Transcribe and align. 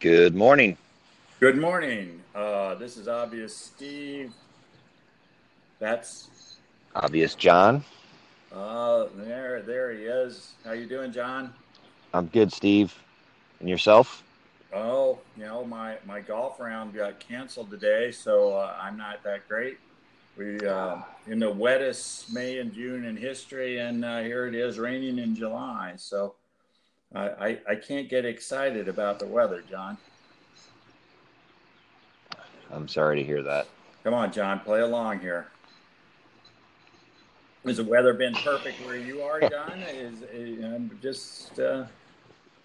Good 0.00 0.34
morning. 0.34 0.78
Good 1.40 1.58
morning. 1.58 2.22
Uh, 2.34 2.74
this 2.76 2.96
is 2.96 3.06
obvious 3.06 3.54
Steve. 3.54 4.32
That's 5.78 6.58
Obvious 6.94 7.34
John. 7.34 7.84
uh, 8.50 9.08
there. 9.14 9.60
There 9.60 9.92
he 9.92 10.04
is. 10.04 10.52
How 10.64 10.72
you 10.72 10.86
doing, 10.86 11.12
John? 11.12 11.52
I'm 12.14 12.26
good, 12.28 12.50
Steve. 12.50 12.94
And 13.60 13.68
yourself? 13.68 14.22
Oh, 14.72 15.18
you 15.36 15.44
know 15.44 15.64
my 15.66 15.96
my 16.06 16.20
golf 16.20 16.58
round 16.60 16.94
got 16.94 17.20
canceled 17.20 17.70
today, 17.70 18.10
so 18.10 18.54
uh, 18.54 18.74
I'm 18.80 18.96
not 18.96 19.22
that 19.24 19.46
great. 19.48 19.78
We 20.38 20.58
uh, 20.66 20.96
in 21.26 21.38
the 21.40 21.50
wettest 21.50 22.32
May 22.32 22.58
and 22.58 22.72
June 22.72 23.04
in 23.04 23.18
history, 23.18 23.80
and 23.80 24.02
uh, 24.02 24.20
here 24.20 24.46
it 24.46 24.54
is 24.54 24.78
raining 24.78 25.18
in 25.18 25.34
July. 25.34 25.92
So 25.96 26.36
I, 27.14 27.28
I 27.28 27.58
I 27.70 27.74
can't 27.74 28.08
get 28.08 28.24
excited 28.24 28.88
about 28.88 29.18
the 29.18 29.26
weather, 29.26 29.62
John. 29.68 29.98
I'm 32.72 32.88
sorry 32.88 33.16
to 33.16 33.24
hear 33.24 33.42
that. 33.42 33.66
Come 34.04 34.14
on, 34.14 34.32
John, 34.32 34.60
play 34.60 34.80
along 34.80 35.20
here. 35.20 35.48
Has 37.66 37.76
the 37.76 37.84
weather 37.84 38.14
been 38.14 38.34
perfect 38.34 38.84
where 38.86 38.96
you 38.96 39.22
are, 39.22 39.40
John? 39.50 39.80
Is, 39.92 40.22
is 40.32 40.64
I'm 40.64 40.98
just 41.02 41.58
uh, 41.58 41.84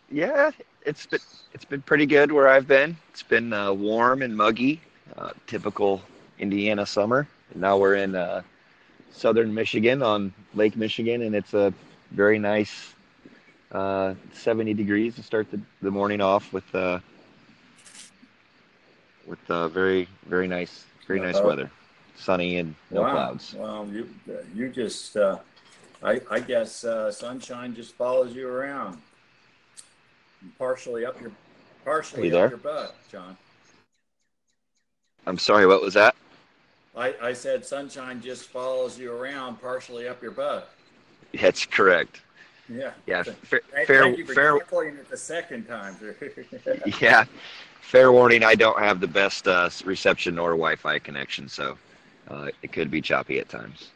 Yeah, 0.09 0.52
it's 0.85 1.05
been 1.05 1.20
it's 1.54 1.66
been 1.66 1.82
pretty 1.82 2.05
good 2.05 2.32
where 2.32 2.48
I've 2.48 2.68
been. 2.68 2.96
It's 3.09 3.23
been 3.23 3.52
uh, 3.52 3.73
warm 3.73 4.21
and 4.21 4.35
muggy, 4.35 4.80
uh, 5.18 5.32
typical 5.48 6.02
Indiana 6.40 6.85
summer. 6.85 7.27
And 7.52 7.62
now 7.62 7.77
we're 7.77 7.96
in 7.96 8.16
uh, 8.16 8.43
southern 9.12 9.54
Michigan 9.54 10.02
on 10.02 10.34
Lake 10.54 10.77
Michigan, 10.77 11.23
and 11.23 11.35
it's 11.35 11.54
a 11.54 11.73
very 12.12 12.40
nice 12.40 12.95
uh, 13.76 14.16
70 14.32 14.74
degrees 14.74 15.16
to 15.16 15.24
start 15.24 15.52
the, 15.52 15.60
the 15.82 15.91
morning 15.91 16.22
off 16.22 16.54
with 16.54 16.74
uh, 16.74 16.99
with 19.27 19.40
uh, 19.52 19.68
very 19.68 20.08
very 20.27 20.48
nice 20.48 20.86
very 21.08 21.20
nice 21.20 21.36
Uh-oh. 21.36 21.48
weather, 21.48 21.72
sunny 22.16 22.58
and 22.58 22.74
no 22.90 23.02
wow. 23.02 23.12
clouds. 23.12 23.54
Well, 23.58 23.88
you 23.91 24.10
you 24.55 24.70
just 24.70 25.18
uh, 25.18 25.40
I 26.02 26.22
I 26.32 26.40
guess 26.40 26.86
uh, 26.86 27.12
sunshine 27.12 27.76
just 27.76 27.94
follows 27.96 28.34
you 28.34 28.48
around, 28.48 28.98
partially 30.58 31.05
up 31.05 31.20
your 31.20 31.32
partially 31.84 32.30
you 32.30 32.38
up 32.38 32.52
your 32.52 32.58
butt, 32.58 32.96
John. 33.12 33.36
I'm 35.27 35.38
sorry, 35.38 35.66
what 35.66 35.82
was 35.82 35.96
that? 35.96 36.16
I, 36.96 37.14
I 37.21 37.34
said 37.34 37.66
sunshine 37.66 38.21
just 38.21 38.48
follows 38.48 38.98
you 38.98 39.12
around, 39.12 39.60
partially 39.60 40.08
up 40.08 40.21
your 40.21 40.32
butt. 40.32 40.70
That's 41.34 41.66
correct. 41.66 42.21
Yeah. 42.70 42.91
Yeah, 43.05 43.24
fair, 43.24 43.62
thank 43.71 43.88
fair, 43.88 44.08
you 44.08 44.26
for 44.26 44.34
fair, 44.34 44.58
it 44.58 45.10
the 45.10 45.18
second 45.18 45.68
time. 45.68 45.96
yeah, 47.02 47.26
fair 47.82 48.12
warning. 48.12 48.44
I 48.44 48.55
don't 48.55 48.80
have 48.80 48.99
the 48.99 49.08
best 49.08 49.48
uh, 49.48 49.70
reception 49.84 50.40
or 50.40 50.52
Wi-Fi 50.52 50.99
connection, 50.99 51.48
so 51.48 51.77
uh, 52.30 52.49
it 52.63 52.71
could 52.71 52.90
be 52.90 53.02
choppy 53.02 53.40
at 53.40 53.49
times. 53.49 53.91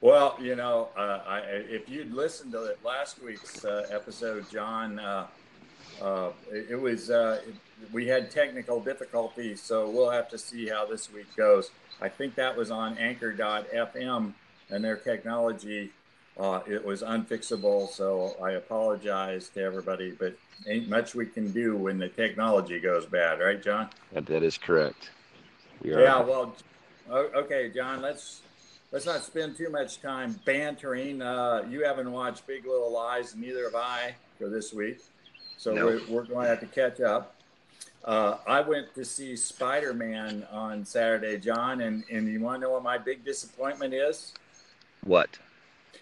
Well, 0.00 0.36
you 0.40 0.56
know, 0.56 0.88
uh, 0.96 1.20
I, 1.26 1.38
if 1.40 1.88
you'd 1.88 2.12
listened 2.12 2.52
to 2.52 2.64
it 2.64 2.78
last 2.84 3.22
week's 3.22 3.64
uh, 3.64 3.86
episode, 3.90 4.48
John, 4.50 4.98
uh, 4.98 5.26
uh, 6.00 6.30
it, 6.50 6.66
it 6.70 6.80
was 6.80 7.10
uh, 7.10 7.40
it, 7.46 7.54
we 7.92 8.06
had 8.06 8.30
technical 8.30 8.80
difficulties, 8.80 9.62
so 9.62 9.88
we'll 9.88 10.10
have 10.10 10.28
to 10.30 10.38
see 10.38 10.68
how 10.68 10.86
this 10.86 11.12
week 11.12 11.34
goes. 11.36 11.70
I 12.00 12.08
think 12.08 12.34
that 12.34 12.56
was 12.56 12.70
on 12.70 12.98
Anchor.fm 12.98 14.32
and 14.70 14.84
their 14.84 14.96
technology. 14.96 15.90
Uh, 16.38 16.60
it 16.66 16.84
was 16.84 17.02
unfixable, 17.02 17.88
so 17.88 18.36
I 18.42 18.52
apologize 18.52 19.48
to 19.50 19.62
everybody, 19.62 20.10
but 20.10 20.36
ain't 20.66 20.88
much 20.88 21.14
we 21.14 21.24
can 21.24 21.50
do 21.50 21.76
when 21.76 21.98
the 21.98 22.08
technology 22.08 22.78
goes 22.78 23.06
bad, 23.06 23.40
right, 23.40 23.62
John? 23.62 23.88
That, 24.12 24.26
that 24.26 24.42
is 24.42 24.58
correct. 24.58 25.10
We 25.82 25.94
are, 25.94 26.00
Yeah, 26.02 26.20
well, 26.20 26.54
okay, 27.10 27.70
John. 27.74 28.02
Let's 28.02 28.42
let's 28.92 29.06
not 29.06 29.22
spend 29.22 29.56
too 29.56 29.70
much 29.70 30.02
time 30.02 30.38
bantering. 30.44 31.22
Uh, 31.22 31.64
you 31.70 31.84
haven't 31.84 32.10
watched 32.12 32.46
Big 32.46 32.66
Little 32.66 32.92
Lies, 32.92 33.34
neither 33.34 33.64
have 33.64 33.74
I 33.74 34.14
for 34.38 34.50
this 34.50 34.74
week, 34.74 34.98
so 35.56 35.72
No. 35.72 35.86
we're, 35.86 36.00
we're 36.08 36.24
going 36.24 36.44
to 36.44 36.50
have 36.50 36.60
to 36.60 36.66
catch 36.66 37.00
up. 37.00 37.34
Uh, 38.04 38.36
I 38.46 38.60
went 38.60 38.94
to 38.94 39.04
see 39.06 39.36
Spider 39.36 39.94
Man 39.94 40.46
on 40.52 40.84
Saturday, 40.84 41.38
John, 41.38 41.80
and 41.80 42.04
and 42.10 42.28
you 42.28 42.40
want 42.40 42.60
to 42.60 42.66
know 42.66 42.72
what 42.74 42.82
my 42.82 42.98
big 42.98 43.24
disappointment 43.24 43.94
is? 43.94 44.34
what? 45.02 45.38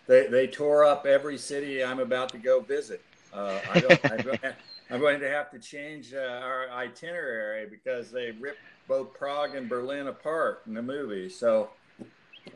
They 0.07 0.27
they 0.27 0.47
tore 0.47 0.85
up 0.85 1.07
every 1.07 1.39
city 1.39 1.83
I'm 1.83 2.01
about 2.01 2.29
to 2.31 2.39
go 2.39 2.61
visit. 2.61 3.03
Uh, 3.33 3.59
I 3.73 3.81
don't, 3.81 4.01
I'm, 4.05 4.21
going 4.21 4.39
to, 4.43 4.55
I'm 4.91 5.01
going 5.01 5.21
to 5.21 5.29
have 5.29 5.51
to 5.51 5.59
change 5.59 6.15
uh, 6.15 6.19
our 6.43 6.71
itinerary 6.71 7.67
because 7.67 8.11
they 8.11 8.31
ripped 8.33 8.61
both 8.87 9.13
Prague 9.15 9.55
and 9.55 9.69
Berlin 9.69 10.07
apart 10.09 10.63
in 10.67 10.75
the 10.75 10.83
movie. 10.83 11.29
So 11.29 11.71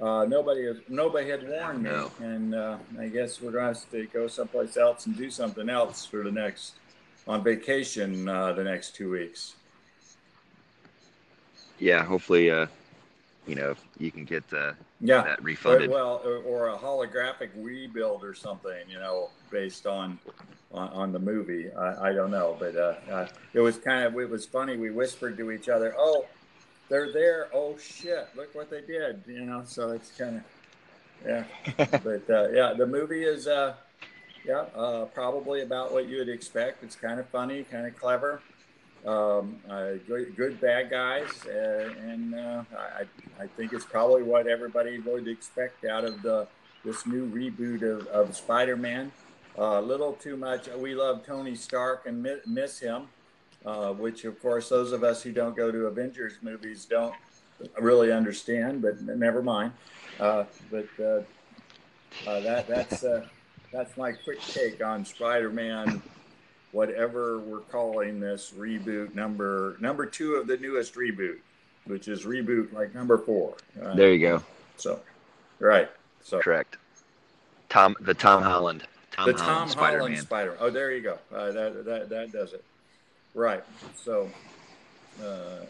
uh, 0.01 0.27
nobody 0.29 0.73
nobody 0.89 1.29
had 1.31 1.49
warned 1.49 1.83
me, 1.83 1.91
No. 1.91 2.13
and 2.21 2.55
uh, 2.55 2.77
I 3.01 3.09
guess 3.09 3.41
we're 3.41 3.53
going 3.53 3.75
to 3.75 3.81
have 3.81 3.91
to 3.91 4.07
go 4.07 4.29
someplace 4.29 4.77
else 4.77 5.07
and 5.07 5.17
do 5.17 5.31
something 5.31 5.69
else 5.69 6.05
for 6.05 6.23
the 6.23 6.31
next 6.31 6.75
on 7.27 7.43
vacation 7.43 8.29
uh, 8.29 8.53
the 8.53 8.65
next 8.65 8.95
two 8.95 9.11
weeks. 9.11 9.55
Yeah, 11.79 12.05
hopefully, 12.05 12.51
uh, 12.51 12.67
you 13.47 13.55
know, 13.55 13.75
you 13.99 14.11
can 14.11 14.25
get 14.25 14.45
uh, 14.53 14.73
Yeah. 15.01 15.23
that 15.23 15.43
refunded. 15.43 15.91
Well, 15.91 16.23
or, 16.25 16.69
a 16.69 16.77
holographic 16.77 17.51
rebuild 17.57 18.25
or 18.25 18.35
something, 18.35 18.89
you 18.89 18.99
know, 18.99 19.31
based 19.51 19.87
on 19.87 20.19
on, 20.73 20.89
on 20.89 21.13
the 21.13 21.19
movie. 21.19 21.71
I, 21.73 22.09
I 22.09 22.13
don't 22.13 22.31
know, 22.31 22.57
but 22.59 22.77
uh, 22.77 22.95
uh, 23.11 23.29
it 23.55 23.61
was 23.61 23.79
kind 23.79 24.05
of 24.05 24.19
it 24.19 24.29
was 24.29 24.45
funny. 24.45 24.77
We 24.77 24.91
whispered 24.91 25.37
to 25.39 25.51
each 25.51 25.69
other, 25.69 25.95
"Oh, 25.97 26.27
they're 26.89 27.13
there! 27.13 27.49
Oh 27.55 27.77
shit! 27.79 28.29
Look 28.37 28.55
what 28.55 28.71
they 28.71 28.81
did!" 28.81 29.23
You 29.27 29.45
know, 29.45 29.63
so 29.65 29.91
it's 29.91 30.11
kind 30.11 30.37
of 30.37 30.43
yeah. 31.25 31.45
but 31.77 32.29
uh, 32.29 32.49
yeah, 32.51 32.75
the 32.75 32.87
movie 32.87 33.25
is 33.25 33.47
uh, 33.47 33.75
yeah 34.45 34.65
uh, 34.75 35.05
probably 35.07 35.63
about 35.63 35.93
what 35.93 36.09
you 36.09 36.19
would 36.19 36.29
expect. 36.29 36.83
It's 36.83 36.97
kind 36.97 37.21
of 37.21 37.29
funny, 37.29 37.65
kind 37.65 37.87
of 37.87 37.97
clever. 37.97 38.43
Um, 39.09 39.57
uh, 39.71 39.93
good, 40.07 40.37
good 40.37 40.61
bad 40.61 40.91
guys, 40.91 41.47
uh, 41.47 41.95
and 41.99 42.35
uh, 42.35 42.63
I, 42.77 43.43
I 43.43 43.47
think 43.47 43.73
it's 43.73 43.87
probably 43.87 44.23
what 44.23 44.47
everybody 44.47 44.99
would 44.99 45.27
expect 45.27 45.87
out 45.87 46.05
of 46.05 46.21
the 46.21 46.47
this 46.85 47.07
new 47.07 47.27
reboot 47.27 47.81
of, 47.81 48.07
of 48.09 48.37
Spider-Man. 48.37 49.11
A 49.57 49.81
little 49.81 50.13
too 50.13 50.37
much. 50.37 50.69
We 50.69 50.95
love 50.95 51.25
Tony 51.25 51.55
Stark 51.55 52.05
and 52.05 52.23
mi- 52.23 52.43
miss 52.47 52.81
him, 52.81 53.09
uh, 53.65 53.95
which 53.95 54.27
of 54.27 54.43
course 54.43 54.69
those 54.69 54.93
of 54.93 55.03
us 55.03 55.23
who 55.23 55.33
don't 55.33 55.57
go 55.57 55.73
to 55.73 55.87
Avengers 55.87 56.35
movies 56.43 56.85
don't 56.85 57.15
really 57.81 58.13
understand. 58.13 58.83
But 58.83 59.01
never 59.01 59.43
mind. 59.43 59.73
Uh, 60.21 60.45
but 60.71 60.89
uh, 61.01 61.23
uh, 62.27 62.41
that 62.41 62.69
that's 62.69 63.05
uh, 63.05 63.27
that's 63.73 63.97
my 63.97 64.13
quick 64.13 64.43
take 64.43 64.85
on 64.85 65.07
Spider-Man 65.07 66.03
whatever 66.73 67.39
we're 67.39 67.61
calling 67.61 68.21
this 68.21 68.53
reboot 68.57 69.15
number 69.15 69.77
number 69.81 70.07
two 70.07 70.35
of 70.35 70.47
the 70.47 70.57
newest 70.57 70.95
reboot, 70.95 71.39
which 71.87 72.09
is 72.09 72.25
reboot 72.25 72.73
like 72.73 72.95
number 72.95 73.19
four. 73.19 73.55
Uh, 73.83 73.95
there 73.95 74.13
you 74.13 74.19
go. 74.21 74.43
So, 74.77 75.01
right. 75.59 75.89
So 76.23 76.41
Correct. 76.41 76.77
Tom, 77.69 77.97
the 78.01 78.15
Tom 78.15 78.43
Holland, 78.43 78.85
Tom 79.13 79.27
the 79.33 79.39
Holland 79.39 79.59
Tom 79.59 79.69
Spider-Man. 79.69 79.99
Holland 79.99 80.19
Spider. 80.19 80.57
Oh, 80.61 80.71
there 80.71 80.93
you 80.93 81.01
go. 81.03 81.19
Uh, 81.35 81.53
that 81.53 81.85
that 81.85 82.09
that 82.11 82.33
does 82.33 82.53
it. 82.53 82.65
Right. 83.35 83.63
So 83.95 84.29
uh, 85.23 85.65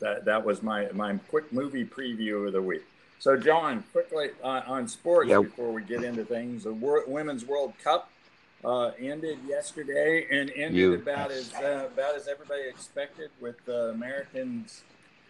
that 0.00 0.24
that 0.24 0.44
was 0.44 0.62
my 0.62 0.88
my 0.92 1.16
quick 1.28 1.52
movie 1.52 1.84
preview 1.84 2.46
of 2.46 2.52
the 2.52 2.62
week. 2.62 2.82
So, 3.18 3.34
John, 3.36 3.82
quickly 3.92 4.28
uh, 4.44 4.60
on 4.66 4.86
sports 4.88 5.30
Yep. 5.30 5.42
before 5.44 5.72
we 5.72 5.80
get 5.82 6.04
into 6.04 6.22
things, 6.24 6.64
the 6.64 6.72
Wor- 6.74 7.04
Women's 7.06 7.46
World 7.46 7.72
Cup 7.82 8.10
uh, 8.66 8.90
ended 8.98 9.38
yesterday 9.46 10.26
and 10.30 10.50
ended 10.50 10.74
You- 10.74 10.94
about 10.94 11.30
as 11.30 11.54
uh, 11.54 11.88
about 11.92 12.16
as 12.16 12.26
everybody 12.26 12.62
expected, 12.68 13.30
with 13.40 13.64
the 13.64 13.90
Americans 13.90 14.82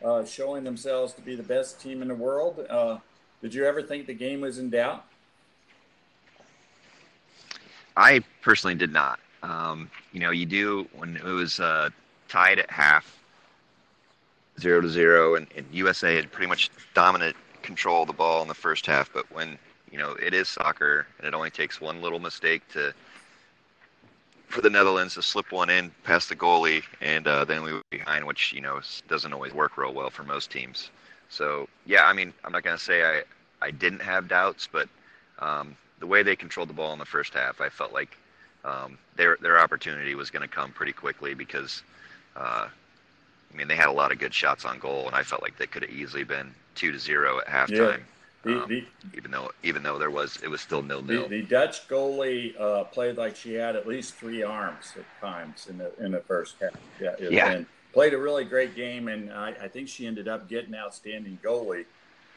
uh, 0.02 0.24
showing 0.24 0.64
themselves 0.64 1.12
to 1.14 1.20
be 1.20 1.36
the 1.36 1.42
best 1.42 1.80
team 1.80 2.00
in 2.00 2.08
the 2.08 2.14
world. 2.14 2.64
Uh, 2.68 2.98
did 3.42 3.52
you 3.52 3.66
ever 3.66 3.82
think 3.82 4.06
the 4.06 4.14
game 4.14 4.40
was 4.40 4.58
in 4.58 4.70
doubt? 4.70 5.04
I 7.96 8.22
personally 8.42 8.74
did 8.74 8.92
not. 8.92 9.20
Um, 9.42 9.90
you 10.12 10.20
know, 10.20 10.30
you 10.30 10.46
do 10.46 10.88
when 10.94 11.16
it 11.16 11.24
was 11.24 11.60
uh, 11.60 11.90
tied 12.28 12.58
at 12.58 12.70
half, 12.70 13.18
zero 14.58 14.80
to 14.80 14.88
zero, 14.88 15.34
and, 15.34 15.46
and 15.56 15.66
USA 15.72 16.16
had 16.16 16.32
pretty 16.32 16.48
much 16.48 16.70
dominant 16.94 17.36
control 17.62 18.02
of 18.02 18.06
the 18.06 18.14
ball 18.14 18.40
in 18.42 18.48
the 18.48 18.54
first 18.54 18.86
half. 18.86 19.12
But 19.12 19.30
when 19.30 19.58
you 19.90 19.98
know 19.98 20.12
it 20.12 20.32
is 20.32 20.48
soccer, 20.48 21.06
and 21.18 21.26
it 21.26 21.34
only 21.34 21.50
takes 21.50 21.80
one 21.82 22.00
little 22.00 22.18
mistake 22.18 22.66
to 22.72 22.94
for 24.48 24.60
the 24.62 24.70
Netherlands 24.70 25.14
to 25.14 25.22
slip 25.22 25.52
one 25.52 25.70
in 25.70 25.90
past 26.04 26.28
the 26.28 26.36
goalie, 26.36 26.82
and 27.00 27.26
uh, 27.26 27.44
then 27.44 27.62
we 27.62 27.72
were 27.72 27.82
behind, 27.90 28.26
which 28.26 28.52
you 28.52 28.60
know 28.60 28.80
doesn't 29.08 29.32
always 29.32 29.52
work 29.54 29.76
real 29.76 29.92
well 29.94 30.10
for 30.10 30.24
most 30.24 30.50
teams. 30.50 30.90
So 31.28 31.68
yeah, 31.86 32.06
I 32.06 32.12
mean, 32.12 32.32
I'm 32.44 32.52
not 32.52 32.62
gonna 32.62 32.78
say 32.78 33.04
I 33.04 33.22
I 33.62 33.70
didn't 33.70 34.02
have 34.02 34.28
doubts, 34.28 34.68
but 34.70 34.88
um, 35.38 35.76
the 36.00 36.06
way 36.06 36.22
they 36.22 36.36
controlled 36.36 36.68
the 36.68 36.74
ball 36.74 36.92
in 36.92 36.98
the 36.98 37.04
first 37.06 37.34
half, 37.34 37.60
I 37.60 37.68
felt 37.68 37.92
like 37.92 38.16
um, 38.64 38.98
their 39.16 39.36
their 39.40 39.58
opportunity 39.58 40.14
was 40.14 40.30
going 40.30 40.42
to 40.42 40.54
come 40.54 40.72
pretty 40.72 40.92
quickly 40.92 41.34
because 41.34 41.82
Uh, 42.36 42.68
I 43.52 43.56
mean, 43.56 43.68
they 43.68 43.76
had 43.76 43.88
a 43.88 43.92
lot 43.92 44.12
of 44.12 44.18
good 44.18 44.34
shots 44.34 44.64
on 44.64 44.78
goal, 44.78 45.06
and 45.06 45.14
I 45.16 45.22
felt 45.22 45.42
like 45.42 45.56
they 45.56 45.66
could 45.66 45.82
have 45.82 45.90
easily 45.90 46.24
been 46.24 46.54
two 46.74 46.92
to 46.92 46.98
zero 46.98 47.38
at 47.38 47.46
halftime. 47.46 48.02
The, 48.46 48.62
Um, 48.62 48.68
the, 48.68 48.84
even 49.16 49.30
though 49.32 49.50
even 49.64 49.82
though 49.82 49.98
there 49.98 50.10
was 50.10 50.38
it 50.42 50.48
was 50.48 50.60
still 50.60 50.80
nil 50.80 51.02
the, 51.02 51.14
nil. 51.14 51.28
the 51.28 51.42
Dutch 51.42 51.88
goalie 51.88 52.58
uh, 52.60 52.84
played 52.84 53.16
like 53.16 53.34
she 53.34 53.54
had 53.54 53.74
at 53.74 53.88
least 53.88 54.14
three 54.14 54.44
arms 54.44 54.92
at 54.96 55.04
times 55.20 55.66
in 55.68 55.78
the 55.78 55.92
in 55.98 56.12
the 56.12 56.20
first 56.20 56.54
half. 56.60 56.70
Yeah, 57.00 57.16
Yeah. 57.18 57.50
and 57.50 57.66
played 57.92 58.14
a 58.14 58.18
really 58.18 58.44
great 58.44 58.76
game, 58.76 59.08
and 59.08 59.32
I, 59.32 59.48
I 59.62 59.68
think 59.68 59.88
she 59.88 60.06
ended 60.06 60.28
up 60.28 60.48
getting 60.48 60.74
outstanding 60.76 61.38
goalie, 61.42 61.86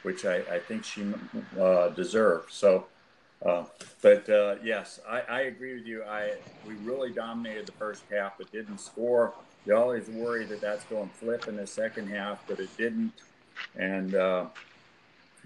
which 0.04 0.26
I, 0.26 0.38
I 0.52 0.58
think 0.60 0.84
she 0.84 1.14
uh, 1.60 1.90
deserved. 1.90 2.52
So, 2.54 2.88
uh, 3.46 3.66
but 4.02 4.28
uh, 4.30 4.56
yes, 4.64 5.00
I, 5.08 5.20
I 5.22 5.40
agree 5.42 5.76
with 5.76 5.86
you. 5.86 6.04
I 6.06 6.34
we 6.66 6.74
really 6.76 7.12
dominated 7.12 7.68
the 7.68 7.74
first 7.74 8.04
half, 8.12 8.38
but 8.40 8.52
didn't 8.52 8.80
score. 8.80 9.34
You 9.68 9.76
always 9.76 10.08
worry 10.08 10.46
that 10.46 10.60
that's 10.62 10.86
going 10.86 11.10
to 11.10 11.16
flip 11.16 11.48
in 11.48 11.56
the 11.56 11.68
second 11.68 12.08
half, 12.08 12.40
but 12.48 12.60
it 12.60 12.76
didn't. 12.78 13.12
And 13.76 14.16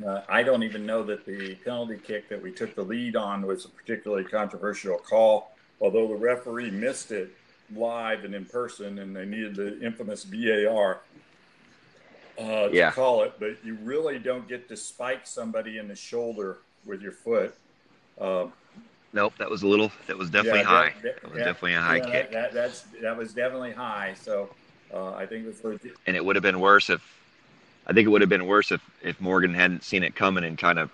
uh, 0.05 0.21
I 0.27 0.43
don't 0.43 0.63
even 0.63 0.85
know 0.85 1.03
that 1.03 1.25
the 1.25 1.55
penalty 1.55 1.97
kick 1.97 2.29
that 2.29 2.41
we 2.41 2.51
took 2.51 2.75
the 2.75 2.83
lead 2.83 3.15
on 3.15 3.45
was 3.45 3.65
a 3.65 3.69
particularly 3.69 4.23
controversial 4.23 4.97
call, 4.97 5.51
although 5.79 6.07
the 6.07 6.15
referee 6.15 6.71
missed 6.71 7.11
it 7.11 7.31
live 7.75 8.23
and 8.23 8.33
in 8.33 8.45
person, 8.45 8.99
and 8.99 9.15
they 9.15 9.25
needed 9.25 9.55
the 9.55 9.79
infamous 9.81 10.23
VAR 10.23 11.01
uh, 12.39 12.67
to 12.69 12.75
Yeah. 12.75 12.91
call 12.91 13.23
it. 13.23 13.33
But 13.39 13.63
you 13.63 13.75
really 13.83 14.19
don't 14.19 14.47
get 14.47 14.67
to 14.69 14.77
spike 14.77 15.27
somebody 15.27 15.77
in 15.77 15.87
the 15.87 15.95
shoulder 15.95 16.57
with 16.85 17.01
your 17.01 17.11
foot. 17.13 17.55
Uh, 18.19 18.47
Nope, 19.15 19.33
that 19.37 19.49
was 19.49 19.61
a 19.61 19.67
little. 19.67 19.91
That 20.07 20.17
was 20.17 20.31
definitely 20.31 20.61
yeah, 20.61 20.65
high. 20.65 20.93
that- 21.03 21.21
That 21.21 21.29
was 21.29 21.37
yeah, 21.39 21.45
definitely 21.45 21.73
a 21.75 21.81
high 21.81 21.97
yeah, 21.97 22.11
kick, 22.11 22.31
That, 22.31 22.31
that, 22.31 22.53
that's 22.53 22.81
that 23.01 23.15
was 23.15 23.33
definitely 23.33 23.71
high. 23.71 24.15
So 24.19 24.49
uh, 24.91 25.13
I 25.13 25.27
think 25.27 25.45
it 25.45 25.63
was 25.63 25.79
and 26.07 26.15
it 26.15 26.25
would 26.25 26.35
have 26.35 26.43
been 26.43 26.59
worse 26.59 26.89
if. 26.89 27.22
I 27.87 27.93
think 27.93 28.05
it 28.05 28.09
would 28.09 28.21
have 28.21 28.29
been 28.29 28.45
worse 28.47 28.71
if 28.71 28.81
if 29.01 29.19
Morgan 29.19 29.53
hadn't 29.53 29.83
seen 29.83 30.03
it 30.03 30.15
coming 30.15 30.43
and 30.43 30.57
kind 30.57 30.79
of 30.79 30.89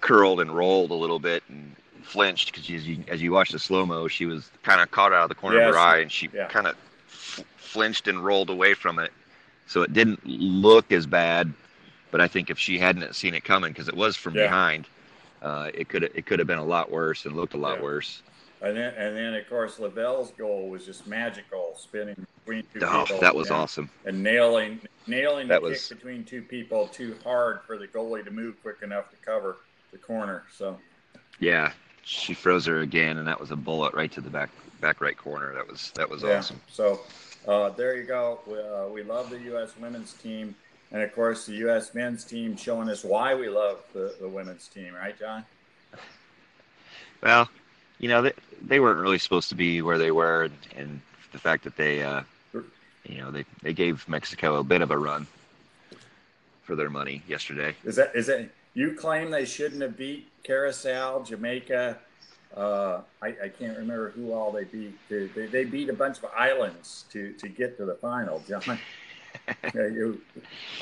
curled 0.00 0.40
and 0.40 0.54
rolled 0.54 0.90
a 0.90 0.94
little 0.94 1.18
bit 1.18 1.42
and 1.48 1.74
flinched 2.02 2.52
because 2.52 2.68
as 2.70 2.86
you 2.86 3.02
as 3.08 3.22
you 3.22 3.32
watch 3.32 3.50
the 3.50 3.58
slow 3.58 3.86
mo, 3.86 4.08
she 4.08 4.26
was 4.26 4.50
kind 4.62 4.80
of 4.80 4.90
caught 4.90 5.12
out 5.12 5.22
of 5.24 5.28
the 5.28 5.34
corner 5.34 5.60
of 5.60 5.72
her 5.74 5.78
eye 5.78 5.98
and 5.98 6.12
she 6.12 6.28
Yeah. 6.32 6.48
kind 6.48 6.66
of 6.66 6.76
f- 7.08 7.44
flinched 7.56 8.08
and 8.08 8.22
rolled 8.24 8.50
away 8.50 8.74
from 8.74 8.98
it, 8.98 9.12
so 9.66 9.82
it 9.82 9.92
didn't 9.92 10.20
look 10.26 10.92
as 10.92 11.06
bad. 11.06 11.52
But 12.10 12.20
I 12.20 12.28
think 12.28 12.50
if 12.50 12.58
she 12.58 12.78
hadn't 12.78 13.14
seen 13.14 13.34
it 13.34 13.42
coming 13.44 13.72
because 13.72 13.88
it 13.88 13.94
was 13.96 14.16
from 14.16 14.34
Yeah. 14.34 14.42
behind, 14.42 14.86
uh, 15.40 15.70
it 15.72 15.88
could 15.88 16.02
it 16.02 16.26
could 16.26 16.38
have 16.40 16.48
been 16.48 16.58
a 16.58 16.64
lot 16.64 16.90
worse 16.90 17.24
and 17.24 17.34
looked 17.34 17.54
a 17.54 17.58
lot 17.58 17.78
Yeah. 17.78 17.84
worse. 17.84 18.22
And 18.60 18.76
then, 18.76 18.94
and 18.94 19.16
then 19.16 19.34
of 19.34 19.48
course, 19.48 19.80
Lavelle's 19.80 20.30
goal 20.38 20.68
was 20.68 20.84
just 20.86 21.06
magical, 21.08 21.74
spinning 21.76 22.26
between 22.44 22.62
two 22.72 22.80
Oh, 22.86 23.02
people. 23.04 23.18
that 23.20 23.34
was 23.34 23.48
and, 23.48 23.56
awesome. 23.56 23.90
And 24.04 24.22
nailing, 24.22 24.80
nailing 25.06 25.48
That 25.48 25.62
the 25.62 25.68
was- 25.70 25.88
kick 25.88 25.98
between 25.98 26.24
two 26.24 26.42
people 26.42 26.88
too 26.88 27.16
hard 27.24 27.60
for 27.66 27.78
the 27.78 27.86
goalie 27.88 28.24
to 28.24 28.30
move 28.30 28.60
quick 28.62 28.82
enough 28.82 29.10
to 29.10 29.16
cover 29.16 29.56
the 29.90 29.98
corner. 29.98 30.44
So, 30.54 30.78
Yeah, 31.38 31.72
she 32.04 32.34
froze 32.34 32.66
her 32.66 32.80
again, 32.80 33.18
and 33.18 33.26
that 33.28 33.38
was 33.40 33.50
a 33.50 33.56
bullet 33.56 33.94
right 33.94 34.10
to 34.12 34.20
the 34.20 34.30
back 34.30 34.50
back 34.80 35.00
right 35.00 35.16
corner. 35.16 35.54
That 35.54 35.68
was 35.68 35.92
that 35.94 36.08
was 36.08 36.22
yeah. 36.22 36.38
awesome. 36.38 36.60
So, 36.70 37.00
uh, 37.46 37.70
there 37.70 37.96
you 37.96 38.04
go. 38.04 38.40
We, 38.46 38.58
uh, 38.58 38.86
we 38.88 39.02
love 39.02 39.30
the 39.30 39.38
U.S. 39.40 39.72
women's 39.80 40.12
team. 40.14 40.54
And 40.92 41.02
of 41.02 41.14
course, 41.14 41.46
the 41.46 41.54
U.S. 41.54 41.94
men's 41.94 42.22
team 42.22 42.54
showing 42.56 42.90
us 42.90 43.02
why 43.02 43.34
we 43.34 43.48
love 43.48 43.78
the, 43.94 44.14
the 44.20 44.28
women's 44.28 44.68
team, 44.68 44.92
right, 44.94 45.18
John? 45.18 45.42
Well, 47.22 47.48
you 47.98 48.08
know 48.08 48.20
they 48.22 48.32
they 48.60 48.80
weren't 48.80 48.98
really 49.00 49.18
supposed 49.18 49.48
to 49.50 49.54
be 49.54 49.80
where 49.82 49.98
they 49.98 50.10
were, 50.10 50.44
and, 50.44 50.54
and 50.76 51.00
the 51.32 51.38
fact 51.38 51.64
that 51.64 51.76
they, 51.76 52.02
uh, 52.02 52.22
you 53.04 53.18
know, 53.18 53.30
they 53.30 53.44
they 53.62 53.72
gave 53.72 54.08
Mexico 54.08 54.56
a 54.56 54.64
bit 54.64 54.82
of 54.82 54.90
a 54.90 54.98
run 54.98 55.26
for 56.62 56.76
their 56.76 56.90
money 56.90 57.22
yesterday. 57.28 57.74
Is 57.84 57.96
that 57.96 58.14
is 58.14 58.26
that 58.26 58.48
you 58.74 58.94
claim 58.94 59.30
they 59.30 59.44
shouldn't 59.44 59.82
have 59.82 59.96
beat 59.96 60.28
Curaçao, 60.44 61.26
Jamaica? 61.26 61.98
Uh, 62.56 63.00
I, 63.22 63.28
I 63.44 63.48
can't 63.48 63.78
remember 63.78 64.10
who 64.10 64.32
all 64.32 64.52
they 64.52 64.64
beat. 64.64 64.98
They, 65.08 65.26
they, 65.26 65.46
they 65.46 65.64
beat 65.64 65.88
a 65.88 65.94
bunch 65.94 66.18
of 66.18 66.26
islands 66.36 67.06
to, 67.10 67.32
to 67.34 67.48
get 67.48 67.78
to 67.78 67.86
the 67.86 67.94
final, 67.94 68.42
John. 68.48 68.78
You, 69.74 70.20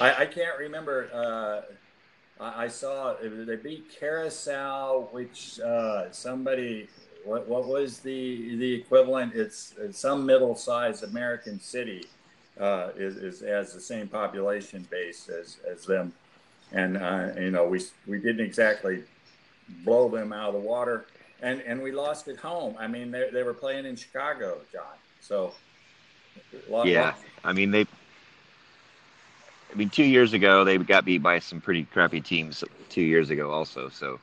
I, 0.01 0.23
I 0.23 0.27
can't 0.27 0.59
remember. 0.59 1.09
Uh, 1.15 2.43
I, 2.43 2.65
I 2.65 2.69
saw 2.69 3.15
they 3.15 3.55
beat 3.57 3.97
Curaçao, 3.99 5.13
which 5.13 5.61
uh, 5.61 6.11
somebody. 6.11 6.89
What, 7.25 7.49
what 7.49 7.67
was 7.67 8.01
the 8.01 8.57
the 8.57 8.75
equivalent? 8.75 9.35
It's, 9.35 9.75
it's 9.79 9.99
some 9.99 10.25
middle 10.25 10.55
sized 10.55 11.05
American 11.05 11.61
city 11.61 12.07
uh, 12.59 12.91
is, 12.97 13.17
is 13.17 13.41
has 13.41 13.73
the 13.75 13.81
same 13.81 14.09
population 14.09 14.87
base 14.91 15.29
as, 15.29 15.59
as 15.71 15.85
them 15.85 16.13
and 16.73 16.97
uh, 16.97 17.29
you 17.39 17.51
know 17.51 17.67
we 17.67 17.81
we 18.07 18.19
didn't 18.19 18.45
exactly 18.45 19.03
blow 19.85 20.09
them 20.09 20.33
out 20.33 20.49
of 20.49 20.55
the 20.55 20.61
water, 20.61 21.07
and 21.43 21.61
and 21.63 21.83
we 21.83 21.93
lost 21.93 22.29
at 22.29 22.37
home. 22.37 22.75
I 22.79 22.87
mean, 22.87 23.11
they 23.11 23.29
they 23.33 23.43
were 23.43 23.55
playing 23.55 23.87
in 23.87 23.97
Chicago, 23.97 24.59
John. 24.73 24.85
So 25.21 25.55
Yeah, 26.87 27.15
I 27.45 27.53
mean 27.53 27.71
they. 27.71 27.87
I 29.73 29.77
mean, 29.77 29.89
two 29.89 30.05
years 30.05 30.33
ago 30.33 30.65
they 30.65 30.79
got 30.79 31.05
beat 31.05 31.23
by 31.23 31.39
some 31.39 31.61
pretty 31.61 31.85
crappy 31.85 32.21
teams. 32.21 32.65
Two 32.89 33.03
years 33.03 33.31
ago, 33.31 33.51
also, 33.51 33.89
so 33.89 34.19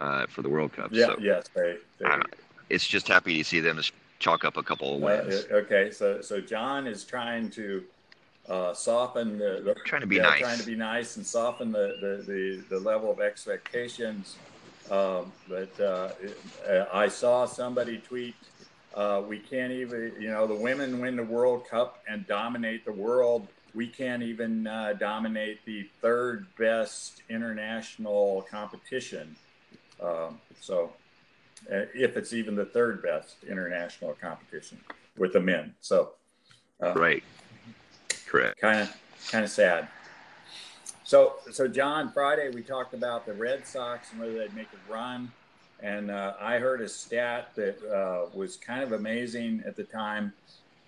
uh, 0.00 0.26
for 0.26 0.42
the 0.42 0.48
World 0.48 0.72
Cup. 0.72 0.92
yeah, 0.92 1.06
so 1.06 1.16
yes, 1.20 1.48
they. 1.54 1.76
they 1.98 2.06
uh, 2.06 2.22
it's 2.68 2.86
just 2.86 3.08
happy 3.08 3.36
to 3.38 3.44
see 3.44 3.60
them 3.60 3.80
chalk 4.18 4.44
up 4.44 4.56
a 4.56 4.62
couple 4.62 4.94
of 4.94 5.00
wins. 5.00 5.44
okay, 5.50 5.90
so 5.90 6.20
so 6.20 6.40
John 6.40 6.86
is 6.86 7.04
trying 7.04 7.50
to 7.50 7.84
uh, 8.48 8.74
soften 8.74 9.38
the, 9.38 9.60
the 9.64 9.74
Trying 9.84 10.02
to 10.02 10.06
be 10.06 10.16
yeah, 10.16 10.22
nice. 10.22 10.40
trying 10.40 10.58
to 10.58 10.66
be 10.66 10.76
nice 10.76 11.16
and 11.16 11.26
soften 11.26 11.72
the 11.72 11.96
the, 12.00 12.24
the, 12.26 12.76
the 12.76 12.80
level 12.80 13.10
of 13.10 13.20
expectations. 13.20 14.36
Um, 14.90 15.32
but 15.48 15.78
uh, 15.80 16.10
it- 16.20 16.88
I 16.92 17.08
saw 17.08 17.44
somebody 17.46 17.98
tweet, 17.98 18.34
uh, 18.94 19.22
"We 19.26 19.38
can't 19.38 19.72
even, 19.72 20.12
you 20.20 20.30
know, 20.30 20.46
the 20.46 20.54
women 20.54 21.00
win 21.00 21.16
the 21.16 21.22
World 21.24 21.68
Cup 21.68 22.02
and 22.08 22.26
dominate 22.26 22.84
the 22.84 22.92
world. 22.92 23.48
We 23.74 23.86
can't 23.86 24.22
even 24.22 24.66
uh, 24.66 24.94
dominate 24.94 25.64
the 25.64 25.88
third 26.00 26.46
best 26.58 27.22
international 27.28 28.46
competition." 28.50 29.36
Um, 30.02 30.40
so, 30.60 30.92
if 31.68 32.16
it's 32.16 32.32
even 32.32 32.54
the 32.54 32.64
third 32.64 33.02
best 33.02 33.36
international 33.48 34.16
competition 34.20 34.80
with 35.16 35.32
the 35.32 35.40
men, 35.40 35.74
so 35.80 36.12
uh, 36.82 36.94
Right. 36.94 37.22
Correct. 38.26 38.60
kind 38.60 38.80
of 38.80 38.96
kind 39.30 39.44
of 39.44 39.50
sad. 39.50 39.88
So 41.04 41.34
so 41.50 41.66
John, 41.66 42.12
Friday 42.12 42.50
we 42.50 42.62
talked 42.62 42.94
about 42.94 43.26
the 43.26 43.34
Red 43.34 43.66
Sox 43.66 44.12
and 44.12 44.20
whether 44.20 44.38
they'd 44.38 44.54
make 44.54 44.68
a 44.68 44.92
run, 44.92 45.32
and 45.82 46.10
uh, 46.10 46.34
I 46.40 46.58
heard 46.58 46.80
a 46.80 46.88
stat 46.88 47.50
that 47.56 47.82
uh, 47.92 48.30
was 48.32 48.56
kind 48.56 48.82
of 48.82 48.92
amazing 48.92 49.62
at 49.66 49.76
the 49.76 49.84
time. 49.84 50.32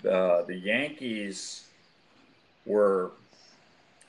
Uh, 0.09 0.43
the 0.43 0.57
Yankees 0.57 1.67
were 2.65 3.11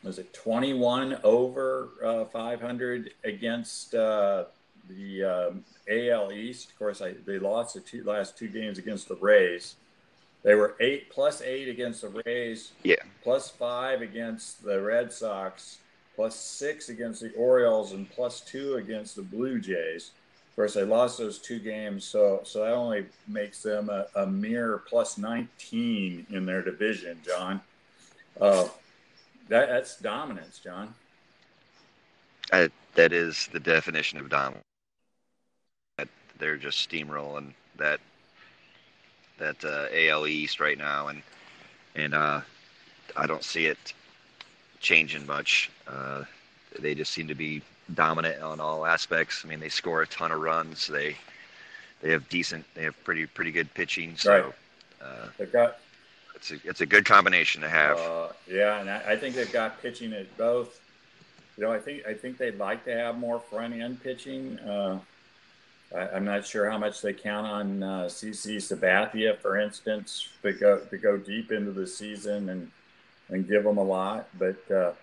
was 0.04 0.20
it 0.20 0.34
21 0.34 1.18
over 1.24 1.89
uh, 2.04 2.25
500 2.25 3.12
against 3.24 3.96
uh, 3.96 4.46
the 4.90 5.24
um, 5.24 5.63
AL 5.90 6.32
East. 6.32 6.72
Of 6.72 6.80
course, 6.80 7.02
I, 7.02 7.13
they 7.25 7.40
lost 7.40 7.75
the 7.75 7.80
two, 7.82 8.04
last 8.04 8.38
two 8.38 8.48
games 8.48 8.78
against 8.78 9.08
the 9.08 9.16
Rays. 9.16 9.75
They 10.44 10.56
were 10.56 10.75
eight 10.80 11.10
plus 11.10 11.42
eight 11.42 11.70
against 11.70 12.02
the 12.02 12.22
Rays 12.25 12.74
Yeah. 12.84 12.96
plus 13.24 13.50
five 13.50 14.02
against 14.02 14.63
the 14.63 14.82
Red 14.82 15.12
Sox, 15.12 15.78
plus 16.16 16.36
six 16.36 16.90
against 16.90 17.22
the 17.22 17.32
Orioles, 17.34 17.94
and 17.94 18.10
plus 18.10 18.42
two 18.42 18.75
against 18.75 19.16
the 19.16 19.22
Blue 19.22 19.60
Jays. 19.60 20.12
Of 20.50 20.56
course, 20.58 20.74
they 20.75 20.84
lost 20.84 21.18
those 21.18 21.40
two 21.40 21.60
games, 21.60 22.04
so 22.06 22.42
so 22.44 22.60
that 22.60 22.74
only 22.74 23.06
makes 23.28 23.63
them 23.63 23.90
a, 23.90 24.06
a 24.16 24.28
mere 24.28 24.80
plus 24.88 25.18
19 25.18 26.28
in 26.30 26.46
their 26.46 26.62
division, 26.62 27.20
John. 27.25 27.62
Uh, 28.40 28.68
that, 29.48 29.70
that's 29.70 29.98
dominance, 29.98 30.60
John. 30.60 30.94
That, 32.52 32.72
that 32.96 33.13
is 33.13 33.48
the 33.52 33.60
definition 33.60 34.20
of 34.20 34.30
dominance. 34.30 34.63
They're 36.40 36.58
just 36.58 36.90
steamrolling 36.90 37.54
that 37.78 38.00
that 39.38 39.63
uh, 39.63 39.88
AL 39.94 40.28
East 40.28 40.60
right 40.60 40.78
now, 40.78 41.08
and 41.08 41.22
and 41.96 42.13
uh, 42.13 42.42
I 43.16 43.28
don't 43.28 43.44
see 43.44 43.66
it 43.66 43.94
changing 44.80 45.25
much. 45.25 45.70
Uh, 45.88 46.24
they 46.80 46.96
just 46.96 47.12
seem 47.12 47.28
to 47.28 47.36
be 47.36 47.62
dominant 47.94 48.42
on 48.42 48.60
all 48.60 48.86
aspects. 48.86 49.44
I 49.46 49.48
mean, 49.48 49.60
they 49.60 49.70
score 49.70 50.02
a 50.02 50.08
ton 50.08 50.32
of 50.32 50.42
runs. 50.42 50.88
They 50.88 51.16
they 52.02 52.12
have 52.12 52.28
decent. 52.30 52.66
They 52.75 52.84
have 52.84 53.02
pretty 53.04 53.25
pretty 53.25 53.52
good 53.52 53.74
pitching. 53.74 54.16
So 54.18 54.32
Right. 54.32 55.08
uh, 55.08 55.28
They've 55.38 55.52
got 55.52 55.78
it's 56.36 56.52
a 56.52 56.56
it's 56.66 56.82
a 56.82 56.86
good 56.86 57.06
combination 57.06 57.62
to 57.62 57.70
have. 57.70 57.98
Uh, 58.00 58.28
yeah, 58.48 58.80
and 58.82 58.90
I, 58.90 59.12
I 59.12 59.18
think 59.18 59.36
they've 59.36 59.52
got 59.52 59.82
pitching 59.82 60.13
at 60.13 60.36
both. 60.38 60.80
You 61.58 61.63
know, 61.63 61.72
I 61.72 61.80
think 61.80 62.06
I 62.08 62.13
think 62.13 62.38
they'd 62.38 62.58
like 62.58 62.84
to 62.86 62.94
have 62.96 63.18
more 63.18 63.40
front 63.40 63.74
end 63.74 64.02
pitching. 64.02 64.60
Uh, 64.60 65.00
I, 65.96 66.16
am 66.16 66.26
not 66.26 66.46
sure 66.46 66.70
how 66.70 66.78
much 66.78 67.02
they 67.02 67.14
count 67.14 67.46
on 67.46 67.84
uh, 67.84 68.04
CC 68.06 68.58
Sabathia, 68.58 69.38
for 69.38 69.60
instance, 69.60 70.30
to 70.42 70.54
go 70.54 70.80
to 70.80 70.98
go 70.98 71.18
deep 71.18 71.52
into 71.52 71.72
the 71.72 71.88
season 71.88 72.50
and 72.50 72.72
and 73.30 73.48
give 73.48 73.64
them 73.64 73.78
a 73.78 73.84
lot. 73.84 74.28
But 74.38 74.72
uh, 74.72 74.94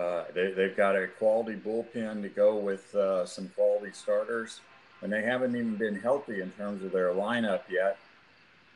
uh, 0.00 0.24
they, 0.34 0.52
they've 0.52 0.76
got 0.76 0.96
a 0.96 1.06
quality 1.06 1.58
bullpen 1.58 2.22
to 2.22 2.28
go 2.28 2.56
with 2.56 2.94
uh, 2.94 3.24
some 3.24 3.48
quality 3.50 3.92
starters, 3.92 4.60
and 5.02 5.12
they 5.12 5.22
haven't 5.22 5.54
even 5.56 5.76
been 5.76 5.96
healthy 5.96 6.40
in 6.40 6.50
terms 6.52 6.82
of 6.82 6.92
their 6.92 7.10
lineup 7.10 7.62
yet. 7.70 7.98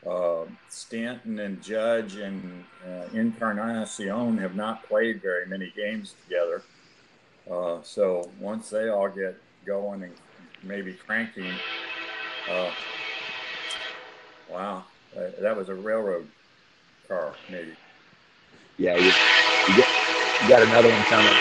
Uh, 0.07 0.45
Stanton 0.71 1.41
and 1.41 1.63
Judge 1.63 2.17
and 2.17 2.65
uh, 2.87 3.05
Encarnacion 3.13 4.39
have 4.39 4.57
not 4.57 4.83
played 4.85 5.21
very 5.21 5.47
many 5.47 5.71
games 5.77 6.15
together. 6.25 6.63
Uh, 7.51 7.83
so 7.83 8.31
once 8.39 8.71
they 8.71 8.89
all 8.89 9.09
get 9.09 9.37
going 9.67 10.03
and 10.05 10.15
maybe 10.63 10.93
cranking, 10.93 11.53
uh, 12.51 12.71
wow, 14.51 14.85
uh, 15.17 15.21
that 15.41 15.57
was 15.57 15.69
a 15.69 15.75
railroad 15.75 16.27
car, 17.09 17.33
maybe. 17.51 17.73
Yeah, 18.79 18.97
you, 18.97 19.05
you, 19.05 19.77
get, 19.77 19.89
you 20.43 20.49
got 20.49 20.63
another 20.63 20.89
one 20.89 21.03
coming. 21.03 21.35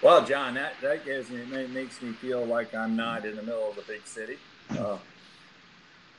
Well, 0.00 0.24
John, 0.24 0.54
that, 0.54 0.74
that 0.80 1.04
gives 1.04 1.28
me 1.28 1.44
makes 1.68 2.00
me 2.00 2.12
feel 2.12 2.44
like 2.44 2.72
I'm 2.74 2.94
not 2.94 3.24
in 3.24 3.34
the 3.34 3.42
middle 3.42 3.68
of 3.68 3.78
a 3.78 3.82
big 3.82 4.06
city. 4.06 4.38
Uh, 4.70 4.98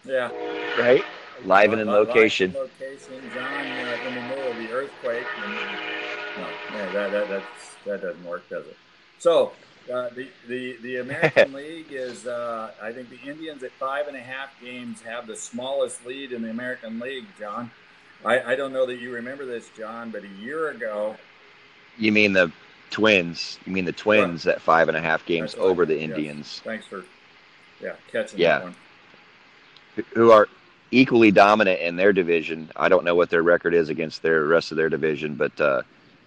yeah. 0.03 0.31
Right. 0.77 1.03
Live 1.45 1.71
and 1.71 1.81
in 1.81 1.87
location. 1.87 2.51
Live 2.51 2.69
in 2.81 2.87
location, 2.87 3.31
John, 3.33 3.53
uh, 3.53 4.07
in 4.07 4.15
the 4.15 4.21
middle 4.21 4.51
of 4.51 4.57
the 4.57 4.71
earthquake. 4.71 5.25
And, 5.45 5.53
no, 5.53 6.47
man, 6.71 6.93
that, 6.93 7.11
that, 7.11 7.29
that's, 7.29 7.45
that 7.85 8.01
doesn't 8.01 8.25
work, 8.25 8.49
does 8.49 8.67
it? 8.67 8.75
So, 9.17 9.53
uh, 9.89 10.09
the, 10.09 10.27
the, 10.47 10.77
the 10.81 10.95
American 11.01 11.53
League 11.53 11.91
is, 11.91 12.27
uh, 12.27 12.71
I 12.81 12.91
think 12.91 13.09
the 13.09 13.29
Indians 13.29 13.63
at 13.63 13.71
five 13.73 14.07
and 14.07 14.15
a 14.15 14.21
half 14.21 14.49
games 14.61 15.01
have 15.01 15.27
the 15.27 15.35
smallest 15.35 16.05
lead 16.05 16.31
in 16.31 16.41
the 16.41 16.49
American 16.49 16.99
League, 16.99 17.25
John. 17.37 17.71
I, 18.25 18.41
I 18.51 18.55
don't 18.55 18.73
know 18.73 18.85
that 18.85 18.99
you 18.99 19.13
remember 19.13 19.45
this, 19.45 19.69
John, 19.77 20.11
but 20.11 20.23
a 20.23 20.41
year 20.41 20.69
ago. 20.69 21.15
You 21.97 22.11
mean 22.11 22.33
the 22.33 22.51
Twins? 22.89 23.57
You 23.65 23.71
mean 23.71 23.85
the 23.85 23.93
Twins 23.93 24.45
right. 24.45 24.55
at 24.55 24.61
five 24.61 24.89
and 24.89 24.97
a 24.97 25.01
half 25.01 25.25
games 25.25 25.55
right. 25.55 25.63
over 25.63 25.85
the 25.85 25.99
Indians? 25.99 26.45
Yes. 26.57 26.61
Thanks 26.63 26.85
for, 26.85 27.05
yeah, 27.81 27.93
catching 28.11 28.39
yeah. 28.39 28.59
that 28.59 28.63
one. 28.63 28.75
Who 30.13 30.31
are 30.31 30.47
equally 30.91 31.31
dominant 31.31 31.79
in 31.81 31.95
their 31.95 32.13
division. 32.13 32.69
I 32.75 32.89
don't 32.89 33.03
know 33.03 33.15
what 33.15 33.29
their 33.29 33.43
record 33.43 33.73
is 33.73 33.89
against 33.89 34.21
their 34.21 34.45
rest 34.45 34.71
of 34.71 34.77
their 34.77 34.89
division, 34.89 35.35
but 35.35 35.59
uh, 35.59 35.81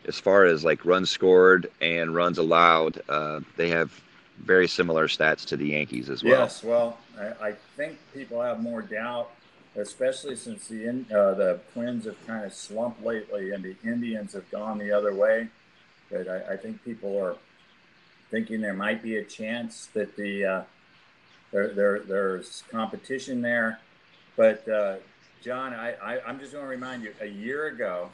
as 0.06 0.18
far 0.18 0.44
as 0.44 0.64
like 0.64 0.84
runs 0.84 1.10
scored 1.10 1.70
and 1.80 2.14
runs 2.14 2.38
allowed, 2.38 3.00
uh, 3.08 3.40
they 3.56 3.68
have 3.68 3.92
very 4.38 4.66
similar 4.66 5.06
stats 5.06 5.44
to 5.46 5.56
the 5.56 5.68
Yankees 5.68 6.10
as 6.10 6.24
well. 6.24 6.40
Yes, 6.40 6.64
well, 6.64 6.98
I, 7.18 7.48
I 7.48 7.52
think 7.76 7.98
people 8.12 8.40
have 8.40 8.60
more 8.60 8.82
doubt, 8.82 9.30
especially 9.76 10.36
since 10.36 10.68
the 10.68 10.88
uh, 10.88 11.34
the 11.34 11.60
Twins 11.72 12.06
have 12.06 12.26
kind 12.26 12.44
of 12.44 12.52
slumped 12.52 13.02
lately 13.04 13.52
and 13.52 13.62
the 13.62 13.76
Indians 13.84 14.32
have 14.32 14.50
gone 14.50 14.78
the 14.78 14.92
other 14.92 15.14
way. 15.14 15.48
But 16.10 16.28
I, 16.28 16.54
I 16.54 16.56
think 16.56 16.84
people 16.84 17.16
are 17.22 17.36
thinking 18.30 18.60
there 18.60 18.74
might 18.74 19.02
be 19.02 19.18
a 19.18 19.24
chance 19.24 19.88
that 19.94 20.16
the 20.16 20.44
uh, 20.44 20.62
there, 21.52 21.68
there 21.68 22.00
there's 22.00 22.64
competition 22.70 23.42
there. 23.42 23.78
But 24.36 24.66
uh, 24.68 24.96
John, 25.42 25.72
I, 25.74 25.92
I 26.02 26.20
I'm 26.26 26.40
just 26.40 26.52
going 26.52 26.64
to 26.64 26.70
remind 26.70 27.02
you, 27.02 27.14
a 27.20 27.26
year 27.26 27.66
ago, 27.66 28.10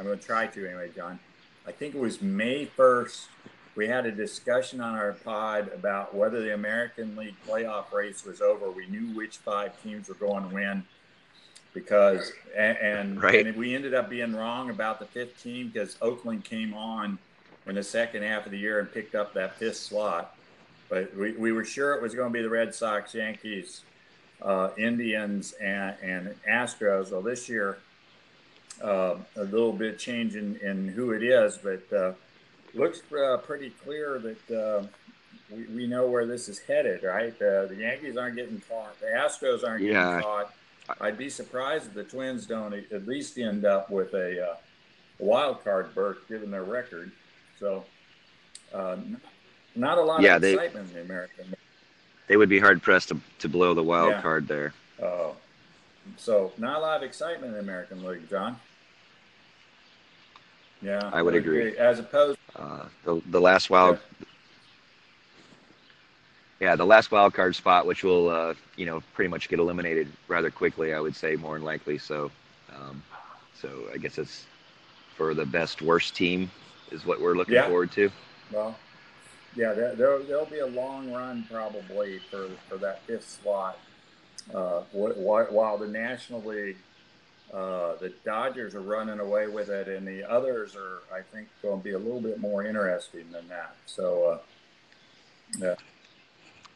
I'm 0.00 0.06
going 0.06 0.18
to 0.18 0.24
try 0.24 0.46
to 0.46 0.66
anyway, 0.66 0.88
John. 0.96 1.18
I 1.66 1.72
think 1.72 1.94
it 1.94 2.00
was 2.00 2.22
May 2.22 2.64
1st. 2.64 3.26
We 3.76 3.86
had 3.86 4.06
a 4.06 4.10
discussion 4.10 4.80
on 4.80 4.94
our 4.94 5.12
pod 5.12 5.70
about 5.74 6.14
whether 6.14 6.40
the 6.40 6.54
American 6.54 7.14
League 7.16 7.34
playoff 7.46 7.92
race 7.92 8.24
was 8.24 8.40
over. 8.40 8.70
We 8.70 8.86
knew 8.86 9.14
which 9.14 9.36
five 9.36 9.80
teams 9.82 10.08
were 10.08 10.14
going 10.14 10.48
to 10.48 10.54
win 10.54 10.84
because, 11.74 12.32
and, 12.56 12.78
and, 12.78 13.22
right. 13.22 13.46
and 13.46 13.54
we 13.58 13.74
ended 13.74 13.92
up 13.92 14.08
being 14.08 14.34
wrong 14.34 14.70
about 14.70 15.00
the 15.00 15.04
fifth 15.04 15.42
team 15.42 15.68
because 15.68 15.98
Oakland 16.00 16.46
came 16.46 16.72
on 16.72 17.18
in 17.66 17.74
the 17.74 17.82
second 17.82 18.22
half 18.22 18.46
of 18.46 18.52
the 18.52 18.58
year 18.58 18.80
and 18.80 18.90
picked 18.90 19.14
up 19.14 19.34
that 19.34 19.56
fifth 19.56 19.76
slot. 19.76 20.34
But 20.88 21.14
we, 21.14 21.32
we 21.32 21.52
were 21.52 21.66
sure 21.66 21.92
it 21.92 22.00
was 22.00 22.14
going 22.14 22.32
to 22.32 22.38
be 22.38 22.42
the 22.42 22.48
Red 22.48 22.74
Sox, 22.74 23.14
Yankees, 23.14 23.82
uh, 24.40 24.70
Indians, 24.78 25.52
and, 25.60 25.94
and 26.02 26.34
Astros. 26.48 27.10
Well, 27.12 27.20
this 27.20 27.50
year, 27.50 27.76
uh, 28.82 29.16
a 29.36 29.44
little 29.44 29.72
bit 29.72 29.98
change 29.98 30.36
in, 30.36 30.56
in 30.56 30.88
who 30.88 31.12
it 31.12 31.22
is, 31.22 31.58
but 31.58 31.92
uh, 31.92 32.12
looks 32.74 33.02
uh, 33.12 33.36
pretty 33.38 33.70
clear 33.70 34.18
that 34.18 34.50
uh, 34.50 34.86
we, 35.50 35.64
we 35.66 35.86
know 35.86 36.06
where 36.06 36.26
this 36.26 36.48
is 36.48 36.58
headed, 36.58 37.02
right? 37.02 37.34
Uh, 37.34 37.66
the 37.66 37.76
Yankees 37.78 38.16
aren't 38.16 38.36
getting 38.36 38.62
caught. 38.68 38.98
The 39.00 39.06
Astros 39.06 39.66
aren't 39.66 39.82
yeah. 39.82 39.92
getting 39.92 40.22
caught. 40.22 40.54
I'd 41.00 41.18
be 41.18 41.30
surprised 41.30 41.86
if 41.86 41.94
the 41.94 42.04
Twins 42.04 42.46
don't 42.46 42.72
at 42.74 43.06
least 43.06 43.38
end 43.38 43.64
up 43.64 43.90
with 43.90 44.12
a, 44.14 44.50
uh, 44.50 44.54
wild 45.20 45.62
card 45.62 45.94
berth 45.94 46.26
given 46.28 46.50
their 46.50 46.64
record. 46.64 47.12
So, 47.58 47.84
not 48.72 49.98
a 49.98 50.02
lot 50.02 50.22
yeah, 50.22 50.36
of 50.36 50.44
excitement 50.44 50.88
in 50.88 50.94
the 50.94 51.02
American. 51.02 51.54
They 52.26 52.36
would 52.36 52.48
be 52.48 52.58
hard 52.58 52.82
pressed 52.82 53.08
to, 53.08 53.20
to 53.40 53.48
blow 53.48 53.74
the 53.74 53.82
wild 53.82 54.12
yeah. 54.12 54.22
card 54.22 54.48
there. 54.48 54.72
Oh, 55.02 55.36
so 56.16 56.52
not 56.58 56.78
a 56.78 56.80
lot 56.80 56.96
of 56.96 57.02
excitement 57.02 57.46
in 57.46 57.52
the 57.52 57.60
American 57.60 58.04
League, 58.04 58.28
John. 58.28 58.56
Yeah, 60.82 61.10
I 61.12 61.22
would 61.22 61.34
agree. 61.34 61.68
agree. 61.68 61.78
As 61.78 61.98
opposed, 61.98 62.38
uh, 62.56 62.86
the 63.04 63.20
the 63.26 63.40
last 63.40 63.68
wild, 63.68 63.98
yeah. 66.60 66.68
yeah. 66.68 66.76
the 66.76 66.86
last 66.86 67.10
wild 67.10 67.34
card 67.34 67.54
spot, 67.54 67.86
which 67.86 68.02
will 68.02 68.28
uh, 68.28 68.54
you 68.76 68.86
know 68.86 69.02
pretty 69.14 69.28
much 69.28 69.48
get 69.48 69.58
eliminated 69.58 70.08
rather 70.28 70.50
quickly, 70.50 70.94
I 70.94 71.00
would 71.00 71.14
say 71.14 71.36
more 71.36 71.54
than 71.54 71.64
likely. 71.64 71.98
So, 71.98 72.30
um, 72.74 73.02
so 73.54 73.68
I 73.92 73.98
guess 73.98 74.16
it's 74.16 74.46
for 75.16 75.34
the 75.34 75.44
best 75.44 75.82
worst 75.82 76.16
team 76.16 76.50
is 76.90 77.04
what 77.04 77.20
we're 77.20 77.34
looking 77.34 77.54
yeah. 77.54 77.68
forward 77.68 77.92
to. 77.92 78.10
Well, 78.50 78.76
yeah, 79.54 79.74
there, 79.74 79.94
there 79.94 80.38
will 80.38 80.46
be 80.46 80.60
a 80.60 80.66
long 80.66 81.12
run 81.12 81.46
probably 81.50 82.20
for 82.30 82.48
for 82.68 82.78
that 82.78 83.02
fifth 83.02 83.38
slot. 83.42 83.78
Uh, 84.54 84.80
while 84.92 85.76
the 85.78 85.86
National 85.86 86.42
League 86.42 86.78
uh, 87.52 87.96
the 87.96 88.12
Dodgers 88.24 88.74
are 88.74 88.80
running 88.80 89.18
away 89.18 89.48
with 89.48 89.68
it, 89.68 89.88
and 89.88 90.06
the 90.06 90.28
others 90.30 90.76
are, 90.76 91.02
I 91.14 91.20
think, 91.22 91.48
going 91.62 91.80
to 91.80 91.84
be 91.84 91.92
a 91.92 91.98
little 91.98 92.20
bit 92.20 92.38
more 92.38 92.64
interesting 92.64 93.30
than 93.32 93.48
that. 93.48 93.74
So, 93.86 94.24
uh, 94.24 94.38
yeah. 95.58 95.74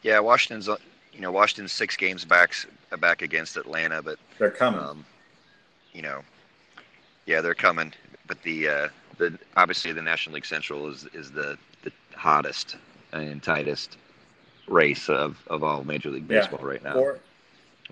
Yeah, 0.03 0.19
Washington's, 0.19 0.67
you 1.13 1.21
know, 1.21 1.31
Washington's 1.31 1.71
six 1.71 1.95
games 1.95 2.25
back 2.25 2.53
back 2.99 3.21
against 3.21 3.57
Atlanta, 3.57 4.01
but 4.01 4.19
they're 4.37 4.51
coming. 4.51 4.79
Um, 4.79 5.05
you 5.93 6.01
know, 6.01 6.21
yeah, 7.25 7.41
they're 7.41 7.55
coming. 7.55 7.93
But 8.27 8.41
the 8.43 8.67
uh, 8.67 8.87
the 9.17 9.39
obviously 9.55 9.93
the 9.93 10.01
National 10.01 10.35
League 10.35 10.45
Central 10.45 10.87
is 10.89 11.07
is 11.13 11.31
the 11.31 11.57
the 11.83 11.91
hottest 12.15 12.75
and 13.13 13.41
tightest 13.41 13.97
race 14.67 15.09
of, 15.09 15.41
of 15.47 15.63
all 15.63 15.83
Major 15.83 16.09
League 16.09 16.27
Baseball 16.27 16.59
yeah. 16.61 16.67
right 16.67 16.83
now. 16.83 16.93
Four, 16.93 17.19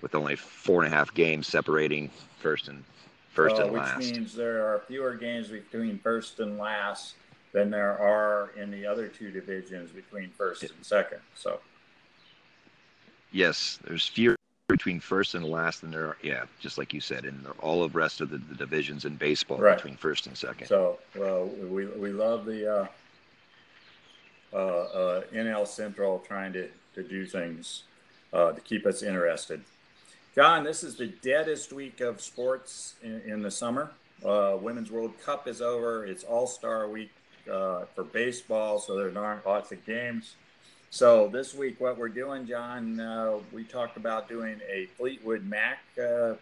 with 0.00 0.14
only 0.14 0.36
four 0.36 0.84
and 0.84 0.92
a 0.92 0.96
half 0.96 1.14
games 1.14 1.46
separating 1.46 2.10
first 2.44 2.68
and 2.68 2.84
first 3.30 3.56
uh, 3.56 3.62
and 3.62 3.72
which 3.72 3.80
last. 3.80 3.96
Which 3.96 4.12
means 4.12 4.34
there 4.34 4.66
are 4.66 4.82
fewer 4.86 5.14
games 5.14 5.48
between 5.48 5.98
first 5.98 6.40
and 6.40 6.58
last 6.58 7.14
than 7.52 7.70
there 7.70 7.98
are 7.98 8.50
in 8.56 8.70
the 8.70 8.84
other 8.84 9.08
two 9.08 9.30
divisions 9.30 9.90
between 9.90 10.30
first 10.36 10.62
and 10.62 10.72
second. 10.82 11.20
So. 11.34 11.60
Yes, 13.32 13.78
there's 13.84 14.06
fewer 14.06 14.36
between 14.68 15.00
first 15.00 15.34
and 15.34 15.44
last 15.44 15.80
than 15.80 15.90
there 15.90 16.06
are. 16.08 16.16
Yeah, 16.22 16.44
just 16.60 16.76
like 16.76 16.92
you 16.92 17.00
said, 17.00 17.24
in 17.24 17.46
all 17.60 17.82
of 17.82 17.92
the 17.92 17.98
rest 17.98 18.20
of 18.20 18.28
the, 18.28 18.38
the 18.38 18.54
divisions 18.54 19.06
in 19.06 19.16
baseball 19.16 19.58
right. 19.58 19.76
between 19.76 19.96
first 19.96 20.26
and 20.26 20.36
second. 20.36 20.66
So, 20.68 20.98
well, 21.16 21.46
we 21.46 21.86
we 21.86 22.12
love 22.12 22.44
the. 22.44 22.80
Uh, 22.80 22.86
uh, 24.54 24.56
uh, 24.56 25.22
NL 25.34 25.66
Central 25.66 26.20
trying 26.20 26.52
to, 26.52 26.68
to 26.94 27.02
do 27.02 27.26
things 27.26 27.82
uh, 28.32 28.52
to 28.52 28.60
keep 28.60 28.86
us 28.86 29.02
interested. 29.02 29.60
John, 30.34 30.64
this 30.64 30.82
is 30.82 30.96
the 30.96 31.06
deadest 31.06 31.72
week 31.72 32.00
of 32.00 32.20
sports 32.20 32.96
in, 33.04 33.20
in 33.20 33.42
the 33.42 33.52
summer. 33.52 33.92
Uh, 34.24 34.56
Women's 34.60 34.90
World 34.90 35.12
Cup 35.24 35.46
is 35.46 35.62
over. 35.62 36.04
It's 36.04 36.24
All 36.24 36.48
Star 36.48 36.88
Week 36.88 37.12
uh, 37.48 37.84
for 37.94 38.02
baseball, 38.02 38.80
so 38.80 38.96
there 38.96 39.16
aren't 39.16 39.46
lots 39.46 39.70
of 39.70 39.86
games. 39.86 40.34
So 40.90 41.28
this 41.28 41.54
week, 41.54 41.80
what 41.80 41.96
we're 41.98 42.08
doing, 42.08 42.48
John, 42.48 42.98
uh, 42.98 43.38
we 43.52 43.62
talked 43.62 43.96
about 43.96 44.28
doing 44.28 44.60
a 44.68 44.86
Fleetwood 44.96 45.44
Mac 45.44 45.78
uh, 46.02 46.34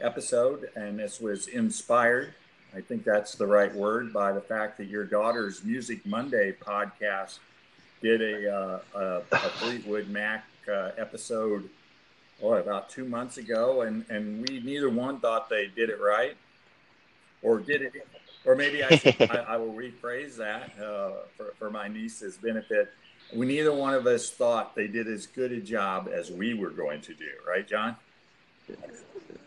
episode, 0.00 0.68
and 0.74 0.98
this 0.98 1.20
was 1.20 1.46
inspired. 1.46 2.34
I 2.74 2.80
think 2.80 3.04
that's 3.04 3.36
the 3.36 3.46
right 3.46 3.72
word 3.72 4.12
by 4.12 4.32
the 4.32 4.40
fact 4.40 4.76
that 4.78 4.88
your 4.88 5.04
daughter's 5.04 5.62
Music 5.62 6.04
Monday 6.04 6.52
podcast 6.60 7.38
did 8.02 8.22
a, 8.22 8.52
uh, 8.52 8.80
a, 8.92 9.22
a 9.30 9.38
Fleetwood 9.50 10.08
Mac 10.08 10.44
uh, 10.68 10.90
episode 10.98 11.70
oh, 12.42 12.54
about 12.54 12.90
two 12.90 13.04
months 13.04 13.38
ago, 13.38 13.82
and 13.82 14.04
and 14.08 14.46
we 14.48 14.60
neither 14.60 14.88
one 14.88 15.20
thought 15.20 15.48
they 15.48 15.68
did 15.68 15.90
it 15.90 16.00
right, 16.00 16.36
or 17.42 17.58
did 17.58 17.82
it, 17.82 18.06
or 18.44 18.54
maybe 18.54 18.82
I 18.82 18.88
I, 19.20 19.54
I, 19.54 19.56
will 19.56 19.72
rephrase 19.72 20.36
that 20.36 20.72
uh, 20.82 21.26
for 21.36 21.54
for 21.58 21.70
my 21.70 21.88
niece's 21.88 22.36
benefit. 22.36 22.90
we 23.34 23.46
neither 23.46 23.72
one 23.72 23.94
of 23.94 24.06
us 24.06 24.30
thought 24.30 24.74
they 24.74 24.86
did 24.86 25.06
as 25.06 25.26
good 25.26 25.52
a 25.52 25.60
job 25.60 26.08
as 26.12 26.30
we 26.30 26.54
were 26.54 26.70
going 26.70 27.00
to 27.02 27.14
do, 27.14 27.30
right, 27.46 27.66
John? 27.66 27.96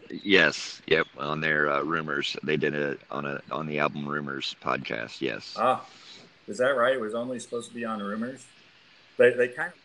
Yes, 0.10 0.82
yep. 0.86 1.08
On 1.18 1.42
their 1.42 1.72
uh, 1.72 1.82
rumors, 1.82 2.38
they 2.44 2.58
did 2.58 2.76
it 2.76 3.00
on 3.10 3.26
a 3.26 3.42
on 3.52 3.66
the 3.66 3.80
album 3.80 4.08
Rumors 4.08 4.56
podcast. 4.64 5.22
Yes. 5.22 5.56
Ah, 5.58 5.86
is 6.48 6.58
that 6.60 6.76
right? 6.76 6.94
It 6.94 7.02
was 7.02 7.16
only 7.16 7.40
supposed 7.40 7.70
to 7.70 7.76
be 7.76 7.86
on 7.86 8.00
Rumors. 8.00 8.46
They 9.18 9.32
they 9.32 9.48
kind 9.48 9.72
of. 9.74 9.83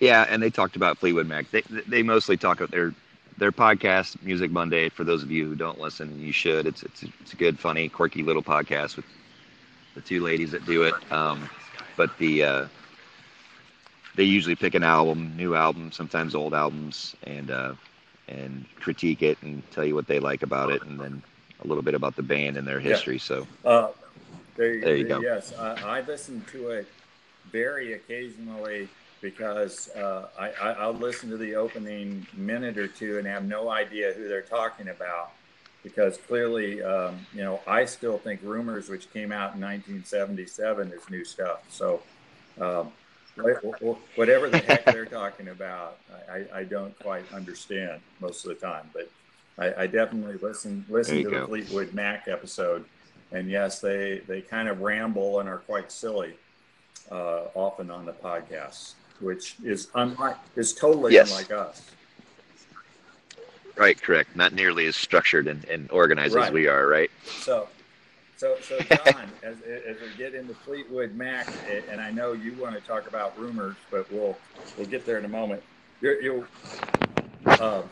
Yeah, 0.00 0.26
and 0.28 0.42
they 0.42 0.50
talked 0.50 0.76
about 0.76 0.98
Fleetwood 0.98 1.28
Mac. 1.28 1.50
They 1.50 1.62
they 1.86 2.02
mostly 2.02 2.36
talk 2.36 2.58
about 2.60 2.70
their 2.70 2.94
their 3.36 3.52
podcast, 3.52 4.20
Music 4.22 4.50
Monday. 4.50 4.88
For 4.88 5.04
those 5.04 5.22
of 5.22 5.30
you 5.30 5.46
who 5.46 5.54
don't 5.54 5.78
listen, 5.78 6.18
you 6.18 6.32
should. 6.32 6.66
It's 6.66 6.82
it's 6.82 7.04
it's 7.20 7.32
a 7.34 7.36
good, 7.36 7.58
funny, 7.58 7.88
quirky 7.88 8.22
little 8.22 8.42
podcast 8.42 8.96
with 8.96 9.04
the 9.94 10.00
two 10.00 10.22
ladies 10.22 10.52
that 10.52 10.64
do 10.64 10.84
it. 10.84 10.94
Um, 11.12 11.48
but 11.96 12.16
the 12.18 12.42
uh, 12.42 12.66
they 14.16 14.24
usually 14.24 14.56
pick 14.56 14.74
an 14.74 14.82
album, 14.82 15.36
new 15.36 15.54
album, 15.54 15.92
sometimes 15.92 16.34
old 16.34 16.54
albums, 16.54 17.14
and 17.24 17.50
uh, 17.50 17.74
and 18.26 18.64
critique 18.76 19.22
it 19.22 19.36
and 19.42 19.62
tell 19.70 19.84
you 19.84 19.94
what 19.94 20.06
they 20.06 20.18
like 20.18 20.42
about 20.42 20.70
it, 20.70 20.82
and 20.82 20.98
then 20.98 21.22
a 21.62 21.66
little 21.66 21.82
bit 21.82 21.94
about 21.94 22.16
the 22.16 22.22
band 22.22 22.56
and 22.56 22.66
their 22.66 22.80
history. 22.80 23.16
Yeah. 23.16 23.20
So 23.20 23.46
uh, 23.66 23.88
there, 24.56 24.80
there, 24.80 24.96
you 24.96 25.04
go. 25.04 25.20
Yes, 25.20 25.52
uh, 25.52 25.76
I 25.84 26.00
listen 26.00 26.42
to 26.52 26.70
it 26.70 26.88
very 27.52 27.92
occasionally 27.92 28.88
because 29.20 29.90
uh, 29.90 30.28
I, 30.38 30.50
I, 30.50 30.86
will 30.86 30.94
listen 30.94 31.28
to 31.30 31.36
the 31.36 31.54
opening 31.54 32.26
minute 32.34 32.78
or 32.78 32.88
two 32.88 33.18
and 33.18 33.26
have 33.26 33.44
no 33.44 33.68
idea 33.68 34.12
who 34.12 34.28
they're 34.28 34.40
talking 34.40 34.88
about 34.88 35.32
because 35.82 36.16
clearly, 36.16 36.82
um, 36.82 37.18
you 37.32 37.42
know, 37.42 37.60
I 37.66 37.84
still 37.84 38.18
think 38.18 38.40
Rumors, 38.42 38.88
which 38.88 39.12
came 39.12 39.32
out 39.32 39.54
in 39.54 39.60
1977, 39.60 40.92
is 40.92 41.10
new 41.10 41.24
stuff. 41.24 41.62
So, 41.70 42.02
um, 42.60 42.92
whatever 44.16 44.50
the 44.50 44.58
heck 44.58 44.84
they're 44.84 45.06
talking 45.06 45.48
about, 45.48 45.98
I, 46.30 46.44
I, 46.60 46.64
don't 46.64 46.98
quite 46.98 47.24
understand 47.32 48.00
most 48.20 48.44
of 48.44 48.50
the 48.50 48.66
time. 48.66 48.90
But 48.92 49.10
I, 49.58 49.82
I 49.82 49.86
definitely 49.86 50.36
listen 50.36 50.84
listen 50.88 51.18
to 51.18 51.30
go. 51.30 51.40
the 51.40 51.46
Fleetwood 51.46 51.94
Mac 51.94 52.28
episode, 52.28 52.84
and 53.32 53.48
yes, 53.48 53.80
they 53.80 54.20
they 54.26 54.42
kind 54.42 54.68
of 54.68 54.80
ramble 54.80 55.40
and 55.40 55.48
are 55.48 55.58
quite 55.58 55.90
silly 55.90 56.34
uh, 57.10 57.44
often 57.54 57.90
on 57.90 58.04
the 58.04 58.12
podcast, 58.12 58.94
which 59.20 59.56
is 59.62 59.88
unlike 59.94 60.36
is 60.56 60.72
totally 60.72 61.12
yes. 61.14 61.30
unlike 61.30 61.50
us. 61.50 61.82
Right, 63.76 64.00
correct. 64.00 64.36
Not 64.36 64.52
nearly 64.52 64.86
as 64.86 64.96
structured 64.96 65.48
and, 65.48 65.64
and 65.64 65.90
organized 65.90 66.34
right. 66.34 66.48
as 66.48 66.52
we 66.52 66.68
are, 66.68 66.86
right? 66.86 67.10
So 67.24 67.68
so, 68.40 68.56
so 68.62 68.80
John, 68.80 69.30
as, 69.42 69.56
as 69.60 70.00
we 70.00 70.08
get 70.16 70.34
into 70.34 70.54
Fleetwood 70.54 71.14
Mac, 71.14 71.46
and 71.90 72.00
I 72.00 72.10
know 72.10 72.32
you 72.32 72.54
want 72.54 72.74
to 72.74 72.80
talk 72.80 73.06
about 73.06 73.38
rumors, 73.38 73.76
but 73.90 74.10
we'll 74.10 74.34
we'll 74.78 74.86
get 74.86 75.04
there 75.04 75.18
in 75.18 75.26
a 75.26 75.28
moment. 75.28 75.62
You're, 76.00 76.22
you 76.22 76.46
uh, 77.44 77.82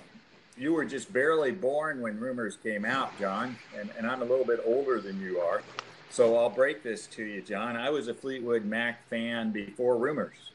you 0.56 0.72
were 0.72 0.86
just 0.86 1.12
barely 1.12 1.52
born 1.52 2.00
when 2.00 2.18
rumors 2.18 2.56
came 2.56 2.86
out, 2.86 3.18
John, 3.18 3.58
and, 3.78 3.90
and 3.98 4.06
I'm 4.06 4.22
a 4.22 4.24
little 4.24 4.46
bit 4.46 4.60
older 4.64 5.02
than 5.02 5.20
you 5.20 5.38
are. 5.38 5.60
So 6.08 6.38
I'll 6.38 6.48
break 6.48 6.82
this 6.82 7.06
to 7.08 7.22
you, 7.22 7.42
John. 7.42 7.76
I 7.76 7.90
was 7.90 8.08
a 8.08 8.14
Fleetwood 8.14 8.64
Mac 8.64 9.06
fan 9.10 9.50
before 9.50 9.98
rumors. 9.98 10.52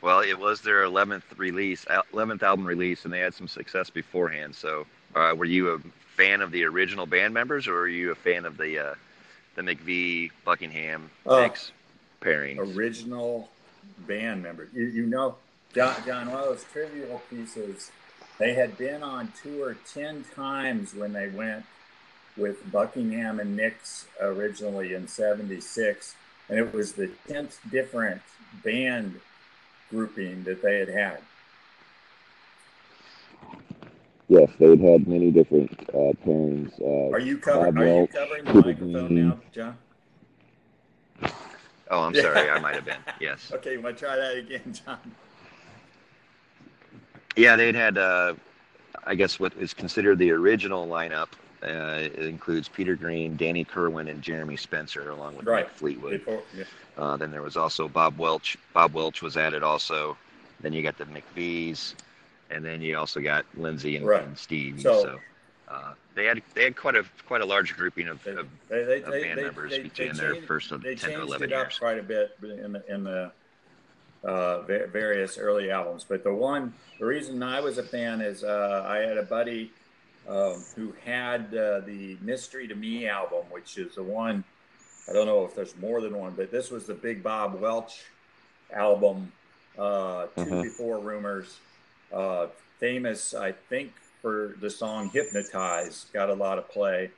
Well, 0.00 0.20
it 0.20 0.38
was 0.38 0.60
their 0.60 0.82
11th 0.84 1.22
release, 1.36 1.84
11th 1.84 2.42
album 2.42 2.66
release, 2.66 3.04
and 3.04 3.12
they 3.12 3.20
had 3.20 3.34
some 3.34 3.48
success 3.48 3.90
beforehand. 3.90 4.54
So, 4.54 4.86
uh, 5.14 5.34
were 5.36 5.44
you 5.44 5.74
a 5.74 5.78
fan 6.16 6.40
of 6.40 6.52
the 6.52 6.64
original 6.64 7.06
band 7.06 7.34
members, 7.34 7.66
or 7.66 7.80
are 7.80 7.88
you 7.88 8.12
a 8.12 8.14
fan 8.14 8.44
of 8.44 8.56
the 8.56 8.78
uh, 8.78 8.94
the 9.56 9.62
McVie 9.62 10.30
Buckingham 10.44 11.10
uh, 11.26 11.40
mix 11.40 11.72
pairing? 12.20 12.58
Original 12.58 13.48
band 14.06 14.42
members. 14.42 14.68
You, 14.72 14.84
you 14.86 15.06
know, 15.06 15.36
John, 15.74 15.96
John, 16.06 16.30
one 16.30 16.42
of 16.42 16.48
those 16.48 16.64
trivial 16.64 17.20
pieces. 17.28 17.90
They 18.38 18.54
had 18.54 18.78
been 18.78 19.02
on 19.02 19.32
tour 19.42 19.76
ten 19.92 20.24
times 20.36 20.94
when 20.94 21.12
they 21.12 21.28
went 21.28 21.64
with 22.36 22.70
Buckingham 22.70 23.40
and 23.40 23.56
Nicks 23.56 24.06
originally 24.20 24.94
in 24.94 25.08
'76, 25.08 26.14
and 26.48 26.58
it 26.58 26.72
was 26.72 26.92
the 26.92 27.10
tenth 27.26 27.58
different 27.68 28.22
band 28.62 29.20
grouping 29.90 30.44
that 30.44 30.62
they 30.62 30.78
had 30.78 30.88
had. 30.88 31.18
Yes, 34.28 34.50
they 34.58 34.68
had 34.70 34.80
had 34.80 35.08
many 35.08 35.30
different 35.30 35.70
uh, 35.88 36.12
pairings. 36.26 36.72
Uh, 36.80 37.14
are 37.14 37.18
you 37.18 37.38
covering? 37.38 37.78
Are 37.78 38.00
you 38.02 38.06
covering 38.06 38.44
the 38.44 38.54
microphone 38.54 39.14
now, 39.14 39.40
John? 39.52 39.78
Oh, 41.90 42.02
I'm 42.02 42.14
sorry. 42.14 42.50
I 42.50 42.58
might 42.58 42.74
have 42.74 42.84
been. 42.84 42.98
Yes. 43.20 43.50
Okay, 43.54 43.72
you 43.72 43.80
want 43.80 43.96
to 43.96 44.04
try 44.04 44.16
that 44.16 44.36
again, 44.36 44.74
John? 44.84 44.98
Yeah, 47.36 47.56
they'd 47.56 47.74
had, 47.74 47.96
uh, 47.96 48.34
I 49.04 49.14
guess, 49.14 49.40
what 49.40 49.54
is 49.54 49.72
considered 49.72 50.18
the 50.18 50.30
original 50.32 50.86
lineup. 50.86 51.28
Uh, 51.62 51.98
it 52.00 52.18
includes 52.20 52.68
Peter 52.68 52.94
Green, 52.94 53.36
Danny 53.36 53.64
Kirwan, 53.64 54.08
and 54.08 54.22
Jeremy 54.22 54.56
Spencer, 54.56 55.10
along 55.10 55.36
with 55.36 55.46
right. 55.46 55.68
Fleetwood. 55.68 56.24
Before, 56.24 56.42
yeah. 56.56 56.64
uh, 56.96 57.16
then 57.16 57.32
there 57.32 57.42
was 57.42 57.56
also 57.56 57.88
Bob 57.88 58.16
Welch. 58.18 58.56
Bob 58.72 58.94
Welch 58.94 59.22
was 59.22 59.36
added 59.36 59.62
also. 59.62 60.16
Then 60.60 60.72
you 60.72 60.82
got 60.82 60.98
the 60.98 61.06
McVies 61.06 61.94
and 62.50 62.64
then 62.64 62.82
you 62.82 62.96
also 62.96 63.20
got 63.20 63.44
Lindsey 63.56 63.96
and, 63.96 64.06
right. 64.06 64.24
and 64.24 64.36
Steve. 64.36 64.80
So, 64.80 65.02
so 65.02 65.20
uh, 65.68 65.94
they 66.14 66.24
had 66.24 66.42
they 66.54 66.64
had 66.64 66.76
quite 66.76 66.96
a 66.96 67.04
quite 67.26 67.40
a 67.40 67.46
large 67.46 67.76
grouping 67.76 68.08
of, 68.08 68.26
of, 68.26 68.48
they, 68.68 68.84
they, 68.84 69.02
of 69.02 69.10
band 69.10 69.42
members 69.42 69.78
between 69.78 70.14
their 70.14 70.36
first 70.36 70.72
of 70.72 70.82
ten 70.82 70.96
to 70.96 71.22
eleven 71.22 71.50
years. 71.50 71.78
quite 71.78 71.98
a 71.98 72.02
bit 72.02 72.36
in 72.42 72.72
the 72.72 72.92
in 72.92 73.04
the 73.04 73.30
uh, 74.24 74.62
various 74.62 75.38
early 75.38 75.70
albums, 75.70 76.04
but 76.08 76.24
the 76.24 76.32
one 76.32 76.72
the 76.98 77.06
reason 77.06 77.42
I 77.42 77.60
was 77.60 77.78
a 77.78 77.82
fan 77.82 78.20
is 78.20 78.44
uh, 78.44 78.84
I 78.86 78.98
had 78.98 79.18
a 79.18 79.22
buddy 79.22 79.70
um, 80.28 80.62
who 80.76 80.92
had 81.04 81.54
uh, 81.54 81.80
the 81.80 82.16
Mystery 82.20 82.68
to 82.68 82.74
Me 82.74 83.08
album, 83.08 83.44
which 83.50 83.78
is 83.78 83.94
the 83.94 84.02
one. 84.02 84.44
I 85.08 85.12
don't 85.12 85.26
know 85.26 85.44
if 85.44 85.54
there's 85.54 85.76
more 85.78 86.00
than 86.00 86.16
one, 86.16 86.34
but 86.36 86.50
this 86.50 86.70
was 86.70 86.86
the 86.86 86.94
Big 86.94 87.22
Bob 87.22 87.58
Welch 87.60 88.04
album, 88.72 89.32
uh, 89.78 90.26
2 90.36 90.40
mm-hmm. 90.42 90.62
before 90.62 90.98
Rumors 90.98 91.58
uh, 92.12 92.46
famous, 92.78 93.34
I 93.34 93.52
think, 93.52 93.92
for 94.22 94.54
the 94.60 94.70
song 94.70 95.10
"Hypnotize." 95.10 96.06
Got 96.12 96.30
a 96.30 96.34
lot 96.34 96.58
of 96.58 96.68
play, 96.70 97.10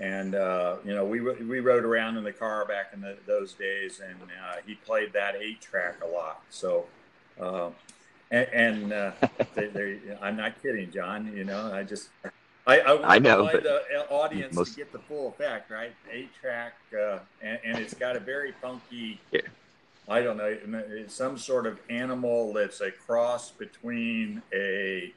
and 0.00 0.34
uh, 0.34 0.76
you 0.84 0.94
know, 0.94 1.04
we 1.04 1.20
we 1.20 1.60
rode 1.60 1.84
around 1.84 2.16
in 2.16 2.24
the 2.24 2.32
car 2.32 2.64
back 2.64 2.90
in 2.92 3.00
the, 3.00 3.16
those 3.26 3.52
days, 3.54 4.00
and 4.00 4.16
uh, 4.22 4.56
he 4.66 4.74
played 4.74 5.12
that 5.12 5.36
eight 5.36 5.60
track 5.60 5.96
a 6.02 6.06
lot. 6.06 6.42
So, 6.50 6.86
uh, 7.40 7.70
and, 8.30 8.48
and 8.52 8.92
uh, 8.92 9.10
they, 9.54 9.66
they, 9.68 9.98
I'm 10.20 10.36
not 10.36 10.60
kidding, 10.62 10.90
John. 10.90 11.32
You 11.34 11.44
know, 11.44 11.72
I 11.72 11.82
just. 11.82 12.10
I, 12.66 12.80
I, 12.80 13.14
I 13.14 13.18
know, 13.18 13.48
but 13.50 13.62
the 13.62 14.06
audience 14.10 14.54
most... 14.54 14.72
to 14.72 14.76
get 14.76 14.92
the 14.92 14.98
full 14.98 15.28
effect, 15.28 15.70
right? 15.70 15.92
Eight 16.12 16.28
track, 16.38 16.74
uh, 16.92 17.20
and, 17.40 17.58
and, 17.64 17.78
it's 17.78 17.94
got 17.94 18.14
a 18.14 18.20
very 18.20 18.52
funky 18.60 19.18
yeah. 19.32 19.40
I 20.08 20.22
don't 20.22 20.38
know, 20.38 20.56
some 21.08 21.36
sort 21.36 21.66
of 21.66 21.78
animal 21.90 22.54
that's 22.54 22.80
a 22.80 22.90
cross 22.90 23.50
between 23.50 24.42
a 24.54 25.12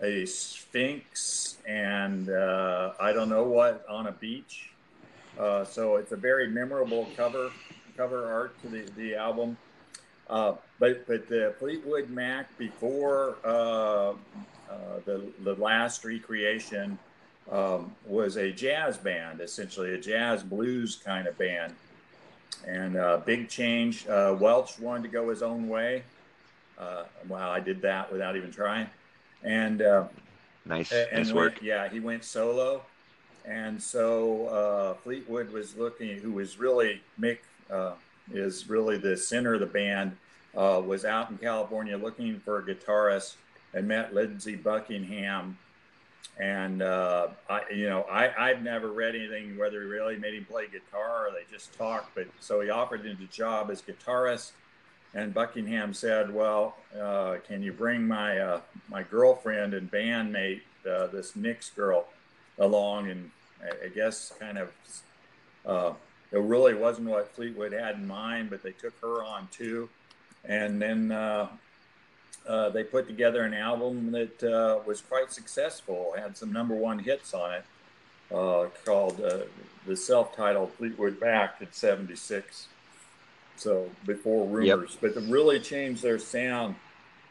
a 0.00 0.24
sphinx 0.26 1.58
and 1.66 2.28
uh, 2.28 2.92
I 3.00 3.12
don't 3.12 3.28
know 3.28 3.44
what 3.44 3.84
on 3.88 4.06
a 4.06 4.12
beach. 4.12 4.70
Uh, 5.38 5.64
so 5.64 5.96
it's 5.96 6.12
a 6.12 6.16
very 6.16 6.46
memorable 6.46 7.08
cover 7.16 7.50
cover 7.96 8.32
art 8.32 8.60
to 8.62 8.68
the, 8.68 8.82
the 8.96 9.16
album. 9.16 9.56
Uh, 10.28 10.54
but 10.78 11.06
but 11.06 11.28
the 11.28 11.54
Fleetwood 11.58 12.10
Mac 12.10 12.56
before 12.58 13.36
uh, 13.44 14.10
uh, 14.10 14.14
the 15.04 15.22
the 15.44 15.54
last 15.56 16.04
recreation 16.04 16.98
um, 17.50 17.94
was 18.06 18.36
a 18.36 18.50
jazz 18.50 18.96
band, 18.96 19.40
essentially 19.40 19.94
a 19.94 19.98
jazz 19.98 20.42
blues 20.42 21.00
kind 21.04 21.26
of 21.26 21.36
band 21.38 21.74
and 22.66 22.96
uh, 22.96 23.18
big 23.24 23.48
change. 23.48 24.06
Uh, 24.06 24.36
Welch 24.38 24.78
wanted 24.78 25.04
to 25.04 25.08
go 25.08 25.28
his 25.30 25.42
own 25.42 25.68
way. 25.68 26.02
Uh, 26.78 27.04
well, 27.28 27.50
I 27.50 27.60
did 27.60 27.82
that 27.82 28.10
without 28.10 28.36
even 28.36 28.50
trying. 28.50 28.88
And 29.42 29.82
uh, 29.82 30.04
nice, 30.64 30.92
and 30.92 31.08
nice 31.12 31.26
went, 31.26 31.36
work. 31.36 31.62
Yeah, 31.62 31.88
he 31.88 32.00
went 32.00 32.24
solo, 32.24 32.82
and 33.44 33.82
so 33.82 34.46
uh, 34.46 34.94
Fleetwood 34.94 35.52
was 35.52 35.76
looking. 35.76 36.18
Who 36.18 36.32
was 36.32 36.58
really 36.58 37.02
Mick 37.20 37.38
uh, 37.70 37.92
is 38.32 38.68
really 38.68 38.98
the 38.98 39.16
center 39.16 39.54
of 39.54 39.60
the 39.60 39.66
band. 39.66 40.16
Uh, 40.54 40.82
was 40.84 41.06
out 41.06 41.30
in 41.30 41.38
California 41.38 41.96
looking 41.96 42.38
for 42.40 42.58
a 42.58 42.62
guitarist 42.62 43.36
and 43.72 43.88
met 43.88 44.12
Lindsey 44.12 44.54
Buckingham 44.54 45.56
and 46.38 46.82
uh, 46.82 47.28
I, 47.48 47.62
you 47.72 47.88
know, 47.88 48.02
I, 48.10 48.50
I've 48.50 48.62
never 48.62 48.90
read 48.90 49.14
anything 49.14 49.56
whether 49.58 49.82
he 49.82 49.86
really 49.86 50.16
made 50.16 50.34
him 50.34 50.44
play 50.44 50.66
guitar 50.66 51.26
or 51.26 51.30
they 51.30 51.44
just 51.50 51.76
talked. 51.76 52.14
But 52.14 52.26
so 52.40 52.60
he 52.60 52.70
offered 52.70 53.04
him 53.04 53.16
the 53.20 53.26
job 53.26 53.70
as 53.70 53.82
guitarist, 53.82 54.52
and 55.14 55.34
Buckingham 55.34 55.92
said, 55.92 56.32
"Well, 56.32 56.76
uh, 56.98 57.36
can 57.46 57.62
you 57.62 57.72
bring 57.72 58.06
my 58.06 58.38
uh, 58.38 58.60
my 58.88 59.02
girlfriend 59.02 59.74
and 59.74 59.90
bandmate, 59.90 60.62
uh, 60.88 61.08
this 61.08 61.36
Nicks 61.36 61.70
girl, 61.70 62.08
along?" 62.58 63.10
And 63.10 63.30
I, 63.62 63.86
I 63.86 63.88
guess 63.88 64.32
kind 64.40 64.58
of 64.58 64.70
uh, 65.66 65.92
it 66.32 66.38
really 66.38 66.74
wasn't 66.74 67.08
what 67.08 67.34
Fleetwood 67.34 67.72
had 67.72 67.96
in 67.96 68.06
mind, 68.06 68.48
but 68.50 68.62
they 68.62 68.72
took 68.72 68.98
her 69.00 69.22
on 69.22 69.48
too. 69.52 69.88
And 70.44 70.80
then 70.80 71.12
uh, 71.12 71.48
uh, 72.48 72.70
they 72.70 72.84
put 72.84 73.06
together 73.06 73.44
an 73.44 73.54
album 73.54 74.10
that 74.12 74.42
uh, 74.42 74.80
was 74.86 75.02
quite 75.02 75.30
successful, 75.30 76.14
had 76.16 76.36
some 76.36 76.52
number 76.52 76.74
one 76.74 76.98
hits 76.98 77.34
on 77.34 77.52
it, 77.52 77.64
uh, 78.34 78.66
called 78.84 79.20
uh, 79.20 79.40
the 79.86 79.96
self 79.96 80.34
titled 80.34 80.72
Fleetwood 80.72 81.20
Mac 81.20 81.56
at 81.60 81.74
76. 81.74 82.68
So 83.56 83.90
before 84.06 84.46
rumors, 84.46 84.92
yep. 84.92 85.00
but 85.14 85.20
to 85.20 85.20
really 85.30 85.60
change 85.60 86.00
their 86.00 86.18
sound, 86.18 86.76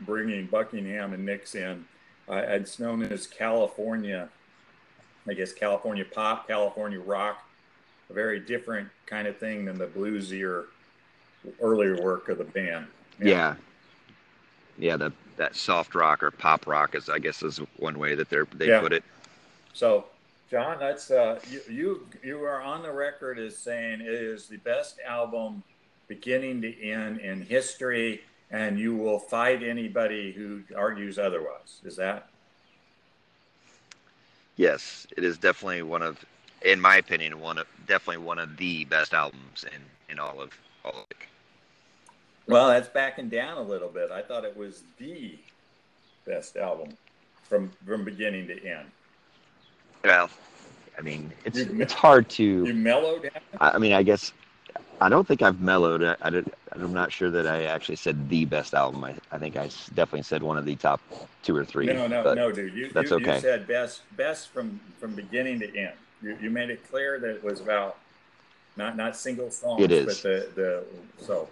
bringing 0.02 0.46
Buckingham 0.46 1.14
and 1.14 1.26
Nicks 1.26 1.56
in, 1.56 1.86
it's 2.30 2.80
known 2.80 3.02
as 3.02 3.26
California, 3.26 4.30
I 5.28 5.34
guess 5.34 5.52
California 5.52 6.06
pop, 6.06 6.48
California 6.48 7.00
rock 7.00 7.44
a 8.12 8.13
very 8.13 8.39
different 8.39 8.89
kind 9.06 9.28
of 9.28 9.38
thing 9.38 9.65
than 9.65 9.78
the 9.78 9.88
bluesier 9.88 10.65
earlier 11.62 12.02
work 12.02 12.30
of 12.30 12.38
the 12.38 12.43
band. 12.43 12.86
Yeah. 13.19 13.56
Yeah, 14.78 14.97
the 14.97 15.13
that 15.38 15.56
soft 15.56 15.95
rock 15.95 16.21
or 16.21 16.30
pop 16.30 16.67
rock 16.67 16.93
is 16.93 17.10
I 17.10 17.19
guess 17.19 17.41
is 17.41 17.60
one 17.78 17.97
way 17.97 18.15
that 18.15 18.30
they're 18.30 18.47
they 18.54 18.67
yeah. 18.67 18.82
put 18.82 18.93
it. 18.93 19.04
So 19.74 20.06
John, 20.50 20.78
that's 20.80 21.12
uh, 21.12 21.39
you, 21.50 21.62
you 21.69 22.08
you 22.24 22.43
are 22.43 22.62
on 22.62 22.84
the 22.84 22.91
record 22.91 23.39
as 23.39 23.58
saying 23.58 24.02
it 24.02 24.08
is 24.08 24.47
the 24.47 24.58
best 24.58 25.00
album 25.08 25.63
beginning 26.08 26.62
to 26.62 26.89
end 26.89 27.19
in 27.19 27.41
history, 27.41 28.21
and 28.50 28.78
you 28.78 28.95
will 28.95 29.19
fight 29.19 29.63
anybody 29.63 30.32
who 30.32 30.62
argues 30.76 31.17
otherwise. 31.17 31.80
Is 31.86 31.95
that? 31.95 32.28
Yes, 34.58 35.08
it 35.15 35.24
is 35.24 35.38
definitely 35.38 35.84
one 35.84 36.02
of 36.02 36.24
in 36.63 36.80
my 36.80 36.97
opinion, 36.97 37.39
one 37.39 37.58
of 37.58 37.67
definitely 37.88 38.24
one 38.24 38.39
of 38.39 38.58
the 38.58 38.86
best 38.86 39.13
albums 39.13 39.65
in 39.74 39.82
in 40.12 40.19
all 40.19 40.41
of 40.41 40.52
all 40.84 40.91
of 40.91 41.06
it. 41.12 41.17
Well, 42.47 42.67
that's 42.67 42.89
backing 42.89 43.30
down 43.30 43.58
a 43.58 43.62
little 43.62 43.88
bit. 43.88 44.12
I 44.12 44.21
thought 44.21 44.43
it 44.43 44.56
was 44.56 44.84
the 44.97 45.38
best 46.26 46.58
album 46.58 46.89
from 47.43 47.71
from 47.86 48.04
beginning 48.04 48.47
to 48.47 48.65
end. 48.65 48.88
Well, 50.04 50.30
I 50.97 51.02
mean, 51.02 51.32
it's 51.45 51.60
you, 51.60 51.82
it's 51.82 51.93
hard 51.93 52.30
to. 52.32 52.43
You 52.43 52.74
mellowed. 52.74 53.30
I, 53.60 53.71
I 53.71 53.78
mean, 53.78 53.93
I 53.93 54.04
guess 54.04 54.34
I 55.00 55.10
don't 55.10 55.28
think 55.28 55.41
I've 55.41 55.62
mellowed. 55.62 56.04
I, 56.04 56.15
I 56.21 56.43
am 56.76 56.93
not 56.93 57.12
sure 57.12 57.32
that 57.32 57.47
I 57.47 57.63
actually 57.63 57.95
said 57.95 58.30
the 58.30 58.45
best 58.45 58.74
album. 58.74 59.04
I, 59.04 59.15
I 59.32 59.38
think 59.38 59.58
I 59.58 59.69
definitely 59.95 60.24
said 60.24 60.43
one 60.43 60.58
of 60.58 60.65
the 60.65 60.76
top 60.76 61.02
two 61.43 61.56
or 61.56 61.65
three. 61.65 61.88
No, 61.88 62.08
no, 62.08 62.34
no, 62.34 62.52
dude. 62.52 62.74
You, 62.74 62.89
that's 62.91 63.10
you, 63.10 63.17
okay. 63.17 63.36
You 63.36 63.41
said 63.41 63.67
best, 63.67 64.02
best 64.15 64.50
from 64.50 64.80
from 65.00 65.15
beginning 65.15 65.60
to 65.62 65.78
end. 65.78 65.93
You, 66.22 66.38
you 66.42 66.50
made 66.50 66.70
it 66.70 66.88
clear 66.90 67.20
that 67.20 67.30
it 67.30 67.44
was 67.44 67.62
about 67.62 67.98
not 68.78 68.96
not 68.96 69.16
single 69.16 69.52
songs, 69.52 69.84
it 69.84 69.92
is. 69.92 70.06
but 70.06 70.24
the 70.24 70.50
the 70.56 70.84
so 71.24 71.50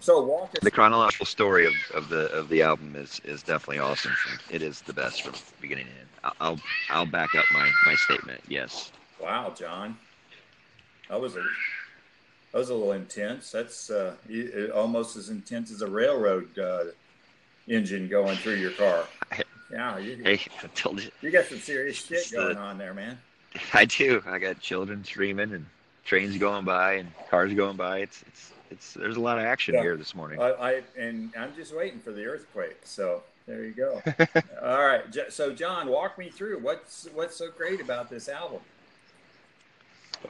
so 0.00 0.22
walk 0.22 0.52
the 0.60 0.70
chronological 0.70 1.26
story 1.26 1.66
of, 1.66 1.72
of 1.94 2.08
the 2.08 2.30
of 2.32 2.48
the 2.48 2.62
album 2.62 2.94
is 2.96 3.20
is 3.24 3.42
definitely 3.42 3.78
awesome. 3.78 4.12
It 4.50 4.62
is 4.62 4.80
the 4.82 4.92
best 4.92 5.22
from 5.22 5.34
beginning 5.60 5.86
to 5.86 5.90
end. 5.90 6.34
I'll 6.40 6.60
I'll 6.90 7.06
back 7.06 7.34
up 7.34 7.44
my 7.52 7.70
my 7.86 7.94
statement. 7.94 8.40
Yes. 8.48 8.92
Wow, 9.20 9.54
John, 9.56 9.96
that 11.08 11.20
was 11.20 11.36
a 11.36 11.42
that 12.52 12.58
was 12.58 12.70
a 12.70 12.74
little 12.74 12.92
intense. 12.92 13.50
That's 13.50 13.90
uh, 13.90 14.14
almost 14.74 15.16
as 15.16 15.30
intense 15.30 15.70
as 15.70 15.82
a 15.82 15.86
railroad 15.88 16.58
uh, 16.58 16.84
engine 17.66 18.08
going 18.08 18.36
through 18.38 18.56
your 18.56 18.72
car. 18.72 19.04
Yeah, 19.70 19.98
you, 19.98 20.16
hey, 20.22 20.40
I 20.62 20.66
told 20.68 21.02
you. 21.02 21.10
You 21.22 21.30
got 21.30 21.46
some 21.46 21.58
serious 21.58 21.96
shit 21.96 22.30
going 22.32 22.54
the, 22.54 22.60
on 22.60 22.78
there, 22.78 22.94
man. 22.94 23.18
I 23.72 23.84
do. 23.84 24.22
I 24.26 24.38
got 24.38 24.60
children 24.60 25.04
screaming 25.04 25.52
and 25.52 25.66
trains 26.04 26.36
going 26.38 26.64
by 26.64 26.94
and 26.94 27.08
cars 27.30 27.52
going 27.54 27.76
by. 27.76 27.98
It's 27.98 28.22
it's 28.26 28.52
it's 28.70 28.94
there's 28.94 29.16
a 29.16 29.20
lot 29.20 29.38
of 29.38 29.44
action 29.44 29.74
yeah. 29.74 29.82
here 29.82 29.96
this 29.96 30.14
morning. 30.14 30.40
I, 30.40 30.50
I, 30.52 30.82
and 30.98 31.32
I'm 31.38 31.54
just 31.54 31.74
waiting 31.74 32.00
for 32.00 32.12
the 32.12 32.24
earthquake. 32.24 32.78
So 32.84 33.22
there 33.46 33.64
you 33.64 33.72
go. 33.72 34.02
All 34.62 34.84
right. 34.84 35.04
So 35.30 35.52
John, 35.52 35.88
walk 35.88 36.18
me 36.18 36.30
through 36.30 36.58
what's 36.60 37.08
what's 37.14 37.36
so 37.36 37.50
great 37.50 37.80
about 37.80 38.10
this 38.10 38.28
album. 38.28 38.60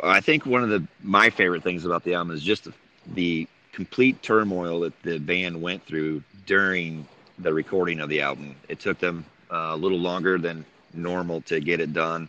I 0.03 0.21
think 0.21 0.45
one 0.45 0.63
of 0.63 0.69
the 0.69 0.87
my 1.03 1.31
favorite 1.31 1.63
things 1.63 1.85
about 1.85 2.05
the 2.05 2.15
album 2.15 2.35
is 2.35 2.43
just 2.43 2.65
the, 2.65 2.73
the 3.15 3.49
complete 3.73 4.23
turmoil 4.23 4.81
that 4.81 5.03
the 5.03 5.19
band 5.19 5.61
went 5.61 5.85
through 5.85 6.23
during 6.47 7.07
the 7.39 7.53
recording 7.53 8.01
of 8.01 8.09
the 8.09 8.21
album. 8.21 8.55
It 8.69 8.81
took 8.81 8.99
them 8.99 9.25
uh, 9.51 9.71
a 9.73 9.77
little 9.77 9.99
longer 9.99 10.39
than 10.39 10.65
normal 10.95 11.43
to 11.43 11.61
get 11.61 11.81
it 11.81 11.93
done. 11.93 12.29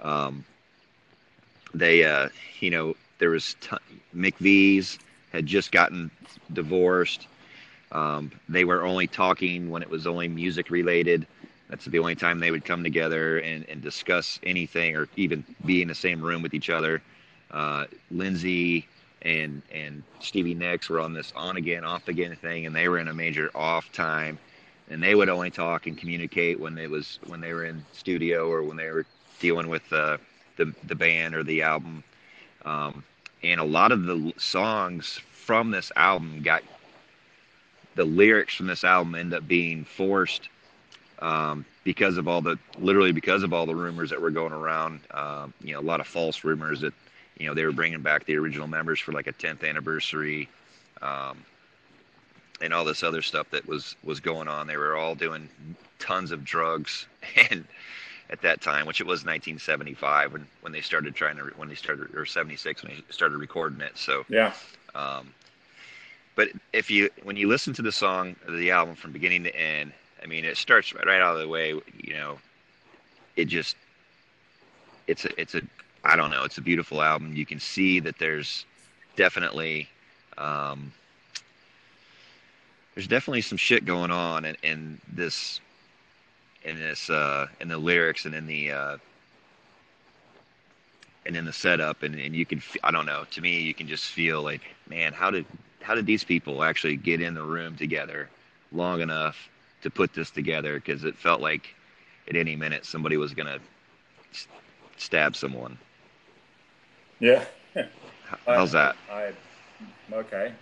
Um, 0.00 0.44
they, 1.74 2.04
uh, 2.04 2.28
you 2.60 2.70
know, 2.70 2.94
there 3.18 3.30
was 3.30 3.56
t- 3.60 3.76
McVie's 4.14 4.98
had 5.32 5.46
just 5.46 5.72
gotten 5.72 6.10
divorced. 6.52 7.26
Um, 7.92 8.30
they 8.48 8.64
were 8.64 8.84
only 8.84 9.06
talking 9.06 9.70
when 9.70 9.82
it 9.82 9.90
was 9.90 10.06
only 10.06 10.28
music 10.28 10.70
related. 10.70 11.26
That's 11.68 11.84
the 11.84 11.98
only 11.98 12.14
time 12.14 12.38
they 12.38 12.50
would 12.50 12.64
come 12.64 12.82
together 12.82 13.38
and, 13.38 13.68
and 13.68 13.82
discuss 13.82 14.40
anything 14.42 14.96
or 14.96 15.08
even 15.16 15.44
be 15.64 15.82
in 15.82 15.88
the 15.88 15.94
same 15.94 16.20
room 16.22 16.42
with 16.42 16.54
each 16.54 16.70
other. 16.70 17.02
Uh, 17.50 17.86
Lindsey 18.10 18.86
and 19.22 19.62
and 19.72 20.02
Stevie 20.20 20.54
Nicks 20.54 20.88
were 20.88 21.00
on 21.00 21.12
this 21.12 21.32
on 21.36 21.56
again, 21.56 21.84
off 21.84 22.08
again 22.08 22.34
thing, 22.36 22.66
and 22.66 22.74
they 22.74 22.88
were 22.88 22.98
in 22.98 23.08
a 23.08 23.14
major 23.14 23.50
off 23.54 23.90
time. 23.92 24.38
And 24.90 25.02
they 25.02 25.14
would 25.14 25.28
only 25.28 25.50
talk 25.50 25.86
and 25.86 25.98
communicate 25.98 26.58
when 26.58 26.78
it 26.78 26.88
was 26.90 27.18
when 27.26 27.40
they 27.40 27.52
were 27.52 27.64
in 27.66 27.84
studio 27.92 28.50
or 28.50 28.62
when 28.62 28.76
they 28.76 28.90
were 28.90 29.04
dealing 29.40 29.68
with 29.68 29.92
uh, 29.92 30.18
the 30.56 30.72
the 30.84 30.94
band 30.94 31.34
or 31.34 31.42
the 31.42 31.62
album, 31.62 32.02
um, 32.64 33.04
and 33.42 33.60
a 33.60 33.64
lot 33.64 33.92
of 33.92 34.04
the 34.04 34.32
songs 34.38 35.20
from 35.30 35.70
this 35.70 35.90
album 35.96 36.42
got 36.42 36.62
the 37.94 38.04
lyrics 38.04 38.54
from 38.54 38.66
this 38.66 38.84
album 38.84 39.14
end 39.14 39.34
up 39.34 39.46
being 39.48 39.84
forced 39.84 40.48
um, 41.20 41.64
because 41.84 42.16
of 42.16 42.28
all 42.28 42.40
the 42.40 42.58
literally 42.78 43.12
because 43.12 43.42
of 43.42 43.52
all 43.52 43.66
the 43.66 43.74
rumors 43.74 44.10
that 44.10 44.20
were 44.20 44.30
going 44.30 44.52
around. 44.52 45.00
Um, 45.10 45.52
you 45.60 45.72
know, 45.72 45.80
a 45.80 45.82
lot 45.82 46.00
of 46.00 46.06
false 46.06 46.44
rumors 46.44 46.80
that 46.80 46.94
you 47.38 47.46
know 47.46 47.54
they 47.54 47.64
were 47.64 47.72
bringing 47.72 48.02
back 48.02 48.24
the 48.24 48.36
original 48.36 48.66
members 48.66 49.00
for 49.00 49.12
like 49.12 49.26
a 49.26 49.32
10th 49.32 49.68
anniversary. 49.68 50.48
Um, 51.02 51.38
and 52.60 52.74
all 52.74 52.84
this 52.84 53.02
other 53.02 53.22
stuff 53.22 53.48
that 53.50 53.66
was 53.66 53.96
was 54.02 54.20
going 54.20 54.48
on. 54.48 54.66
They 54.66 54.76
were 54.76 54.96
all 54.96 55.14
doing 55.14 55.48
tons 55.98 56.30
of 56.30 56.44
drugs 56.44 57.06
and 57.50 57.64
at 58.30 58.42
that 58.42 58.60
time, 58.60 58.86
which 58.86 59.00
it 59.00 59.06
was 59.06 59.20
1975 59.20 60.32
when, 60.32 60.46
when 60.60 60.72
they 60.72 60.80
started 60.80 61.14
trying 61.14 61.36
to 61.36 61.44
when 61.56 61.68
they 61.68 61.74
started 61.74 62.14
or 62.14 62.26
76 62.26 62.82
when 62.82 62.94
they 62.94 63.02
started 63.10 63.38
recording 63.38 63.80
it. 63.80 63.96
So 63.96 64.24
yeah. 64.28 64.52
Um, 64.94 65.32
but 66.34 66.50
if 66.72 66.90
you 66.90 67.10
when 67.22 67.36
you 67.36 67.48
listen 67.48 67.72
to 67.74 67.82
the 67.82 67.92
song 67.92 68.36
the 68.48 68.70
album 68.70 68.94
from 68.94 69.12
beginning 69.12 69.44
to 69.44 69.56
end, 69.56 69.92
I 70.22 70.26
mean 70.26 70.44
it 70.44 70.56
starts 70.56 70.94
right 70.94 71.08
out 71.08 71.34
of 71.34 71.40
the 71.40 71.48
way. 71.48 71.70
You 71.70 72.14
know, 72.14 72.38
it 73.36 73.46
just 73.46 73.76
it's 75.06 75.24
a 75.24 75.40
it's 75.40 75.54
a 75.54 75.62
I 76.04 76.16
don't 76.16 76.30
know 76.30 76.44
it's 76.44 76.58
a 76.58 76.62
beautiful 76.62 77.02
album. 77.02 77.34
You 77.34 77.46
can 77.46 77.60
see 77.60 78.00
that 78.00 78.18
there's 78.18 78.66
definitely 79.16 79.88
um, 80.36 80.92
there's 82.94 83.08
definitely 83.08 83.42
some 83.42 83.58
shit 83.58 83.84
going 83.84 84.10
on 84.10 84.44
in, 84.44 84.56
in 84.62 85.00
this 85.12 85.60
in 86.68 86.78
this 86.78 87.10
uh, 87.10 87.46
in 87.60 87.68
the 87.68 87.78
lyrics 87.78 88.24
and 88.24 88.34
in 88.34 88.46
the 88.46 88.70
uh, 88.70 88.96
and 91.26 91.36
in 91.36 91.44
the 91.44 91.52
setup. 91.52 92.02
And, 92.02 92.14
and 92.14 92.34
you 92.34 92.46
can 92.46 92.62
I 92.84 92.90
don't 92.90 93.06
know 93.06 93.24
to 93.32 93.40
me 93.40 93.60
you 93.60 93.74
can 93.74 93.88
just 93.88 94.06
feel 94.06 94.42
like 94.42 94.62
man 94.88 95.12
how 95.12 95.30
did 95.30 95.46
how 95.80 95.94
did 95.94 96.06
these 96.06 96.24
people 96.24 96.62
actually 96.62 96.96
get 96.96 97.20
in 97.20 97.34
the 97.34 97.42
room 97.42 97.76
together 97.76 98.28
long 98.72 99.00
enough 99.00 99.48
to 99.82 99.90
put 99.90 100.12
this 100.12 100.30
together? 100.30 100.74
Because 100.74 101.04
it 101.04 101.16
felt 101.16 101.40
like 101.40 101.74
at 102.28 102.36
any 102.36 102.56
minute 102.56 102.84
somebody 102.84 103.16
was 103.16 103.34
gonna 103.34 103.58
stab 104.96 105.34
someone. 105.34 105.78
Yeah. 107.20 107.44
How's 108.46 108.72
that? 108.72 108.96
I, 109.10 109.32
okay. 110.12 110.52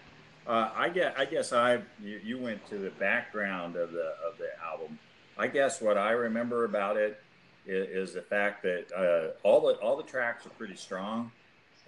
Uh, 0.46 0.70
I 0.76 0.88
guess 0.90 1.14
I 1.18 1.24
guess 1.24 1.52
I 1.52 1.80
you, 2.00 2.20
you, 2.24 2.38
went 2.38 2.64
to 2.68 2.78
the 2.78 2.90
background 2.90 3.74
of 3.74 3.90
the 3.90 4.14
of 4.24 4.38
the 4.38 4.48
album 4.64 4.96
I 5.38 5.46
guess 5.48 5.80
what 5.80 5.98
I 5.98 6.12
remember 6.12 6.64
about 6.64 6.96
it 6.96 7.20
is, 7.66 8.08
is 8.08 8.14
the 8.14 8.22
fact 8.22 8.62
that 8.62 8.86
uh, 8.96 9.46
all 9.46 9.60
the 9.60 9.74
all 9.74 9.96
the 9.96 10.02
tracks 10.02 10.46
are 10.46 10.50
pretty 10.50 10.76
strong. 10.76 11.30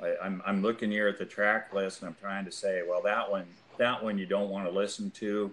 I, 0.02 0.08
am 0.08 0.16
I'm, 0.22 0.42
I'm 0.46 0.62
looking 0.62 0.90
here 0.90 1.08
at 1.08 1.18
the 1.18 1.24
track 1.24 1.72
list 1.72 2.00
and 2.00 2.08
I'm 2.08 2.16
trying 2.20 2.44
to 2.44 2.52
say, 2.52 2.82
well, 2.86 3.02
that 3.02 3.30
one 3.30 3.46
that 3.78 4.02
one 4.02 4.18
you 4.18 4.26
don't 4.26 4.50
want 4.50 4.66
to 4.66 4.70
listen 4.70 5.10
to 5.12 5.52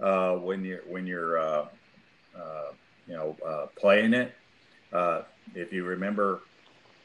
uh, 0.00 0.34
when 0.34 0.64
you're 0.64 0.82
when 0.86 1.06
you're 1.06 1.38
uh, 1.38 1.66
uh 2.36 2.72
you 3.06 3.14
know 3.14 3.36
uh, 3.46 3.66
playing 3.76 4.14
it. 4.14 4.34
Uh, 4.92 5.22
if 5.54 5.70
you 5.70 5.84
remember, 5.84 6.40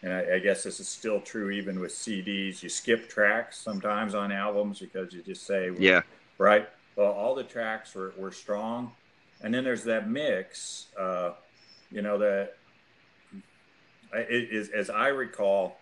and 0.04 0.14
I, 0.14 0.36
I, 0.36 0.40
guess 0.40 0.64
this 0.64 0.80
is 0.80 0.88
still 0.88 1.20
true 1.20 1.52
even 1.52 1.82
with 1.82 1.92
CDs, 1.92 2.64
you 2.64 2.70
skip 2.70 3.10
tracks 3.10 3.58
sometimes 3.58 4.16
on 4.16 4.32
albums 4.32 4.80
because 4.80 5.12
you 5.12 5.22
just 5.22 5.46
say, 5.46 5.70
yeah, 5.78 6.02
right. 6.38 6.70
Well, 6.96 7.12
all 7.12 7.36
the 7.36 7.44
tracks 7.44 7.94
were, 7.94 8.14
were 8.18 8.32
strong 8.32 8.94
and 9.44 9.54
then 9.54 9.64
there's 9.64 9.84
that 9.84 10.10
mix, 10.10 10.88
uh, 11.00 11.32
you 11.92 12.02
know, 12.02 12.18
that 12.18 12.56
it 14.14 14.50
is, 14.52 14.70
as 14.70 14.90
I 14.90 15.10
recall, 15.10 15.78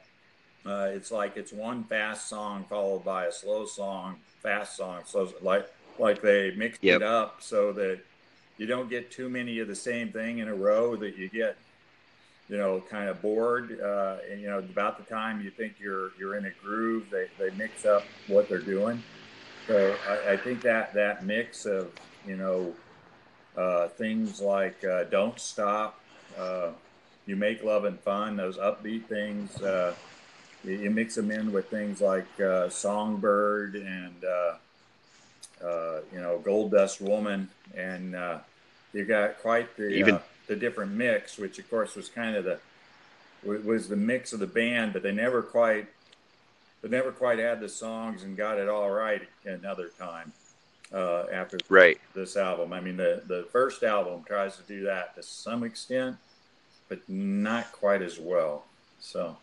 uh, 0.66 0.90
it's 0.92 1.12
like 1.12 1.38
it's 1.38 1.54
one 1.54 1.84
fast 1.84 2.28
song 2.28 2.66
followed 2.70 3.06
by 3.06 3.26
a 3.26 3.32
slow 3.32 3.66
song, 3.66 4.18
fast 4.42 4.76
song. 4.76 5.02
So 5.06 5.32
like 5.42 5.72
like 6.00 6.22
they 6.22 6.52
mix 6.56 6.80
yep. 6.82 6.98
it 6.98 7.04
up 7.04 7.42
so 7.42 7.72
that 7.74 8.00
you 8.58 8.66
don't 8.66 8.90
get 8.90 9.12
too 9.12 9.30
many 9.30 9.60
of 9.60 9.68
the 9.68 9.76
same 9.76 10.12
thing 10.12 10.40
in 10.40 10.48
a 10.48 10.56
row 10.56 10.96
that 10.96 11.18
you 11.18 11.30
get 11.30 11.58
you 12.50 12.58
know 12.58 12.84
kind 12.90 13.10
of 13.10 13.22
bored 13.22 13.80
uh, 13.82 14.18
and 14.30 14.42
you 14.42 14.48
know 14.48 14.60
about 14.60 14.98
the 14.98 15.14
time 15.14 15.42
you 15.42 15.50
think 15.50 15.74
you're 15.80 16.12
you're 16.20 16.36
in 16.36 16.46
a 16.46 16.52
groove 16.64 17.06
they, 17.10 17.28
they 17.40 17.50
mix 17.56 17.86
up 17.86 18.04
what 18.28 18.50
they're 18.50 18.60
doing 18.60 19.02
so 19.68 19.96
I, 20.08 20.34
I 20.34 20.38
think 20.38 20.62
that 20.62 20.94
that 20.94 21.26
mix 21.26 21.66
of 21.66 21.92
you 22.28 22.36
know 22.36 22.74
uh, 23.58 23.88
things 23.90 24.42
like 24.42 24.84
uh, 24.84 25.04
don't 25.06 25.40
stop 25.40 26.00
uh, 26.38 26.70
you 27.26 27.36
make 27.36 27.64
love 27.64 27.86
and 27.86 28.00
fun 28.00 28.36
those 28.36 28.58
upbeat 28.58 29.06
things 29.06 29.62
uh, 29.62 29.94
you, 30.64 30.74
you, 30.74 30.90
mix 30.90 31.16
them 31.16 31.32
in 31.32 31.52
with 31.52 31.70
things 31.70 32.02
like 32.02 32.28
uh, 32.40 32.70
songbird 32.70 33.76
and 33.76 34.16
you 36.14 36.20
know 36.20 36.40
gold 36.44 36.72
dust 36.72 37.02
woman 37.02 37.50
and 37.76 38.16
you 38.94 39.06
got 39.06 39.40
quite 39.40 39.76
the 39.78 39.88
even 39.90 40.20
the 40.48 40.56
different 40.58 40.92
mix, 40.92 41.38
which 41.38 41.60
of 41.60 41.70
course 41.70 41.96
was 41.96 42.10
kind 42.10 42.36
of 42.36 42.44
the 42.44 42.60
was 43.44 43.88
the 43.88 43.96
mix 43.96 44.34
of 44.34 44.40
the 44.40 44.48
band, 44.48 44.94
but 44.94 45.02
they 45.02 45.12
never 45.12 45.42
quite 45.42 45.88
they 46.82 46.90
never 46.90 47.12
quite 47.12 47.40
had 47.40 47.60
the 47.60 47.70
songs 47.70 48.24
and 48.24 48.36
got 48.36 48.58
it 48.58 48.68
all 48.68 48.90
right 48.90 49.22
another 49.46 49.90
time 49.98 50.34
uh, 50.94 51.26
after 51.32 51.58
right. 51.70 52.00
this 52.14 52.36
album. 52.36 52.74
I 52.74 52.82
mean, 52.82 52.98
the 52.98 53.24
the 53.28 53.48
first 53.52 53.84
album 53.84 54.24
tries 54.26 54.58
to 54.58 54.64
do 54.64 54.84
that 54.84 55.16
to 55.16 55.24
some 55.24 55.64
extent, 55.64 56.18
but 56.90 57.00
not 57.08 57.72
quite 57.72 58.02
as 58.02 58.20
well. 58.20 58.66
So, 59.00 59.38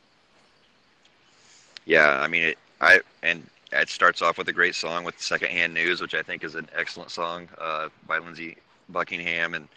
yeah, 1.87 2.21
I 2.21 2.29
mean, 2.29 2.43
it, 2.43 2.59
I 2.81 3.01
and 3.23 3.47
it 3.73 3.89
starts 3.89 4.23
off 4.23 4.39
with 4.39 4.49
a 4.49 4.53
great 4.53 4.75
song 4.75 5.05
with 5.05 5.21
"Secondhand 5.21 5.75
News," 5.75 6.01
which 6.01 6.15
I 6.15 6.23
think 6.23 6.45
is 6.45 6.55
an 6.55 6.69
excellent 6.77 7.11
song 7.11 7.49
uh, 7.59 7.89
by 8.07 8.19
Lindsey 8.19 8.57
Buckingham, 8.89 9.55
and 9.55 9.69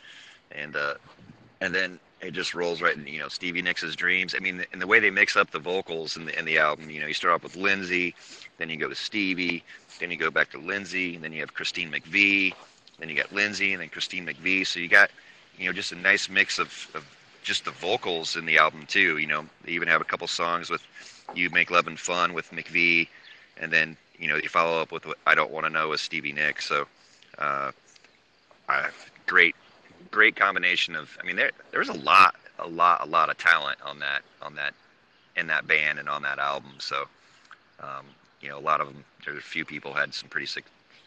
and 0.52 0.76
uh, 0.76 0.96
and 1.62 1.74
then 1.74 2.00
it 2.22 2.32
just 2.32 2.54
rolls 2.54 2.82
right 2.82 2.96
in, 2.96 3.08
you 3.08 3.20
know, 3.20 3.28
Stevie 3.28 3.62
Nicks' 3.62 3.96
dreams. 3.96 4.36
I 4.36 4.40
mean, 4.40 4.64
and 4.72 4.82
the 4.82 4.88
way 4.88 5.00
they 5.00 5.10
mix 5.10 5.36
up 5.36 5.52
the 5.52 5.60
vocals 5.60 6.16
in 6.16 6.26
the, 6.26 6.38
in 6.38 6.46
the 6.46 6.60
album, 6.60 6.90
you 6.90 7.02
know, 7.02 7.08
you 7.08 7.14
start 7.14 7.34
off 7.34 7.44
with 7.44 7.56
Lindsey, 7.56 8.16
then 8.58 8.70
you 8.70 8.78
go 8.78 8.88
to 8.90 8.96
Stevie, 8.96 9.64
then 10.00 10.12
you 10.12 10.18
go 10.18 10.30
back 10.30 10.52
to 10.52 10.60
Lindsey, 10.60 11.16
and 11.16 11.24
then 11.24 11.34
you 11.34 11.40
have 11.40 11.54
Christine 11.54 11.92
McVie, 11.92 12.54
then 13.00 13.10
you 13.10 13.16
got 13.16 13.32
Lindsey, 13.32 13.74
and 13.74 13.82
then 13.82 13.90
Christine 13.90 14.26
McVie. 14.26 14.66
So 14.68 14.80
you 14.80 14.88
got, 14.88 15.10
you 15.58 15.66
know, 15.66 15.74
just 15.74 15.92
a 15.92 15.96
nice 15.96 16.30
mix 16.30 16.60
of, 16.60 16.90
of 16.94 17.06
just 17.44 17.66
the 17.66 17.72
vocals 17.72 18.36
in 18.36 18.46
the 18.46 18.58
album 18.58 18.86
too. 18.86 19.18
You 19.18 19.28
know, 19.28 19.46
they 19.64 19.72
even 19.72 19.88
have 19.88 20.02
a 20.02 20.06
couple 20.06 20.28
songs 20.28 20.70
with 20.70 20.86
"You 21.34 21.50
Make 21.50 21.72
Love 21.72 21.88
and 21.88 22.00
Fun" 22.00 22.34
with 22.34 22.52
McVie, 22.52 23.08
and 23.58 23.72
then 23.72 23.98
you 24.20 24.28
know 24.28 24.36
you 24.36 24.48
follow 24.48 24.80
up 24.80 24.92
with 24.92 25.06
"I 25.26 25.34
Don't 25.34 25.52
Want 25.52 25.66
to 25.66 25.72
Know" 25.72 25.90
with 25.90 26.02
Stevie 26.02 26.34
Nicks. 26.34 26.68
So, 26.68 26.88
uh, 27.40 27.72
great 29.26 29.56
great 30.12 30.36
combination 30.36 30.96
of. 30.96 31.18
I 31.22 31.26
mean, 31.26 31.36
there 31.36 31.52
there's 31.72 31.90
a 31.90 31.94
lot, 31.94 32.36
a 32.60 32.68
lot, 32.68 33.02
a 33.02 33.06
lot 33.06 33.30
of 33.30 33.38
talent 33.38 33.80
on 33.86 34.00
that 34.00 34.22
on 34.42 34.56
that 34.56 34.74
in 35.36 35.48
that 35.48 35.68
band 35.68 36.00
and 36.00 36.10
on 36.10 36.22
that 36.24 36.40
album. 36.40 36.74
So, 36.80 37.06
um, 37.80 38.06
you 38.42 38.50
know, 38.50 38.58
a 38.58 38.60
lot 38.60 38.82
of 38.82 38.88
them. 38.88 39.04
There's 39.26 39.38
a 39.38 39.42
few 39.42 39.66
people 39.66 39.94
had 39.94 40.14
some 40.14 40.30
pretty 40.30 40.48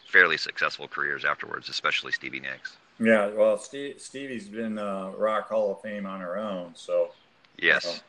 fairly 0.07 0.37
successful 0.37 0.87
careers 0.87 1.25
afterwards, 1.25 1.69
especially 1.69 2.11
Stevie 2.11 2.39
Nicks. 2.39 2.77
Yeah, 2.99 3.27
well, 3.27 3.57
Steve, 3.57 3.99
Stevie's 3.99 4.47
been 4.47 4.77
uh, 4.77 5.11
Rock 5.17 5.49
Hall 5.49 5.73
of 5.73 5.81
Fame 5.81 6.05
on 6.05 6.21
her 6.21 6.37
own, 6.37 6.71
so 6.75 7.09
yes, 7.57 8.01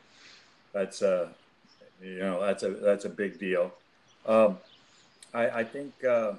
that's 0.71 1.01
uh, 1.01 1.27
you 2.01 2.19
know 2.19 2.39
that's 2.39 2.63
a 2.63 2.69
that's 2.69 3.03
a 3.03 3.09
big 3.09 3.37
deal. 3.37 3.73
Um, 4.25 4.57
I, 5.33 5.49
I 5.49 5.63
think 5.65 5.91
uh, 6.05 6.33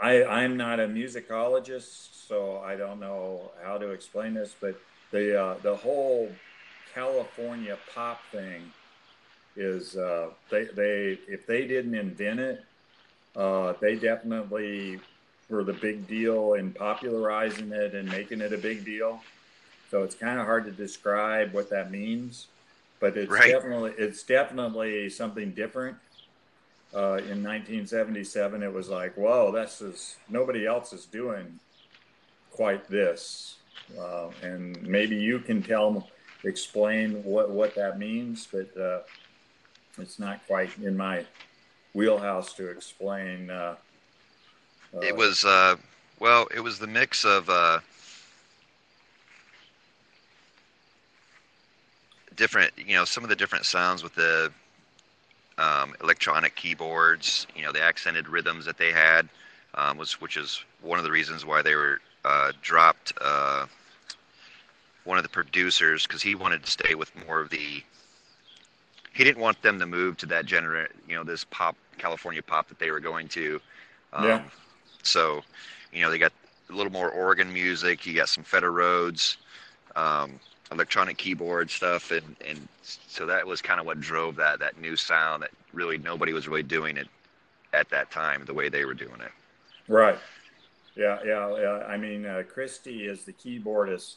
I, 0.00 0.24
I'm 0.24 0.56
not 0.56 0.80
a 0.80 0.86
musicologist, 0.86 2.26
so 2.26 2.58
I 2.58 2.76
don't 2.76 3.00
know 3.00 3.50
how 3.62 3.78
to 3.78 3.90
explain 3.90 4.34
this, 4.34 4.54
but 4.60 4.80
the 5.10 5.40
uh, 5.40 5.54
the 5.62 5.76
whole 5.76 6.30
California 6.94 7.78
pop 7.94 8.20
thing 8.30 8.72
is 9.56 9.96
uh, 9.96 10.30
they 10.50 10.64
they 10.64 11.18
if 11.28 11.46
they 11.46 11.66
didn't 11.66 11.94
invent 11.94 12.40
it, 12.40 12.64
uh, 13.36 13.74
they 13.80 13.96
definitely 13.96 15.00
were 15.48 15.64
the 15.64 15.72
big 15.72 16.06
deal 16.06 16.54
in 16.54 16.72
popularizing 16.72 17.72
it 17.72 17.94
and 17.94 18.08
making 18.10 18.40
it 18.40 18.52
a 18.52 18.58
big 18.58 18.84
deal. 18.84 19.20
So 19.90 20.02
it's 20.02 20.14
kind 20.14 20.38
of 20.38 20.44
hard 20.44 20.66
to 20.66 20.70
describe 20.70 21.54
what 21.54 21.70
that 21.70 21.90
means, 21.90 22.48
but 23.00 23.16
it's 23.16 23.30
right. 23.30 23.50
definitely 23.50 23.92
it's 23.96 24.22
definitely 24.22 25.08
something 25.08 25.52
different 25.52 25.96
uh, 26.94 27.20
in 27.20 27.44
1977, 27.44 28.62
it 28.62 28.72
was 28.72 28.88
like, 28.88 29.14
whoa, 29.16 29.52
that's 29.52 29.80
just, 29.80 30.16
nobody 30.28 30.66
else 30.66 30.92
is 30.92 31.04
doing 31.04 31.58
quite 32.50 32.88
this. 32.88 33.56
Uh, 33.98 34.28
and 34.42 34.82
maybe 34.82 35.16
you 35.16 35.38
can 35.38 35.62
tell, 35.62 36.08
explain 36.44 37.22
what, 37.24 37.50
what 37.50 37.74
that 37.74 37.98
means, 37.98 38.48
but 38.50 38.74
uh, 38.80 39.00
it's 39.98 40.18
not 40.18 40.44
quite 40.46 40.70
in 40.78 40.96
my 40.96 41.24
wheelhouse 41.92 42.54
to 42.54 42.68
explain. 42.68 43.50
Uh, 43.50 43.76
uh, 44.94 45.00
it 45.00 45.14
was, 45.14 45.44
well, 46.18 46.48
it 46.54 46.60
was 46.60 46.78
the 46.78 46.86
mix 46.86 47.24
of 47.26 47.50
different, 52.34 52.72
you 52.78 52.94
know, 52.94 53.04
some 53.04 53.24
of 53.24 53.28
the 53.28 53.36
different 53.36 53.66
sounds 53.66 54.02
with 54.02 54.14
the 54.14 54.50
um, 55.58 55.94
electronic 56.02 56.54
keyboards, 56.54 57.46
you 57.54 57.62
know, 57.62 57.72
the 57.72 57.82
accented 57.82 58.28
rhythms 58.28 58.64
that 58.64 58.78
they 58.78 58.92
had, 58.92 59.28
um, 59.74 59.98
was 59.98 60.20
which 60.20 60.36
is 60.36 60.64
one 60.80 60.98
of 60.98 61.04
the 61.04 61.10
reasons 61.10 61.44
why 61.44 61.60
they 61.60 61.74
were 61.74 62.00
uh, 62.24 62.52
dropped. 62.62 63.12
Uh, 63.20 63.66
one 65.08 65.16
of 65.16 65.24
the 65.24 65.30
producers 65.30 66.06
because 66.06 66.22
he 66.22 66.34
wanted 66.34 66.62
to 66.62 66.70
stay 66.70 66.94
with 66.94 67.10
more 67.26 67.40
of 67.40 67.48
the. 67.48 67.82
He 69.14 69.24
didn't 69.24 69.40
want 69.40 69.60
them 69.62 69.80
to 69.80 69.86
move 69.86 70.18
to 70.18 70.26
that 70.26 70.48
genre, 70.48 70.86
you 71.08 71.16
know, 71.16 71.24
this 71.24 71.44
pop 71.44 71.76
California 71.96 72.42
pop 72.42 72.68
that 72.68 72.78
they 72.78 72.90
were 72.90 73.00
going 73.00 73.26
to. 73.28 73.60
Um, 74.12 74.24
yeah. 74.24 74.42
So, 75.02 75.42
you 75.92 76.02
know, 76.02 76.10
they 76.10 76.18
got 76.18 76.32
a 76.68 76.72
little 76.72 76.92
more 76.92 77.10
organ 77.10 77.52
music. 77.52 78.06
You 78.06 78.14
got 78.14 78.28
some 78.28 78.44
Fender 78.44 78.70
Rhodes. 78.70 79.38
Um, 79.96 80.38
electronic 80.72 81.16
keyboard 81.16 81.70
stuff 81.70 82.10
and 82.10 82.36
and 82.46 82.68
so 82.82 83.26
that 83.26 83.46
was 83.46 83.62
kind 83.62 83.80
of 83.80 83.86
what 83.86 84.00
drove 84.00 84.36
that 84.36 84.58
that 84.58 84.78
new 84.80 84.96
sound 84.96 85.42
that 85.42 85.50
really 85.72 85.98
nobody 85.98 86.32
was 86.32 86.48
really 86.48 86.62
doing 86.62 86.96
it 86.96 87.08
at 87.72 87.88
that 87.90 88.10
time 88.10 88.44
the 88.46 88.54
way 88.54 88.68
they 88.68 88.84
were 88.84 88.94
doing 88.94 89.20
it 89.20 89.32
right 89.88 90.18
yeah 90.96 91.18
yeah, 91.24 91.56
yeah. 91.58 91.84
i 91.86 91.96
mean 91.96 92.26
uh, 92.26 92.42
christy 92.52 93.06
is 93.06 93.24
the 93.24 93.32
keyboardist 93.32 94.16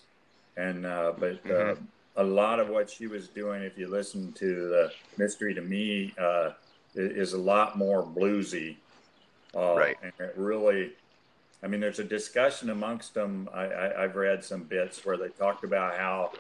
and 0.58 0.86
uh, 0.86 1.14
but 1.18 1.40
uh, 1.46 1.74
mm-hmm. 1.74 1.84
a 2.18 2.24
lot 2.24 2.60
of 2.60 2.70
what 2.70 2.90
she 2.90 3.08
was 3.08 3.30
doing 3.30 3.64
if 3.64 3.78
you 3.78 3.88
listen 3.88 4.32
to 4.34 4.68
the 4.68 4.92
mystery 5.18 5.54
to 5.54 5.62
me 5.62 6.14
uh, 6.20 6.52
is 6.96 7.34
a 7.34 7.38
lot 7.38 7.78
more 7.78 8.04
bluesy 8.04 8.76
uh, 9.56 9.74
right 9.76 9.98
and 10.04 10.12
it 10.20 10.34
really 10.36 10.92
I 11.64 11.68
mean, 11.68 11.80
there's 11.80 12.00
a 12.00 12.04
discussion 12.04 12.72
amongst 12.72 13.14
them. 13.14 13.48
I, 13.54 13.92
have 14.00 14.16
read 14.16 14.44
some 14.44 14.64
bits 14.64 15.06
where 15.06 15.18
they 15.18 15.30
talked 15.30 15.64
about 15.64 15.96
how 15.96 16.32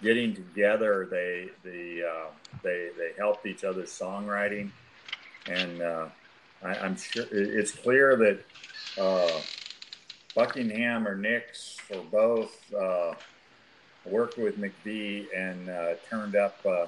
getting 0.00 0.34
together, 0.34 1.08
they 1.10 1.48
the 1.64 2.08
uh, 2.08 2.26
they 2.62 2.90
they 2.96 3.10
helped 3.18 3.46
each 3.46 3.64
other's 3.64 3.90
songwriting, 3.90 4.70
and 5.46 5.82
uh, 5.82 6.06
I, 6.62 6.86
am 6.86 6.96
sure 6.96 7.26
it's 7.32 7.72
clear 7.72 8.16
that 8.16 8.44
uh, 9.02 9.40
Buckingham 10.36 11.06
or 11.06 11.16
Nicks 11.16 11.76
or 11.92 12.04
both 12.04 12.72
uh, 12.72 13.14
worked 14.04 14.38
with 14.38 14.56
McVie 14.56 15.26
and 15.34 15.68
uh, 15.68 15.94
turned 16.08 16.36
up. 16.36 16.58
Uh, 16.64 16.86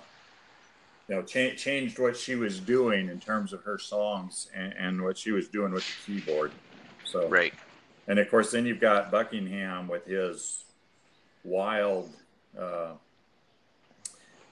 you 1.08 1.16
know, 1.16 1.22
cha- 1.22 1.56
changed 1.56 1.98
what 1.98 2.16
she 2.16 2.36
was 2.36 2.60
doing 2.60 3.08
in 3.08 3.18
terms 3.18 3.52
of 3.52 3.64
her 3.64 3.76
songs 3.76 4.48
and, 4.54 4.72
and 4.78 5.02
what 5.02 5.18
she 5.18 5.32
was 5.32 5.48
doing 5.48 5.72
with 5.72 5.84
the 6.06 6.20
keyboard. 6.20 6.52
So 7.04 7.28
right 7.28 7.52
and 8.08 8.18
of 8.18 8.30
course, 8.30 8.50
then 8.50 8.66
you've 8.66 8.80
got 8.80 9.10
Buckingham 9.10 9.88
with 9.88 10.06
his 10.06 10.64
wild 11.44 12.10
uh, 12.58 12.92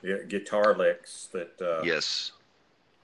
guitar 0.03 0.77
licks 0.77 1.29
that 1.33 1.61
uh, 1.61 1.83
yes 1.83 2.33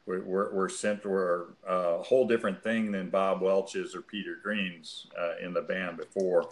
were, 0.07 0.21
were, 0.21 0.51
were 0.53 0.69
sent 0.69 1.05
were 1.05 1.49
uh, 1.69 1.99
a 1.99 2.03
whole 2.03 2.27
different 2.27 2.63
thing 2.63 2.93
than 2.93 3.11
Bob 3.11 3.43
Welch's 3.43 3.95
or 3.95 4.03
Peter 4.03 4.39
Green's 4.43 5.09
uh, 5.19 5.35
in 5.45 5.53
the 5.53 5.63
band 5.63 5.97
before. 5.97 6.49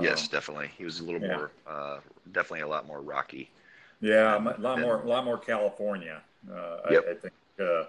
yes, 0.00 0.22
um, 0.22 0.28
definitely. 0.30 0.70
He 0.78 0.84
was 0.84 1.00
a 1.00 1.04
little 1.04 1.20
yeah. 1.20 1.36
more, 1.36 1.50
uh, 1.66 1.98
definitely 2.32 2.60
a 2.60 2.68
lot 2.68 2.86
more 2.86 3.00
rocky. 3.00 3.50
Yeah, 4.00 4.38
a 4.38 4.60
lot 4.60 4.78
more, 4.78 5.00
a 5.02 5.06
lot 5.06 5.24
more 5.24 5.38
California. 5.38 6.20
Uh, 6.50 6.76
yep. 6.90 7.04
I, 7.08 7.10
I, 7.10 7.14
think 7.14 7.88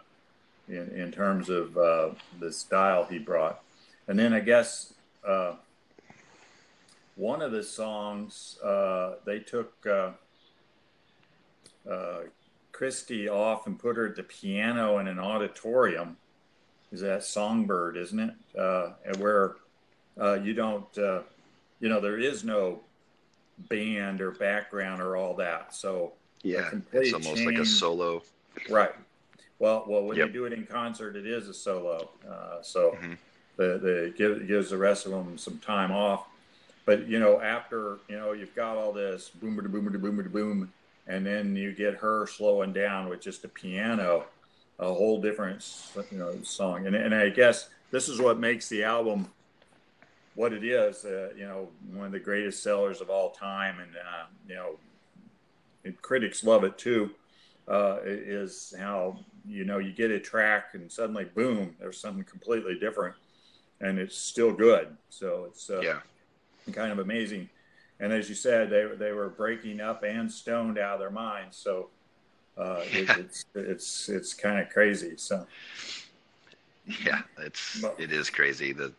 in 0.69 0.89
in 0.99 1.11
terms 1.11 1.49
of 1.49 1.73
the 1.73 2.51
style 2.51 3.05
he 3.05 3.19
brought, 3.19 3.61
and 4.07 4.17
then 4.17 4.33
I 4.33 4.39
guess 4.39 4.93
uh, 5.27 5.55
one 7.15 7.41
of 7.41 7.51
the 7.51 7.63
songs 7.63 8.57
uh, 8.63 9.15
they 9.25 9.39
took 9.39 9.73
uh, 9.85 10.11
uh 11.89 12.19
Christy 12.71 13.27
off 13.27 13.65
and 13.65 13.79
put 13.79 13.95
her 13.97 14.05
at 14.05 14.15
the 14.15 14.23
piano 14.23 14.99
in 14.99 15.07
an 15.07 15.17
auditorium. 15.17 16.15
Is 16.91 17.01
that 17.01 17.23
Songbird, 17.23 17.97
isn't 17.97 18.19
it? 18.19 18.33
Uh, 18.57 18.89
where 19.17 19.55
uh, 20.21 20.35
you 20.35 20.53
don't, 20.53 20.97
uh, 20.97 21.21
you 21.79 21.89
know, 21.89 21.99
there 21.99 22.19
is 22.19 22.43
no 22.43 22.81
band 23.69 24.21
or 24.21 24.31
background 24.31 25.01
or 25.01 25.17
all 25.17 25.33
that. 25.35 25.73
So 25.73 26.13
yeah, 26.43 26.69
it's 26.93 27.13
almost 27.13 27.37
change. 27.37 27.47
like 27.47 27.57
a 27.57 27.65
solo. 27.65 28.21
Right. 28.69 28.93
Well, 29.59 29.85
well, 29.87 30.03
when 30.03 30.17
yep. 30.17 30.27
you 30.27 30.33
do 30.33 30.45
it 30.45 30.53
in 30.53 30.65
concert, 30.67 31.15
it 31.15 31.25
is 31.25 31.47
a 31.47 31.53
solo. 31.53 32.11
Uh, 32.29 32.61
so 32.61 32.91
mm-hmm. 32.91 33.13
The, 33.57 33.79
the 33.81 34.13
give, 34.15 34.47
gives 34.47 34.69
the 34.69 34.77
rest 34.77 35.05
of 35.05 35.11
them 35.11 35.37
some 35.37 35.57
time 35.59 35.91
off. 35.91 36.25
But 36.85 37.07
you 37.07 37.19
know, 37.19 37.41
after 37.41 37.97
you 38.07 38.17
know, 38.17 38.31
you've 38.31 38.55
got 38.55 38.77
all 38.77 38.93
this 38.93 39.29
boom, 39.29 39.55
boom, 39.55 39.71
boom, 39.71 40.01
boom, 40.01 40.29
boom, 40.31 40.73
and 41.05 41.25
then 41.25 41.55
you 41.55 41.73
get 41.73 41.95
her 41.95 42.25
slowing 42.27 42.71
down 42.71 43.09
with 43.09 43.21
just 43.21 43.43
a 43.43 43.49
piano, 43.49 44.25
a 44.79 44.93
whole 44.93 45.21
different 45.21 45.65
you 46.11 46.17
know 46.17 46.33
song. 46.43 46.87
And 46.87 46.95
and 46.95 47.13
I 47.13 47.29
guess 47.29 47.69
this 47.91 48.07
is 48.07 48.21
what 48.21 48.39
makes 48.39 48.69
the 48.69 48.83
album 48.83 49.27
what 50.35 50.53
it 50.53 50.63
is. 50.63 51.03
Uh, 51.03 51.29
you 51.35 51.45
know, 51.45 51.67
one 51.91 52.05
of 52.05 52.11
the 52.13 52.19
greatest 52.19 52.63
sellers 52.63 53.01
of 53.01 53.09
all 53.09 53.31
time, 53.31 53.79
and 53.79 53.91
uh, 53.95 54.25
you 54.47 54.55
know, 54.55 54.79
and 55.83 56.01
critics 56.01 56.43
love 56.43 56.63
it 56.63 56.77
too. 56.77 57.11
Uh, 57.67 57.97
is 58.05 58.73
how 58.79 59.19
you 59.45 59.65
know 59.65 59.77
you 59.77 59.91
get 59.91 60.09
a 60.09 60.19
track 60.19 60.69
and 60.73 60.89
suddenly 60.89 61.25
boom, 61.25 61.75
there's 61.79 61.99
something 61.99 62.23
completely 62.23 62.79
different, 62.79 63.13
and 63.81 63.99
it's 63.99 64.17
still 64.17 64.53
good. 64.53 64.95
So 65.09 65.45
it's 65.47 65.69
uh, 65.69 65.81
yeah, 65.81 65.99
kind 66.71 66.91
of 66.91 66.99
amazing. 66.99 67.49
And 67.99 68.13
as 68.13 68.29
you 68.29 68.35
said, 68.35 68.69
they 68.69 68.85
they 68.97 69.11
were 69.11 69.29
breaking 69.29 69.81
up 69.81 70.03
and 70.03 70.31
stoned 70.31 70.77
out 70.77 70.95
of 70.95 70.99
their 70.99 71.09
minds. 71.09 71.57
So 71.57 71.89
uh, 72.57 72.83
it, 72.91 73.09
it's 73.17 73.45
it's 73.55 74.09
it's 74.09 74.33
kind 74.33 74.59
of 74.59 74.69
crazy. 74.69 75.13
So 75.17 75.45
yeah, 77.03 77.21
it's 77.39 77.83
it 77.97 78.11
is 78.11 78.29
crazy. 78.29 78.73
The 78.73 78.93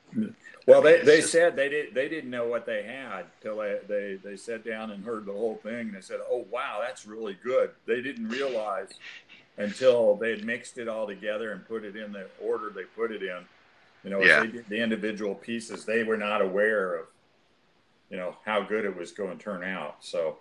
well, 0.67 0.83
they, 0.83 1.01
they 1.03 1.21
just... 1.21 1.33
said 1.33 1.57
they 1.57 1.69
did 1.69 1.95
they 1.95 2.09
didn't 2.09 2.31
know 2.31 2.47
what 2.47 2.67
they 2.67 2.83
had 2.83 3.25
till 3.41 3.59
they, 3.59 3.79
they 3.89 4.19
they 4.23 4.37
sat 4.37 4.65
down 4.65 4.91
and 4.91 5.05
heard 5.05 5.27
the 5.27 5.33
whole 5.33 5.57
thing. 5.63 5.89
And 5.89 5.95
they 5.95 6.01
said, 6.01 6.21
"Oh 6.31 6.45
wow, 6.51 6.79
that's 6.81 7.07
really 7.07 7.39
good." 7.43 7.71
They 7.87 8.03
didn't 8.03 8.29
realize 8.29 8.91
until 9.57 10.15
they 10.15 10.31
had 10.31 10.45
mixed 10.45 10.79
it 10.79 10.89
all 10.89 11.07
together 11.07 11.53
and 11.53 11.67
put 11.67 11.85
it 11.85 11.97
in 11.97 12.13
the 12.13 12.27
order 12.41 12.71
they 12.71 12.85
put 12.85 13.11
it 13.11 13.23
in. 13.23 13.45
You 14.05 14.11
know, 14.11 14.23
yeah. 14.23 14.45
the 14.69 14.81
individual 14.81 15.35
pieces, 15.35 15.85
they 15.85 16.05
were 16.05 16.17
not 16.17 16.41
aware 16.41 16.97
of, 16.97 17.07
you 18.11 18.17
know, 18.17 18.37
how 18.45 18.63
good 18.63 18.85
it 18.85 18.97
was 18.97 19.13
going 19.13 19.37
to 19.37 19.43
turn 19.43 19.65
out. 19.65 19.97
So, 20.01 20.39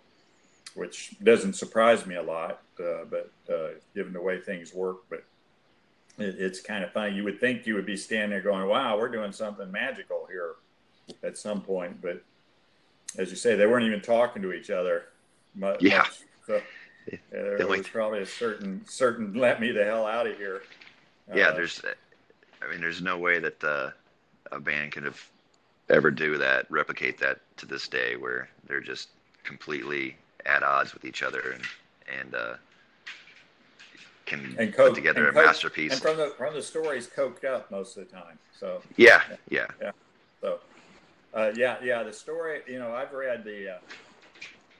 which 0.76 1.15
doesn't 1.24 1.54
surprise 1.54 2.06
me 2.06 2.15
a 2.15 2.22
lot, 2.22 2.62
uh, 2.80 3.06
but 3.10 3.32
uh, 3.52 3.70
given 3.96 4.13
the 4.13 4.22
way 4.22 4.39
things 4.39 4.74
work, 4.74 4.98
but 5.10 5.24
it, 6.20 6.36
it's 6.39 6.62
kind 6.62 6.84
of 6.84 6.91
funny. 6.91 7.15
You 7.15 7.24
would 7.24 7.39
think 7.39 7.65
you 7.65 7.76
would 7.76 7.86
be 7.86 7.98
standing 7.98 8.30
there 8.30 8.41
going, 8.41 8.67
"Wow, 8.67 8.98
we're 8.98 9.10
doing 9.10 9.32
something 9.32 9.72
magical 9.72 10.28
here," 10.30 10.56
at 11.24 11.38
some 11.38 11.62
point. 11.62 12.02
But 12.02 12.24
as 13.17 13.30
you 13.30 13.36
say, 13.36 13.56
they 13.56 13.65
weren't 13.65 13.86
even 13.86 14.02
talking 14.02 14.41
to 14.43 14.54
each 14.54 14.70
other 14.70 15.06
much. 15.56 15.82
Yeah. 15.82 16.06
So, 16.46 16.62
yeah, 17.12 17.17
there 17.32 17.67
was 17.67 17.88
probably 17.88 18.20
a 18.20 18.26
certain 18.26 18.86
certain 18.88 19.34
let 19.34 19.60
me 19.60 19.72
the 19.72 19.84
hell 19.84 20.06
out 20.06 20.28
of 20.28 20.38
here. 20.38 20.62
Yeah, 21.34 21.50
uh, 21.50 21.56
there's. 21.56 21.82
I 22.62 22.70
mean, 22.70 22.82
there's 22.82 23.02
no 23.02 23.17
way 23.17 23.39
that 23.39 23.63
uh, 23.63 23.91
a 24.52 24.60
band 24.60 24.91
could 24.91 25.04
have 25.04 25.24
ever 25.89 26.12
do 26.12 26.38
that, 26.38 26.70
replicate 26.70 27.17
that 27.20 27.39
to 27.58 27.65
this 27.65 27.88
day, 27.88 28.15
where 28.15 28.50
they're 28.67 28.82
just 28.82 29.10
completely 29.43 30.17
at 30.46 30.63
odds 30.63 30.93
with 30.93 31.06
each 31.06 31.24
other 31.24 31.52
and 31.54 31.63
and 32.20 32.36
uh, 32.36 32.54
can 34.26 34.56
and 34.58 34.74
put 34.74 34.96
together 34.96 35.30
a 35.30 35.34
coke, 35.34 35.46
masterpiece. 35.46 35.93
And 35.93 36.02
from 36.02 36.17
the 36.17 36.34
from 36.38 36.54
the 36.54 36.62
stories, 36.62 37.08
coked 37.08 37.46
up 37.46 37.70
most 37.72 37.98
of 37.98 38.08
the 38.08 38.15
time. 38.15 38.38
So 38.58 38.82
yeah, 38.96 39.22
yeah, 39.50 39.67
yeah. 39.82 39.91
So 40.41 40.60
uh, 41.34 41.52
yeah, 41.56 41.78
yeah. 41.84 42.04
The 42.04 42.13
story, 42.13 42.62
you 42.67 42.80
know, 42.80 42.93
I've 42.93 43.13
read 43.13 43.43
the 43.43 43.76
uh, 43.76 43.78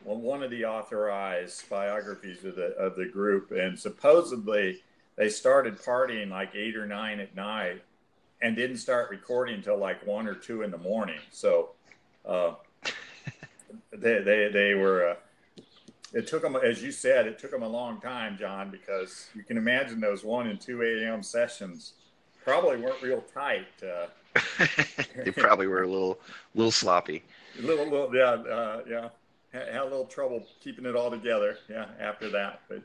well, 0.04 0.18
one 0.18 0.44
of 0.44 0.52
the 0.52 0.66
authorized 0.66 1.70
biographies 1.70 2.44
of 2.44 2.56
the 2.56 2.76
of 2.78 2.96
the 2.96 3.06
group, 3.06 3.52
and 3.52 3.78
supposedly 3.78 4.82
they 5.18 5.30
started 5.30 5.80
partying 5.80 6.30
like 6.30 6.56
eight 6.56 6.76
or 6.76 6.86
nine 6.86 7.20
at 7.20 7.36
night, 7.36 7.82
and 8.42 8.56
didn't 8.56 8.78
start 8.78 9.10
recording 9.10 9.56
until 9.56 9.78
like 9.78 10.06
one 10.06 10.28
or 10.28 10.36
two 10.36 10.62
in 10.62 10.72
the 10.72 10.78
morning. 10.78 11.20
So. 11.32 11.72
Uh, 12.26 12.56
they, 13.92 14.20
they, 14.20 14.50
they 14.52 14.74
were 14.76 15.10
uh, 15.10 15.16
it 16.14 16.28
took 16.28 16.42
them, 16.42 16.56
as 16.56 16.82
you 16.82 16.92
said, 16.92 17.28
it 17.28 17.38
took 17.38 17.52
them 17.52 17.64
a 17.64 17.68
long 17.68 18.00
time, 18.00 18.38
John, 18.38 18.70
because 18.70 19.30
you 19.36 19.44
can 19.44 19.58
imagine 19.58 20.00
those 20.00 20.24
one 20.24 20.48
and 20.48 20.60
two 20.60 20.82
a.m. 20.82 21.22
sessions 21.22 21.94
probably 22.44 22.78
weren't 22.78 23.02
real 23.02 23.24
tight. 23.34 23.68
Uh, 23.84 24.08
they 25.24 25.32
probably 25.32 25.68
were 25.68 25.84
a 25.84 25.88
little, 25.88 26.20
little 26.56 26.72
sloppy. 26.72 27.24
A 27.60 27.62
little, 27.62 27.86
little, 27.86 28.16
yeah, 28.16 28.52
uh, 28.52 28.82
yeah. 28.88 29.10
Had, 29.52 29.76
a 29.76 29.84
little 29.84 30.06
trouble 30.06 30.46
keeping 30.62 30.86
it 30.86 30.96
all 30.96 31.10
together. 31.10 31.58
Yeah, 31.70 31.88
after 32.00 32.30
that, 32.30 32.62
but 32.70 32.82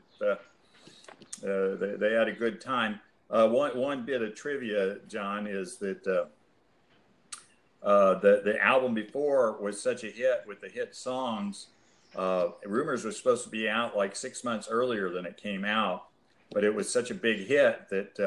uh, 1.43 1.75
they, 1.75 1.95
they 1.97 2.13
had 2.13 2.27
a 2.27 2.33
good 2.33 2.61
time. 2.61 2.99
Uh, 3.29 3.47
one 3.47 3.77
one 3.77 4.05
bit 4.05 4.21
of 4.21 4.35
trivia, 4.35 4.97
John, 5.07 5.47
is 5.47 5.77
that. 5.77 6.05
Uh, 6.07 6.25
uh, 7.83 8.17
the 8.19 8.41
the 8.45 8.57
album 8.63 8.93
before 8.93 9.57
was 9.61 9.81
such 9.81 10.05
a 10.05 10.07
hit 10.07 10.43
with 10.47 10.61
the 10.61 10.69
hit 10.69 10.95
songs 10.95 11.67
uh, 12.15 12.49
Rumours 12.65 13.03
was 13.03 13.17
supposed 13.17 13.43
to 13.43 13.49
be 13.49 13.67
out 13.67 13.97
like 13.97 14.15
six 14.15 14.43
months 14.43 14.67
earlier 14.69 15.09
than 15.09 15.25
it 15.25 15.37
came 15.37 15.65
out, 15.65 16.05
but 16.51 16.63
it 16.63 16.73
was 16.73 16.91
such 16.91 17.09
a 17.11 17.15
big 17.15 17.47
hit 17.47 17.89
that 17.89 18.19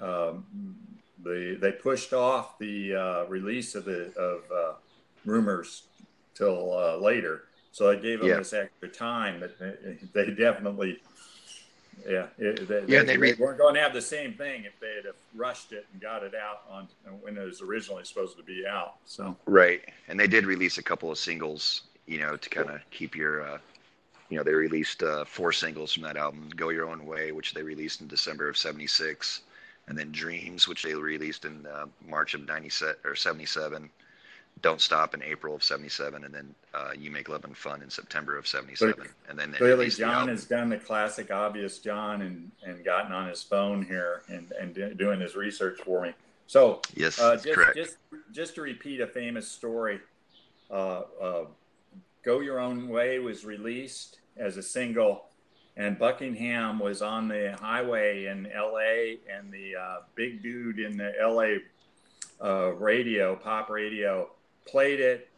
um, 0.02 0.46
they 1.22 1.54
they 1.54 1.72
pushed 1.72 2.12
off 2.12 2.58
the 2.58 2.94
uh, 2.94 3.24
release 3.26 3.74
of 3.74 3.84
the 3.84 4.12
of 4.16 4.40
uh, 4.50 4.72
Rumours 5.24 5.84
till 6.34 6.72
uh, 6.72 6.96
later. 6.96 7.44
So 7.72 7.90
it 7.90 8.02
gave 8.02 8.20
them 8.20 8.28
yeah. 8.28 8.36
this 8.38 8.52
extra 8.52 8.88
time, 8.88 9.40
but 9.40 9.56
they 10.14 10.30
definitely. 10.30 11.00
Yeah, 12.06 12.26
it, 12.38 12.68
they, 12.68 12.84
yeah, 12.86 13.02
they, 13.02 13.16
they, 13.16 13.34
weren't 13.34 13.58
going 13.58 13.74
to 13.74 13.80
have 13.80 13.92
the 13.92 14.02
same 14.02 14.34
thing 14.34 14.64
if 14.64 14.78
they 14.80 14.94
had 14.96 15.12
rushed 15.34 15.72
it 15.72 15.86
and 15.92 16.00
got 16.00 16.22
it 16.22 16.34
out 16.34 16.62
on 16.70 16.88
when 17.20 17.36
it 17.36 17.44
was 17.44 17.60
originally 17.60 18.04
supposed 18.04 18.36
to 18.36 18.42
be 18.42 18.66
out. 18.66 18.96
So 19.06 19.36
right, 19.46 19.82
and 20.08 20.18
they 20.18 20.26
did 20.26 20.46
release 20.46 20.78
a 20.78 20.82
couple 20.82 21.10
of 21.10 21.18
singles 21.18 21.82
you 22.08 22.18
know, 22.18 22.36
to 22.36 22.48
kind 22.48 22.70
of 22.70 22.80
keep 22.90 23.14
your, 23.14 23.42
uh, 23.42 23.58
you 24.30 24.38
know, 24.38 24.42
they 24.42 24.54
released 24.54 25.02
uh, 25.02 25.24
four 25.24 25.52
singles 25.52 25.92
from 25.92 26.02
that 26.04 26.16
album 26.16 26.48
Go 26.56 26.70
Your 26.70 26.88
Own 26.88 27.04
Way, 27.04 27.32
which 27.32 27.52
they 27.52 27.62
released 27.62 28.00
in 28.00 28.08
December 28.08 28.48
of 28.48 28.56
76, 28.56 29.42
and 29.86 29.96
then 29.96 30.10
Dreams, 30.10 30.66
which 30.66 30.82
they 30.82 30.94
released 30.94 31.44
in 31.44 31.66
uh, 31.66 31.86
March 32.08 32.34
of 32.34 32.46
97 32.46 32.96
or 33.04 33.14
77. 33.14 33.90
Don't 34.62 34.80
Stop 34.80 35.14
in 35.14 35.22
April 35.22 35.54
of 35.54 35.62
77, 35.62 36.24
and 36.24 36.34
then 36.34 36.54
uh, 36.74 36.90
You 36.96 37.10
Make 37.10 37.28
Love 37.28 37.44
and 37.44 37.56
Fun 37.56 37.82
in 37.82 37.90
September 37.90 38.36
of 38.36 38.46
77. 38.46 38.94
But 38.96 39.08
and 39.28 39.38
then 39.38 39.52
clearly, 39.52 39.90
John 39.90 40.26
the 40.26 40.32
has 40.32 40.44
done 40.44 40.68
the 40.68 40.78
classic, 40.78 41.30
obvious 41.30 41.78
John 41.78 42.22
and, 42.22 42.50
and 42.64 42.84
gotten 42.84 43.12
on 43.12 43.28
his 43.28 43.42
phone 43.42 43.84
here 43.84 44.22
and, 44.28 44.52
and 44.52 44.96
doing 44.96 45.20
his 45.20 45.36
research 45.36 45.80
for 45.84 46.02
me. 46.02 46.12
So, 46.46 46.80
yes, 46.94 47.20
uh, 47.20 47.34
just, 47.34 47.48
correct. 47.48 47.76
just, 47.76 47.96
just 48.32 48.54
to 48.54 48.62
repeat 48.62 49.00
a 49.00 49.06
famous 49.06 49.46
story, 49.46 50.00
uh, 50.70 51.02
uh 51.20 51.44
Go 52.24 52.40
Your 52.40 52.58
Own 52.58 52.88
Way 52.88 53.18
was 53.18 53.44
released 53.44 54.18
as 54.36 54.56
a 54.56 54.62
single, 54.62 55.26
and 55.76 55.98
Buckingham 55.98 56.78
was 56.78 57.02
on 57.02 57.28
the 57.28 57.56
highway 57.60 58.26
in 58.26 58.44
LA, 58.54 59.16
and 59.32 59.52
the 59.52 59.76
uh, 59.76 59.96
big 60.14 60.42
dude 60.42 60.78
in 60.78 60.96
the 60.96 61.12
LA 61.20 61.58
uh, 62.44 62.72
radio, 62.72 63.36
pop 63.36 63.70
radio, 63.70 64.30
played 64.70 65.00
it 65.00 65.28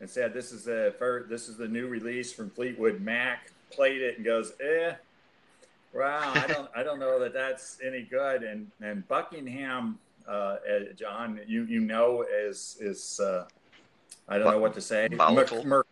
and 0.00 0.08
said, 0.08 0.32
"This 0.32 0.52
is 0.52 0.64
the 0.64 0.94
first, 0.98 1.28
this 1.28 1.48
is 1.48 1.56
the 1.56 1.68
new 1.68 1.88
release 1.88 2.32
from 2.32 2.50
Fleetwood 2.50 3.00
Mac." 3.00 3.50
Played 3.70 4.00
it 4.00 4.16
and 4.16 4.24
goes, 4.24 4.52
"Eh, 4.60 4.94
wow, 5.92 6.32
I 6.34 6.46
don't, 6.46 6.70
I 6.74 6.82
don't 6.82 7.00
know 7.00 7.18
that 7.20 7.32
that's 7.32 7.78
any 7.84 8.02
good." 8.02 8.42
And 8.42 8.70
and 8.80 9.06
Buckingham, 9.08 9.98
uh, 10.28 10.56
John, 10.96 11.40
you 11.46 11.64
you 11.64 11.80
know 11.80 12.24
is 12.30 12.76
is 12.80 13.20
uh, 13.20 13.46
I 14.28 14.38
don't 14.38 14.50
know 14.50 14.58
what 14.58 14.74
to 14.74 14.80
say. 14.80 15.08
Mer- 15.64 15.86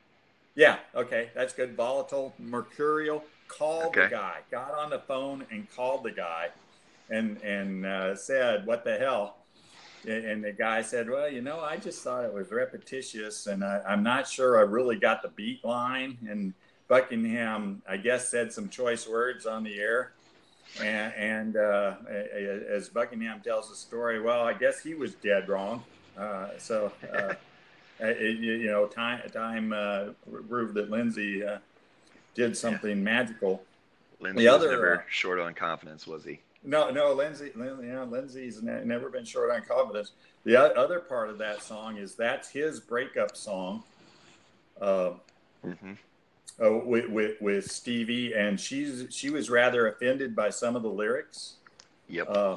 yeah, 0.54 0.78
okay, 0.94 1.30
that's 1.34 1.52
good. 1.52 1.76
Volatile, 1.76 2.34
mercurial. 2.38 3.24
Called 3.46 3.86
okay. 3.86 4.04
the 4.04 4.08
guy, 4.08 4.38
got 4.50 4.72
on 4.72 4.90
the 4.90 5.00
phone 5.00 5.44
and 5.50 5.70
called 5.76 6.02
the 6.02 6.10
guy, 6.10 6.48
and 7.10 7.40
and 7.42 7.84
uh, 7.84 8.16
said, 8.16 8.66
"What 8.66 8.84
the 8.84 8.96
hell?" 8.96 9.36
And 10.06 10.44
the 10.44 10.52
guy 10.52 10.82
said, 10.82 11.08
"Well, 11.08 11.30
you 11.30 11.40
know, 11.40 11.60
I 11.60 11.76
just 11.76 12.02
thought 12.02 12.24
it 12.24 12.32
was 12.32 12.50
repetitious, 12.50 13.46
and 13.46 13.64
I, 13.64 13.80
I'm 13.86 14.02
not 14.02 14.28
sure 14.28 14.58
I 14.58 14.62
really 14.62 14.96
got 14.96 15.22
the 15.22 15.28
beat 15.28 15.64
line." 15.64 16.18
And 16.28 16.52
Buckingham, 16.88 17.82
I 17.88 17.96
guess, 17.96 18.28
said 18.28 18.52
some 18.52 18.68
choice 18.68 19.08
words 19.08 19.46
on 19.46 19.64
the 19.64 19.78
air. 19.78 20.12
And, 20.80 21.14
and 21.14 21.56
uh, 21.56 21.94
as 22.68 22.88
Buckingham 22.88 23.40
tells 23.40 23.68
the 23.68 23.76
story, 23.76 24.20
well, 24.20 24.42
I 24.42 24.54
guess 24.54 24.82
he 24.82 24.94
was 24.94 25.14
dead 25.14 25.48
wrong. 25.48 25.84
Uh, 26.16 26.48
so 26.58 26.92
uh, 27.12 27.34
it, 28.00 28.38
you 28.38 28.66
know, 28.66 28.86
time 28.86 29.20
time 29.30 29.72
uh, 29.72 30.06
proved 30.48 30.74
that 30.74 30.90
Lindsey 30.90 31.44
uh, 31.44 31.58
did 32.34 32.56
something 32.56 32.98
yeah. 32.98 33.04
magical. 33.04 33.62
Lindsey 34.20 34.46
was 34.46 34.62
never 34.62 34.98
uh, 34.98 35.02
short 35.08 35.38
on 35.38 35.54
confidence, 35.54 36.06
was 36.06 36.24
he? 36.24 36.40
No, 36.64 36.90
no, 36.90 37.12
Lindsey, 37.12 37.50
Lindsey, 37.54 37.86
you 37.86 37.92
know, 37.92 38.04
Lindsey's 38.04 38.62
ne- 38.62 38.84
never 38.84 39.10
been 39.10 39.24
short 39.24 39.50
on 39.50 39.62
confidence. 39.62 40.12
The 40.44 40.56
other 40.56 40.98
part 40.98 41.28
of 41.28 41.38
that 41.38 41.62
song 41.62 41.98
is 41.98 42.14
that's 42.14 42.48
his 42.48 42.80
breakup 42.80 43.36
song. 43.36 43.82
Uh, 44.80 45.12
mm-hmm. 45.64 45.92
uh, 46.62 46.78
with, 46.84 47.08
with, 47.10 47.40
with 47.40 47.70
Stevie, 47.70 48.32
and 48.32 48.58
she's 48.58 49.06
she 49.10 49.30
was 49.30 49.50
rather 49.50 49.88
offended 49.88 50.34
by 50.34 50.50
some 50.50 50.74
of 50.74 50.82
the 50.82 50.88
lyrics. 50.88 51.54
Yep. 52.08 52.28
Uh, 52.28 52.56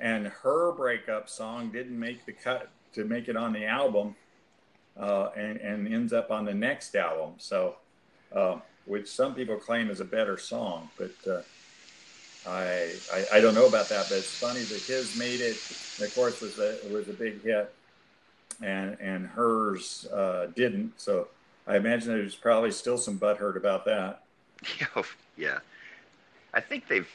and 0.00 0.28
her 0.28 0.72
breakup 0.72 1.28
song 1.28 1.70
didn't 1.70 1.98
make 1.98 2.24
the 2.26 2.32
cut 2.32 2.70
to 2.94 3.04
make 3.04 3.28
it 3.28 3.36
on 3.36 3.52
the 3.52 3.66
album, 3.66 4.14
uh, 4.96 5.30
and 5.36 5.58
and 5.58 5.92
ends 5.92 6.12
up 6.12 6.30
on 6.30 6.44
the 6.44 6.54
next 6.54 6.94
album. 6.94 7.34
So, 7.38 7.76
uh, 8.32 8.56
which 8.86 9.08
some 9.08 9.34
people 9.34 9.56
claim 9.56 9.90
is 9.90 10.00
a 10.00 10.04
better 10.04 10.38
song, 10.38 10.88
but 10.96 11.12
uh, 11.28 11.42
I, 12.48 12.92
I, 13.12 13.26
I 13.34 13.40
don't 13.40 13.54
know 13.54 13.66
about 13.66 13.88
that. 13.90 14.06
But 14.08 14.18
it's 14.18 14.30
funny 14.30 14.60
that 14.60 14.80
his 14.80 15.16
made 15.16 15.40
it. 15.40 15.56
Of 16.00 16.12
course, 16.14 16.40
was 16.40 16.58
a 16.58 16.78
was 16.90 17.08
a 17.08 17.12
big 17.12 17.42
hit, 17.42 17.72
and 18.62 18.96
and 19.00 19.26
hers 19.26 20.06
uh, 20.12 20.46
didn't. 20.56 20.98
So 20.98 21.28
I 21.66 21.76
imagine 21.76 22.08
there's 22.08 22.34
probably 22.34 22.70
still 22.70 22.98
some 22.98 23.18
butthurt 23.18 23.56
about 23.56 23.84
that. 23.84 24.22
yeah, 25.36 25.58
I 26.54 26.60
think 26.60 26.88
they've, 26.88 27.08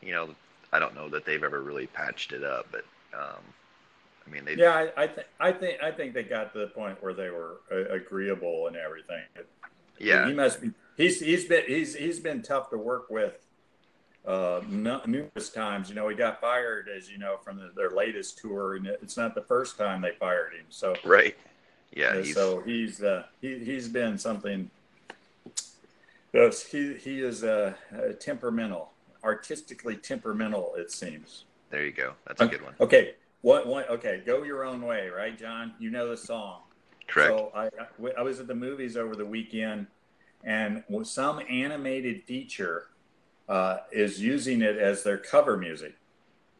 you 0.00 0.12
know, 0.12 0.30
I 0.72 0.78
don't 0.78 0.94
know 0.94 1.08
that 1.08 1.24
they've 1.24 1.42
ever 1.42 1.60
really 1.60 1.86
patched 1.88 2.32
it 2.32 2.44
up, 2.44 2.68
but 2.70 2.84
um, 3.12 3.42
I 4.26 4.30
mean, 4.30 4.44
they. 4.44 4.54
Yeah, 4.54 4.90
I, 4.96 5.04
I 5.04 5.06
think 5.08 5.26
I 5.40 5.52
think 5.52 5.82
I 5.82 5.90
think 5.90 6.14
they 6.14 6.22
got 6.22 6.52
to 6.52 6.60
the 6.60 6.68
point 6.68 7.02
where 7.02 7.14
they 7.14 7.30
were 7.30 7.56
uh, 7.72 7.94
agreeable 7.94 8.68
and 8.68 8.76
everything. 8.76 9.22
Yeah, 9.98 10.26
he 10.28 10.32
must 10.32 10.62
be. 10.62 10.70
He's 10.96 11.20
he's 11.20 11.46
been 11.46 11.64
he's 11.66 11.96
he's 11.96 12.20
been 12.20 12.42
tough 12.42 12.70
to 12.70 12.78
work 12.78 13.10
with 13.10 13.34
uh, 14.28 14.60
numerous 14.68 15.48
times. 15.48 15.88
You 15.88 15.94
know, 15.94 16.06
he 16.08 16.14
got 16.14 16.40
fired, 16.40 16.88
as 16.94 17.10
you 17.10 17.16
know, 17.16 17.38
from 17.38 17.56
the, 17.56 17.70
their 17.74 17.90
latest 17.90 18.38
tour, 18.38 18.76
and 18.76 18.86
it's 18.86 19.16
not 19.16 19.34
the 19.34 19.40
first 19.40 19.78
time 19.78 20.02
they 20.02 20.12
fired 20.12 20.52
him. 20.52 20.66
So 20.68 20.94
right, 21.02 21.34
yeah. 21.92 22.08
Uh, 22.08 22.22
he's, 22.22 22.34
so 22.34 22.60
he's 22.60 23.02
uh, 23.02 23.24
he 23.40 23.58
he's 23.58 23.88
been 23.88 24.18
something. 24.18 24.70
He 26.32 26.94
he 26.94 27.20
is 27.20 27.42
uh, 27.42 27.72
temperamental, 28.20 28.90
artistically 29.24 29.96
temperamental. 29.96 30.74
It 30.76 30.92
seems. 30.92 31.44
There 31.70 31.84
you 31.84 31.92
go. 31.92 32.12
That's 32.26 32.40
a 32.42 32.46
good 32.46 32.62
one. 32.62 32.74
Okay, 32.80 33.14
what 33.40 33.66
what? 33.66 33.88
Okay, 33.88 34.22
go 34.26 34.42
your 34.42 34.62
own 34.62 34.82
way, 34.82 35.08
right, 35.08 35.38
John? 35.38 35.72
You 35.78 35.88
know 35.88 36.06
the 36.06 36.18
song. 36.18 36.60
Correct. 37.06 37.30
So 37.30 37.50
I 37.54 37.70
I 38.18 38.22
was 38.22 38.40
at 38.40 38.46
the 38.46 38.54
movies 38.54 38.98
over 38.98 39.16
the 39.16 39.24
weekend, 39.24 39.86
and 40.44 40.84
some 41.04 41.40
animated 41.48 42.24
feature 42.24 42.88
uh, 43.48 43.78
is 43.90 44.20
using 44.20 44.62
it 44.62 44.76
as 44.76 45.02
their 45.02 45.18
cover 45.18 45.56
music. 45.56 45.94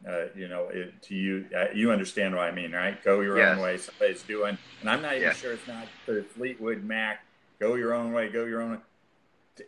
Uh, 0.07 0.25
you 0.33 0.47
know, 0.47 0.69
it, 0.69 1.01
to 1.01 1.13
you, 1.13 1.45
uh, 1.55 1.65
you 1.73 1.91
understand 1.91 2.33
what 2.33 2.43
I 2.43 2.51
mean, 2.51 2.71
right? 2.71 3.03
Go 3.03 3.19
your 3.19 3.37
yes. 3.37 3.57
own 3.57 3.63
way. 3.63 3.77
Somebody's 3.77 4.23
doing, 4.23 4.57
and 4.79 4.89
I'm 4.89 5.01
not 5.01 5.15
even 5.17 5.33
sure 5.33 5.51
it's 5.51 5.67
not 5.67 5.87
the 6.05 6.23
Fleetwood 6.35 6.83
Mac. 6.83 7.25
Go 7.59 7.75
your 7.75 7.93
own 7.93 8.13
way. 8.13 8.29
Go 8.29 8.45
your 8.45 8.61
own 8.61 8.71
way. 8.71 8.77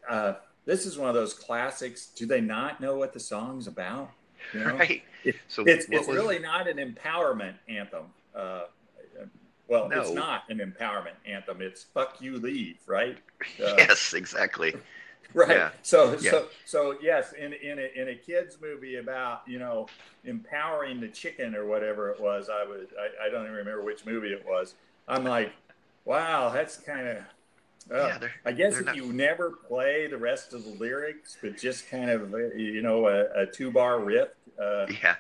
Uh, 0.10 0.34
this 0.66 0.86
is 0.86 0.98
one 0.98 1.10
of 1.10 1.16
those 1.16 1.34
classics. 1.34 2.08
Do 2.16 2.26
they 2.26 2.40
not 2.40 2.80
know 2.80 2.96
what 2.96 3.12
the 3.12 3.20
song's 3.20 3.68
about? 3.68 4.12
You 4.54 4.62
know? 4.62 4.76
Right. 4.76 5.04
so 5.50 5.64
it's 5.66 5.86
it's 5.90 6.08
was... 6.08 6.16
really 6.16 6.40
not 6.40 6.68
an 6.68 6.78
empowerment 6.78 7.56
anthem. 7.68 8.06
Uh, 8.34 8.64
well, 9.68 9.88
no. 9.88 10.02
it's 10.02 10.12
not 10.12 10.44
an 10.50 10.60
empowerment 10.60 11.16
anthem. 11.26 11.62
It's 11.62 11.84
"fuck 11.84 12.22
you, 12.22 12.38
leave." 12.38 12.78
Right? 12.88 13.18
Uh, 13.42 13.74
yes, 13.78 14.14
exactly. 14.14 14.76
right. 15.34 15.50
Yeah. 15.50 15.70
So 15.82 16.18
yeah. 16.20 16.32
so 16.32 16.48
so 16.66 16.96
yes, 17.02 17.34
in 17.34 17.54
in 17.54 17.80
a, 17.80 18.02
in 18.02 18.10
a 18.10 18.16
kids 18.16 18.58
movie 18.62 18.98
about 18.98 19.44
you 19.48 19.60
know 19.60 19.88
empowering 20.26 21.00
the 21.00 21.08
chicken 21.08 21.56
or 21.56 21.66
whatever 21.66 22.10
it 22.10 22.20
was, 22.20 22.50
I 22.50 22.64
was 22.64 22.88
I, 23.00 23.28
I 23.28 23.30
don't 23.30 23.44
even 23.44 23.56
remember 23.56 23.84
which 23.84 24.06
movie 24.06 24.34
it 24.34 24.46
was. 24.46 24.76
I'm 25.08 25.24
like, 25.24 25.52
wow, 26.06 26.50
that's 26.50 26.78
kind 26.78 27.08
of. 27.08 27.18
Uh, 27.92 28.20
yeah, 28.22 28.28
I 28.46 28.52
guess 28.52 28.78
if 28.78 28.86
not... 28.86 28.96
you 28.96 29.12
never 29.12 29.52
play 29.52 30.08
the 30.08 30.18
rest 30.18 30.54
of 30.54 30.64
the 30.64 30.72
lyrics, 30.72 31.38
but 31.42 31.58
just 31.58 31.90
kind 31.90 32.10
of 32.10 32.32
you 32.56 32.82
know 32.82 33.08
a, 33.08 33.44
a 33.44 33.46
two 33.46 33.72
bar 33.72 34.00
riff. 34.00 34.30
Uh, 34.62 34.86
yeah. 35.02 35.16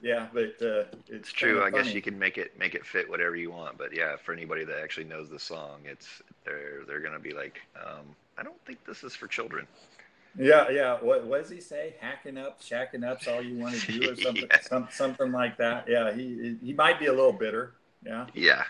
Yeah, 0.00 0.28
but 0.32 0.54
uh, 0.62 0.84
it's, 1.08 1.32
true. 1.32 1.62
I 1.62 1.70
guess 1.70 1.92
you 1.92 2.00
can 2.00 2.18
make 2.18 2.38
it 2.38 2.58
make 2.58 2.74
it 2.74 2.86
fit 2.86 3.08
whatever 3.08 3.34
you 3.34 3.50
want. 3.50 3.78
But 3.78 3.94
yeah, 3.94 4.16
for 4.16 4.32
anybody 4.32 4.64
that 4.64 4.78
actually 4.78 5.04
knows 5.04 5.28
the 5.28 5.38
song, 5.38 5.80
it's 5.84 6.22
they're 6.44 6.84
they're 6.86 7.00
gonna 7.00 7.18
be 7.18 7.32
like, 7.32 7.60
um, 7.76 8.04
I 8.36 8.42
don't 8.42 8.60
think 8.64 8.84
this 8.84 9.02
is 9.02 9.16
for 9.16 9.26
children. 9.26 9.66
Yeah, 10.38 10.68
yeah. 10.70 10.98
What, 11.00 11.26
what 11.26 11.42
does 11.42 11.50
he 11.50 11.60
say? 11.60 11.94
Hacking 12.00 12.38
up, 12.38 12.62
shacking 12.62 13.04
up's 13.04 13.26
all 13.26 13.42
you 13.42 13.58
want 13.58 13.74
to 13.74 13.98
do, 13.98 14.12
or 14.12 14.16
something, 14.22 14.46
yeah. 14.48 14.60
some, 14.60 14.88
something 14.90 15.32
like 15.32 15.56
that. 15.56 15.86
Yeah, 15.88 16.12
he 16.12 16.56
he 16.62 16.72
might 16.72 17.00
be 17.00 17.06
a 17.06 17.12
little 17.12 17.32
bitter. 17.32 17.74
Yeah. 18.04 18.26
Yeah. 18.34 18.64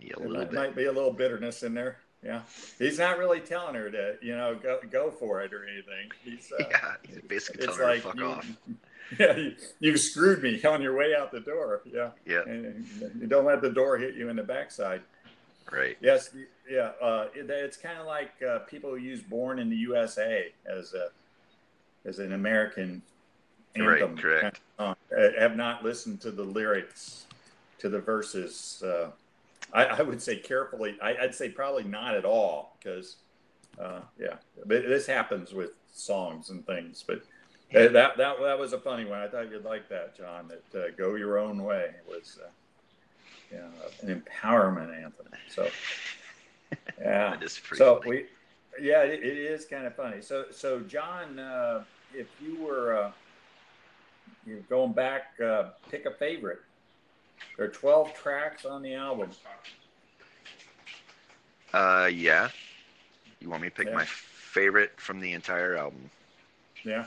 Yeah, 0.00 0.14
a 0.16 0.20
little 0.20 0.36
might, 0.36 0.50
bit. 0.50 0.54
might 0.54 0.76
be 0.76 0.84
a 0.84 0.92
little 0.92 1.12
bitterness 1.12 1.64
in 1.64 1.74
there. 1.74 1.98
Yeah, 2.22 2.40
he's 2.78 2.98
not 2.98 3.16
really 3.18 3.38
telling 3.38 3.76
her 3.76 3.90
to, 3.90 4.16
you 4.20 4.36
know, 4.36 4.56
go 4.60 4.80
go 4.90 5.10
for 5.10 5.40
it 5.42 5.52
or 5.52 5.64
anything. 5.64 6.10
He's 6.24 6.52
uh, 6.52 6.64
yeah, 6.70 6.94
he's 7.06 7.20
basically 7.20 7.64
telling 7.64 7.78
her 7.78 7.84
like, 7.86 8.02
to 8.02 8.08
fuck 8.08 8.16
you, 8.16 8.26
off. 8.26 8.46
Yeah, 9.18 9.36
you, 9.36 9.54
you 9.80 9.96
screwed 9.96 10.42
me 10.42 10.62
on 10.64 10.82
your 10.82 10.96
way 10.96 11.14
out 11.14 11.32
the 11.32 11.40
door. 11.40 11.80
Yeah. 11.84 12.10
Yeah. 12.26 12.42
And, 12.46 12.86
and 13.00 13.30
don't 13.30 13.46
let 13.46 13.62
the 13.62 13.70
door 13.70 13.96
hit 13.96 14.14
you 14.14 14.28
in 14.28 14.36
the 14.36 14.42
backside. 14.42 15.00
Right. 15.72 15.96
Yes. 16.00 16.30
Yeah. 16.70 16.90
Uh, 17.00 17.28
it, 17.34 17.48
it's 17.48 17.76
kind 17.76 17.98
of 17.98 18.06
like 18.06 18.32
uh, 18.42 18.60
people 18.60 18.90
who 18.90 18.96
use 18.96 19.22
"Born 19.22 19.58
in 19.58 19.70
the 19.70 19.76
USA" 19.76 20.52
as 20.66 20.94
a 20.94 21.08
as 22.06 22.18
an 22.18 22.32
American 22.32 23.02
anthem. 23.74 24.14
Right. 24.14 24.16
Correct. 24.16 24.60
Kind 24.78 24.96
of 25.10 25.18
uh, 25.18 25.40
have 25.40 25.56
not 25.56 25.84
listened 25.84 26.20
to 26.22 26.30
the 26.30 26.44
lyrics 26.44 27.26
to 27.78 27.88
the 27.88 28.00
verses. 28.00 28.82
Uh, 28.84 29.10
I, 29.72 29.84
I, 29.84 30.02
would 30.02 30.22
say 30.22 30.36
carefully. 30.36 30.96
I, 31.02 31.16
would 31.20 31.34
say 31.34 31.48
probably 31.48 31.84
not 31.84 32.14
at 32.14 32.24
all 32.24 32.76
because, 32.78 33.16
uh, 33.78 34.00
yeah, 34.18 34.36
but 34.66 34.82
this 34.86 35.06
happens 35.06 35.52
with 35.52 35.72
songs 35.92 36.50
and 36.50 36.66
things. 36.66 37.04
But 37.06 37.22
that 37.72 38.16
that 38.16 38.16
that 38.16 38.58
was 38.58 38.72
a 38.72 38.78
funny 38.78 39.04
one. 39.04 39.18
I 39.18 39.28
thought 39.28 39.50
you'd 39.50 39.64
like 39.64 39.88
that, 39.88 40.16
John. 40.16 40.48
That 40.48 40.80
uh, 40.80 40.90
"Go 40.96 41.14
Your 41.14 41.38
Own 41.38 41.62
Way" 41.62 41.90
was 42.08 42.38
you 43.50 43.58
know, 43.58 43.68
an 44.02 44.22
empowerment 44.22 44.94
anthem. 44.94 45.26
So, 45.48 45.68
yeah. 47.00 47.36
so 47.74 47.98
funny. 47.98 48.10
we, 48.10 48.26
yeah, 48.80 49.02
it, 49.02 49.22
it 49.22 49.36
is 49.36 49.64
kind 49.66 49.86
of 49.86 49.94
funny. 49.94 50.20
So, 50.22 50.46
so 50.50 50.80
John, 50.80 51.38
uh, 51.38 51.84
if 52.14 52.26
you 52.40 52.56
were 52.62 52.96
uh, 52.96 53.12
you're 54.46 54.60
going 54.60 54.92
back, 54.92 55.38
uh, 55.44 55.70
pick 55.90 56.06
a 56.06 56.10
favorite. 56.10 56.60
There 57.56 57.66
are 57.66 57.70
12 57.70 58.14
tracks 58.14 58.64
on 58.64 58.82
the 58.82 58.94
album. 58.94 59.30
Uh, 61.72 62.08
yeah. 62.12 62.48
You 63.40 63.50
want 63.50 63.62
me 63.62 63.68
to 63.68 63.74
pick 63.74 63.88
yeah. 63.88 63.94
my 63.94 64.04
favorite 64.04 64.92
from 64.96 65.20
the 65.20 65.32
entire 65.32 65.76
album? 65.76 66.10
Yeah. 66.84 67.04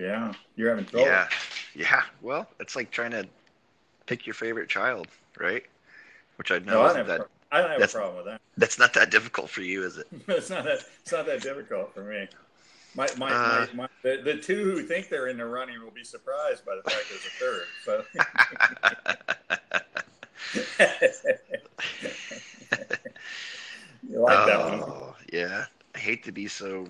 Yeah, 0.00 0.32
you're 0.56 0.70
having 0.70 0.86
trouble. 0.86 1.06
Yeah, 1.06 1.28
yeah. 1.74 2.02
Well, 2.22 2.46
it's 2.58 2.74
like 2.74 2.90
trying 2.90 3.10
to 3.10 3.28
pick 4.06 4.26
your 4.26 4.32
favorite 4.34 4.70
child, 4.70 5.08
right? 5.38 5.62
Which 6.36 6.50
I 6.50 6.58
know 6.60 6.82
no, 6.82 6.86
isn't 6.86 7.06
that. 7.06 7.26
I 7.52 7.60
don't 7.60 7.70
have 7.70 7.82
a 7.82 7.88
problem 7.88 8.16
with 8.16 8.24
that. 8.26 8.40
That's 8.56 8.78
not 8.78 8.94
that 8.94 9.10
difficult 9.10 9.50
for 9.50 9.60
you, 9.60 9.84
is 9.84 9.98
it? 9.98 10.06
it's 10.28 10.48
not 10.48 10.64
that. 10.64 10.78
It's 11.02 11.12
not 11.12 11.26
that 11.26 11.42
difficult 11.42 11.92
for 11.94 12.02
me. 12.02 12.28
My, 12.96 13.08
my, 13.18 13.30
uh, 13.30 13.66
my, 13.74 13.82
my 13.82 13.88
the, 14.02 14.22
the, 14.24 14.36
two 14.36 14.64
who 14.64 14.82
think 14.82 15.10
they're 15.10 15.28
in 15.28 15.36
the 15.36 15.44
running 15.44 15.80
will 15.80 15.92
be 15.92 16.02
surprised 16.02 16.64
by 16.64 16.74
the 16.74 16.82
fact 16.90 17.04
there's 17.08 17.24
a 17.24 17.30
third. 17.38 17.66
So. 17.84 18.04
you 24.08 24.18
like 24.18 24.46
that 24.46 24.58
one? 24.58 24.80
Oh, 24.82 25.14
yeah. 25.32 25.66
I 25.94 25.98
hate 25.98 26.24
to 26.24 26.32
be 26.32 26.48
so 26.48 26.88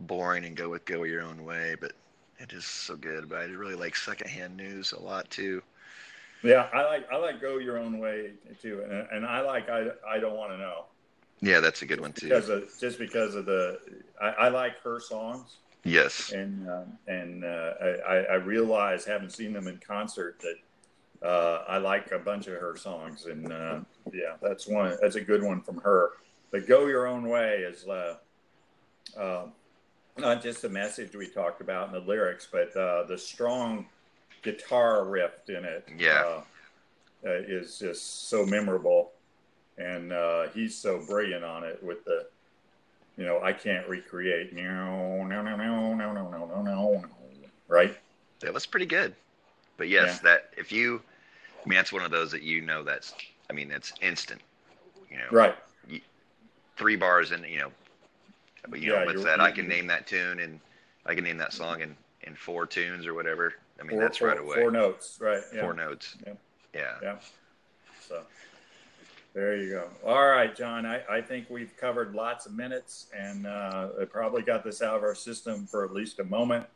boring 0.00 0.44
and 0.44 0.56
go 0.56 0.68
with 0.70 0.84
go 0.86 1.04
your 1.04 1.22
own 1.22 1.44
way, 1.44 1.76
but 1.80 1.92
it 2.42 2.52
is 2.52 2.64
so 2.64 2.96
good. 2.96 3.28
But 3.28 3.38
I 3.38 3.44
really 3.44 3.74
like 3.74 3.96
secondhand 3.96 4.56
news 4.56 4.92
a 4.92 5.00
lot 5.00 5.30
too. 5.30 5.62
Yeah, 6.42 6.68
I 6.74 6.84
like 6.84 7.10
I 7.10 7.16
like 7.16 7.40
go 7.40 7.58
your 7.58 7.78
own 7.78 7.98
way 7.98 8.32
too, 8.60 8.82
and, 8.82 9.06
and 9.12 9.26
I 9.26 9.40
like 9.40 9.68
I 9.68 9.88
I 10.06 10.18
don't 10.18 10.36
want 10.36 10.50
to 10.50 10.58
know. 10.58 10.86
Yeah, 11.40 11.60
that's 11.60 11.82
a 11.82 11.86
good 11.86 12.00
one 12.00 12.12
too. 12.12 12.28
Because 12.28 12.48
of, 12.48 12.68
just 12.78 13.00
because 13.00 13.34
of 13.34 13.46
the, 13.46 13.80
I, 14.20 14.28
I 14.28 14.48
like 14.48 14.78
her 14.82 15.00
songs. 15.00 15.56
Yes. 15.82 16.30
And 16.30 16.68
um, 16.70 16.98
and 17.08 17.44
uh, 17.44 17.72
I, 18.08 18.14
I 18.14 18.34
realize, 18.34 19.04
having 19.04 19.28
seen 19.28 19.52
them 19.52 19.66
in 19.66 19.78
concert, 19.78 20.40
that 20.40 21.26
uh, 21.26 21.64
I 21.68 21.78
like 21.78 22.12
a 22.12 22.18
bunch 22.18 22.46
of 22.46 22.54
her 22.54 22.76
songs, 22.76 23.26
and 23.26 23.52
uh, 23.52 23.80
yeah, 24.12 24.36
that's 24.40 24.68
one. 24.68 24.96
That's 25.00 25.16
a 25.16 25.20
good 25.20 25.42
one 25.42 25.60
from 25.60 25.78
her. 25.78 26.10
But 26.52 26.68
"Go 26.68 26.86
Your 26.86 27.08
Own 27.08 27.28
Way" 27.28 27.64
is 27.68 27.86
uh, 27.88 28.16
uh 29.16 29.46
not 30.18 30.42
just 30.42 30.62
the 30.62 30.68
message 30.68 31.14
we 31.14 31.26
talked 31.26 31.60
about 31.60 31.88
in 31.88 31.92
the 31.94 32.00
lyrics, 32.06 32.46
but 32.50 32.74
uh, 32.76 33.04
the 33.04 33.16
strong 33.16 33.86
guitar 34.42 35.04
riff 35.04 35.48
in 35.48 35.64
it. 35.64 35.88
Yeah. 35.98 36.22
Uh, 36.26 36.42
uh, 37.24 37.30
is 37.46 37.78
just 37.78 38.28
so 38.28 38.44
memorable, 38.44 39.12
and 39.78 40.12
uh, 40.12 40.48
he's 40.48 40.74
so 40.76 41.06
brilliant 41.06 41.44
on 41.44 41.62
it 41.62 41.80
with 41.80 42.04
the, 42.04 42.26
you 43.16 43.24
know, 43.24 43.40
I 43.40 43.52
can't 43.52 43.86
recreate. 43.88 44.52
No, 44.52 45.22
no, 45.24 45.40
no, 45.40 45.54
no, 45.54 45.94
no, 45.94 46.12
no, 46.12 46.28
no, 46.30 46.46
no, 46.50 46.62
no. 46.62 47.04
Right. 47.68 47.96
That 48.40 48.52
was 48.52 48.66
pretty 48.66 48.86
good. 48.86 49.14
But 49.76 49.88
yes, 49.88 50.16
Yeah. 50.16 50.30
that 50.30 50.50
if 50.56 50.72
you, 50.72 51.00
I 51.64 51.68
mean, 51.68 51.76
that's 51.76 51.92
one 51.92 52.02
of 52.02 52.10
those 52.10 52.32
that 52.32 52.42
you 52.42 52.60
know 52.60 52.82
that's, 52.82 53.14
I 53.48 53.52
mean, 53.52 53.68
that's 53.68 53.92
instant. 54.02 54.40
You 55.08 55.18
know, 55.18 55.28
Right. 55.30 55.54
three 56.76 56.96
bars 56.96 57.30
and 57.30 57.46
you 57.46 57.58
know, 57.60 57.70
but 58.68 58.80
you 58.80 58.92
Yeah, 58.92 59.00
know, 59.00 59.06
what's 59.06 59.24
that? 59.24 59.40
I 59.40 59.50
can 59.50 59.68
name 59.68 59.86
that 59.88 60.06
tune 60.06 60.40
and 60.40 60.60
I 61.06 61.14
can 61.14 61.24
name 61.24 61.38
that 61.38 61.52
song 61.52 61.80
in 61.80 61.96
in 62.22 62.34
four 62.36 62.66
tunes 62.66 63.06
or 63.06 63.14
whatever. 63.14 63.54
I 63.80 63.82
mean, 63.82 63.92
Four- 63.92 64.00
that's 64.00 64.20
right 64.20 64.38
away. 64.38 64.56
Four 64.56 64.70
notes. 64.70 65.18
Right. 65.20 65.42
Yeah. 65.52 65.60
Four 65.62 65.74
notes. 65.74 66.16
Yeah. 66.24 66.32
Yeah. 66.74 66.94
Yeah. 67.02 67.16
So 68.00 68.22
there 69.34 69.56
you 69.56 69.70
go. 69.70 69.88
All 70.04 70.28
right, 70.28 70.54
John. 70.54 70.86
I, 70.86 71.02
I 71.10 71.20
think 71.20 71.50
we've 71.50 71.76
covered 71.76 72.14
lots 72.14 72.46
of 72.46 72.52
minutes 72.52 73.06
and 73.16 73.46
uh, 73.46 73.88
I 74.00 74.04
probably 74.04 74.42
got 74.42 74.62
this 74.62 74.82
out 74.82 74.96
of 74.96 75.02
our 75.02 75.14
system 75.14 75.66
for 75.66 75.84
at 75.84 75.92
least 75.92 76.20
a 76.20 76.24
moment. 76.24 76.66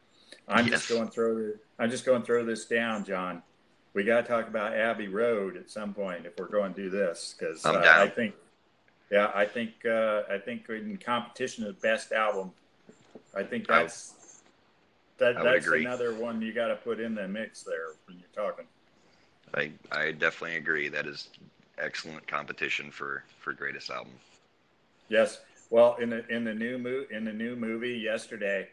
I'm 0.49 0.67
just 0.67 0.89
going 0.89 1.09
through. 1.09 1.59
I'm 1.79 1.91
just 1.91 2.05
going 2.05 2.21
to 2.21 2.27
throw 2.27 2.45
this 2.45 2.65
down, 2.65 3.05
John. 3.05 3.43
We 3.95 4.05
got 4.05 4.23
to 4.23 4.29
talk 4.29 4.49
about 4.49 4.75
Abbey 4.75 5.09
Road 5.09 5.57
at 5.57 5.71
some 5.71 5.95
point 5.95 6.27
if 6.27 6.39
we're 6.39 6.49
going 6.49 6.75
to 6.75 6.83
do 6.83 6.91
this 6.91 7.35
because 7.39 7.65
uh. 7.65 7.83
I 7.85 8.09
think, 8.09 8.35
yeah, 9.11 9.31
I 9.35 9.45
think 9.45 9.85
uh, 9.85 10.23
I 10.31 10.39
think 10.39 10.69
in 10.69 10.97
competition 10.99 11.65
of 11.65 11.75
the 11.75 11.81
best 11.81 12.13
album, 12.13 12.53
I 13.35 13.43
think 13.43 13.71
I- 13.71 13.83
that's 13.83 14.15
that, 15.19 15.37
I 15.39 15.43
that's 15.43 15.67
another 15.67 16.15
one 16.15 16.43
you 16.43 16.53
got 16.53 16.69
to 16.69 16.77
put 16.77 17.01
in 17.01 17.15
the 17.15 17.27
mix 17.27 17.63
there 17.63 17.89
when 18.07 18.19
you're 18.19 18.45
talking. 18.45 18.67
I 19.55 19.73
I 19.93 20.13
definitely 20.13 20.57
agree. 20.57 20.89
That 20.89 21.07
is 21.07 21.29
excellent 21.79 22.27
competition 22.27 22.91
for 22.91 23.23
for 23.39 23.53
greatest 23.53 23.91
album. 23.91 24.13
Yes. 25.09 25.41
Well, 25.71 25.97
in 25.97 26.11
the 26.11 26.27
in 26.29 26.45
the 26.45 26.55
new 26.55 26.79
mo- 26.79 27.07
in 27.11 27.25
the 27.25 27.33
new 27.33 27.57
movie 27.57 27.97
yesterday, 27.99 28.69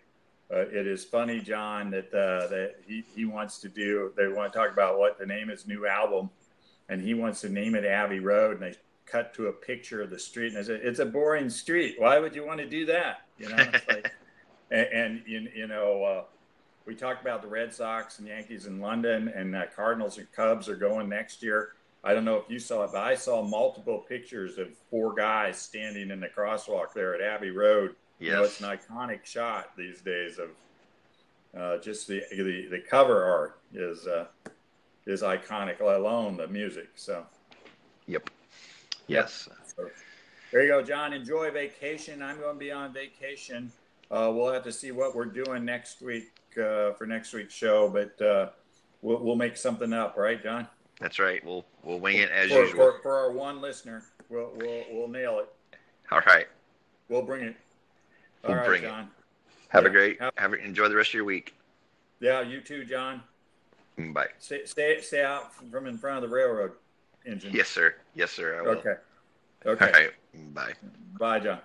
uh, 0.51 0.59
it 0.59 0.85
is 0.85 1.03
funny, 1.03 1.39
John, 1.39 1.89
that 1.91 2.13
uh, 2.13 2.47
that 2.47 2.75
he, 2.87 3.03
he 3.15 3.25
wants 3.25 3.59
to 3.59 3.69
do. 3.69 4.11
They 4.15 4.27
want 4.27 4.51
to 4.51 4.59
talk 4.59 4.71
about 4.71 4.99
what 4.99 5.17
the 5.17 5.25
name 5.25 5.47
his 5.47 5.65
new 5.67 5.87
album, 5.87 6.29
and 6.89 7.01
he 7.01 7.13
wants 7.13 7.41
to 7.41 7.49
name 7.49 7.73
it 7.75 7.85
Abbey 7.85 8.19
Road, 8.19 8.61
and 8.61 8.73
they 8.73 8.77
cut 9.05 9.33
to 9.35 9.47
a 9.47 9.53
picture 9.53 10.01
of 10.01 10.09
the 10.09 10.19
street, 10.19 10.49
and 10.49 10.57
I 10.57 10.63
said, 10.63 10.81
"It's 10.83 10.99
a 10.99 11.05
boring 11.05 11.49
street. 11.49 11.95
Why 11.97 12.19
would 12.19 12.35
you 12.35 12.45
want 12.45 12.59
to 12.59 12.67
do 12.67 12.85
that?" 12.87 13.21
You 13.37 13.49
know, 13.49 13.69
it's 13.73 13.87
like, 13.87 14.11
and, 14.71 14.87
and 14.87 15.23
you, 15.25 15.47
you 15.55 15.67
know, 15.67 16.03
uh, 16.03 16.23
we 16.85 16.95
talked 16.95 17.21
about 17.21 17.41
the 17.41 17.47
Red 17.47 17.73
Sox 17.73 18.19
and 18.19 18.27
Yankees 18.27 18.65
in 18.65 18.79
London, 18.79 19.29
and 19.29 19.55
uh, 19.55 19.63
Cardinals 19.75 20.17
and 20.17 20.31
Cubs 20.31 20.67
are 20.69 20.75
going 20.75 21.09
next 21.09 21.41
year. 21.41 21.73
I 22.03 22.13
don't 22.13 22.25
know 22.25 22.35
if 22.35 22.49
you 22.49 22.59
saw 22.59 22.83
it, 22.83 22.91
but 22.91 23.01
I 23.01 23.15
saw 23.15 23.41
multiple 23.41 23.99
pictures 24.09 24.57
of 24.57 24.75
four 24.89 25.13
guys 25.13 25.57
standing 25.57 26.11
in 26.11 26.19
the 26.19 26.27
crosswalk 26.27 26.93
there 26.93 27.15
at 27.15 27.21
Abbey 27.21 27.51
Road. 27.51 27.95
You 28.19 28.31
know, 28.31 28.43
it's 28.43 28.61
an 28.61 28.67
iconic 28.67 29.25
shot 29.25 29.75
these 29.77 30.01
days 30.01 30.37
of 30.37 30.49
uh, 31.59 31.77
just 31.79 32.07
the, 32.07 32.23
the 32.31 32.67
the 32.69 32.79
cover 32.79 33.23
art 33.23 33.59
is 33.73 34.07
uh, 34.07 34.25
is 35.05 35.21
iconic, 35.21 35.81
let 35.81 35.97
alone 35.97 36.37
the 36.37 36.47
music. 36.47 36.89
So 36.95 37.25
Yep. 38.07 38.29
Yes. 39.13 39.47
there 40.51 40.63
you 40.63 40.69
go, 40.69 40.81
John. 40.81 41.13
Enjoy 41.13 41.51
vacation. 41.51 42.21
I'm 42.21 42.39
going 42.39 42.55
to 42.55 42.59
be 42.59 42.71
on 42.71 42.93
vacation. 42.93 43.71
Uh, 44.11 44.31
we'll 44.33 44.51
have 44.51 44.63
to 44.63 44.71
see 44.71 44.91
what 44.91 45.15
we're 45.15 45.25
doing 45.25 45.63
next 45.65 46.01
week 46.01 46.31
uh, 46.57 46.91
for 46.93 47.05
next 47.05 47.33
week's 47.33 47.53
show, 47.53 47.89
but 47.89 48.21
uh, 48.25 48.49
we'll, 49.01 49.19
we'll 49.19 49.35
make 49.35 49.55
something 49.57 49.93
up, 49.93 50.17
right, 50.17 50.41
John? 50.41 50.67
That's 50.99 51.19
right. 51.19 51.43
We'll 51.43 51.65
we'll 51.83 51.99
wing 51.99 52.17
it 52.17 52.29
as 52.29 52.49
for, 52.51 52.63
usual. 52.63 52.75
For, 52.75 52.99
for 53.01 53.17
our 53.17 53.31
one 53.31 53.61
listener, 53.61 54.03
we'll, 54.29 54.51
we'll, 54.55 54.83
we'll 54.91 55.07
nail 55.07 55.39
it. 55.39 55.49
All 56.11 56.21
right. 56.27 56.47
We'll 57.09 57.23
bring 57.23 57.45
it. 57.45 57.55
All 58.43 58.51
We'll 58.51 58.59
right, 58.59 58.67
bring 58.67 58.83
it. 58.83 58.87
John. 58.87 59.09
Have 59.69 59.85
a 59.85 59.89
great 59.89 60.21
Have- 60.21 60.33
have 60.37 60.53
a, 60.53 60.55
enjoy 60.57 60.87
the 60.87 60.95
rest 60.95 61.09
of 61.09 61.15
your 61.15 61.25
week. 61.25 61.55
Yeah, 62.19 62.41
you 62.41 62.61
too, 62.61 62.85
John. 62.85 63.23
Bye. 63.97 64.27
Stay, 64.39 64.65
stay, 64.65 65.01
stay 65.01 65.23
out 65.23 65.53
from 65.53 65.87
in 65.87 65.97
front 65.97 66.23
of 66.23 66.29
the 66.29 66.35
railroad 66.35 66.71
engine. 67.25 67.53
Yes, 67.53 67.69
sir. 67.69 67.95
Yes, 68.15 68.31
sir. 68.31 68.61
Okay. 68.65 68.95
Okay. 69.65 69.91
right. 69.91 70.53
Bye. 70.53 70.73
Bye, 71.19 71.39
John. 71.39 71.59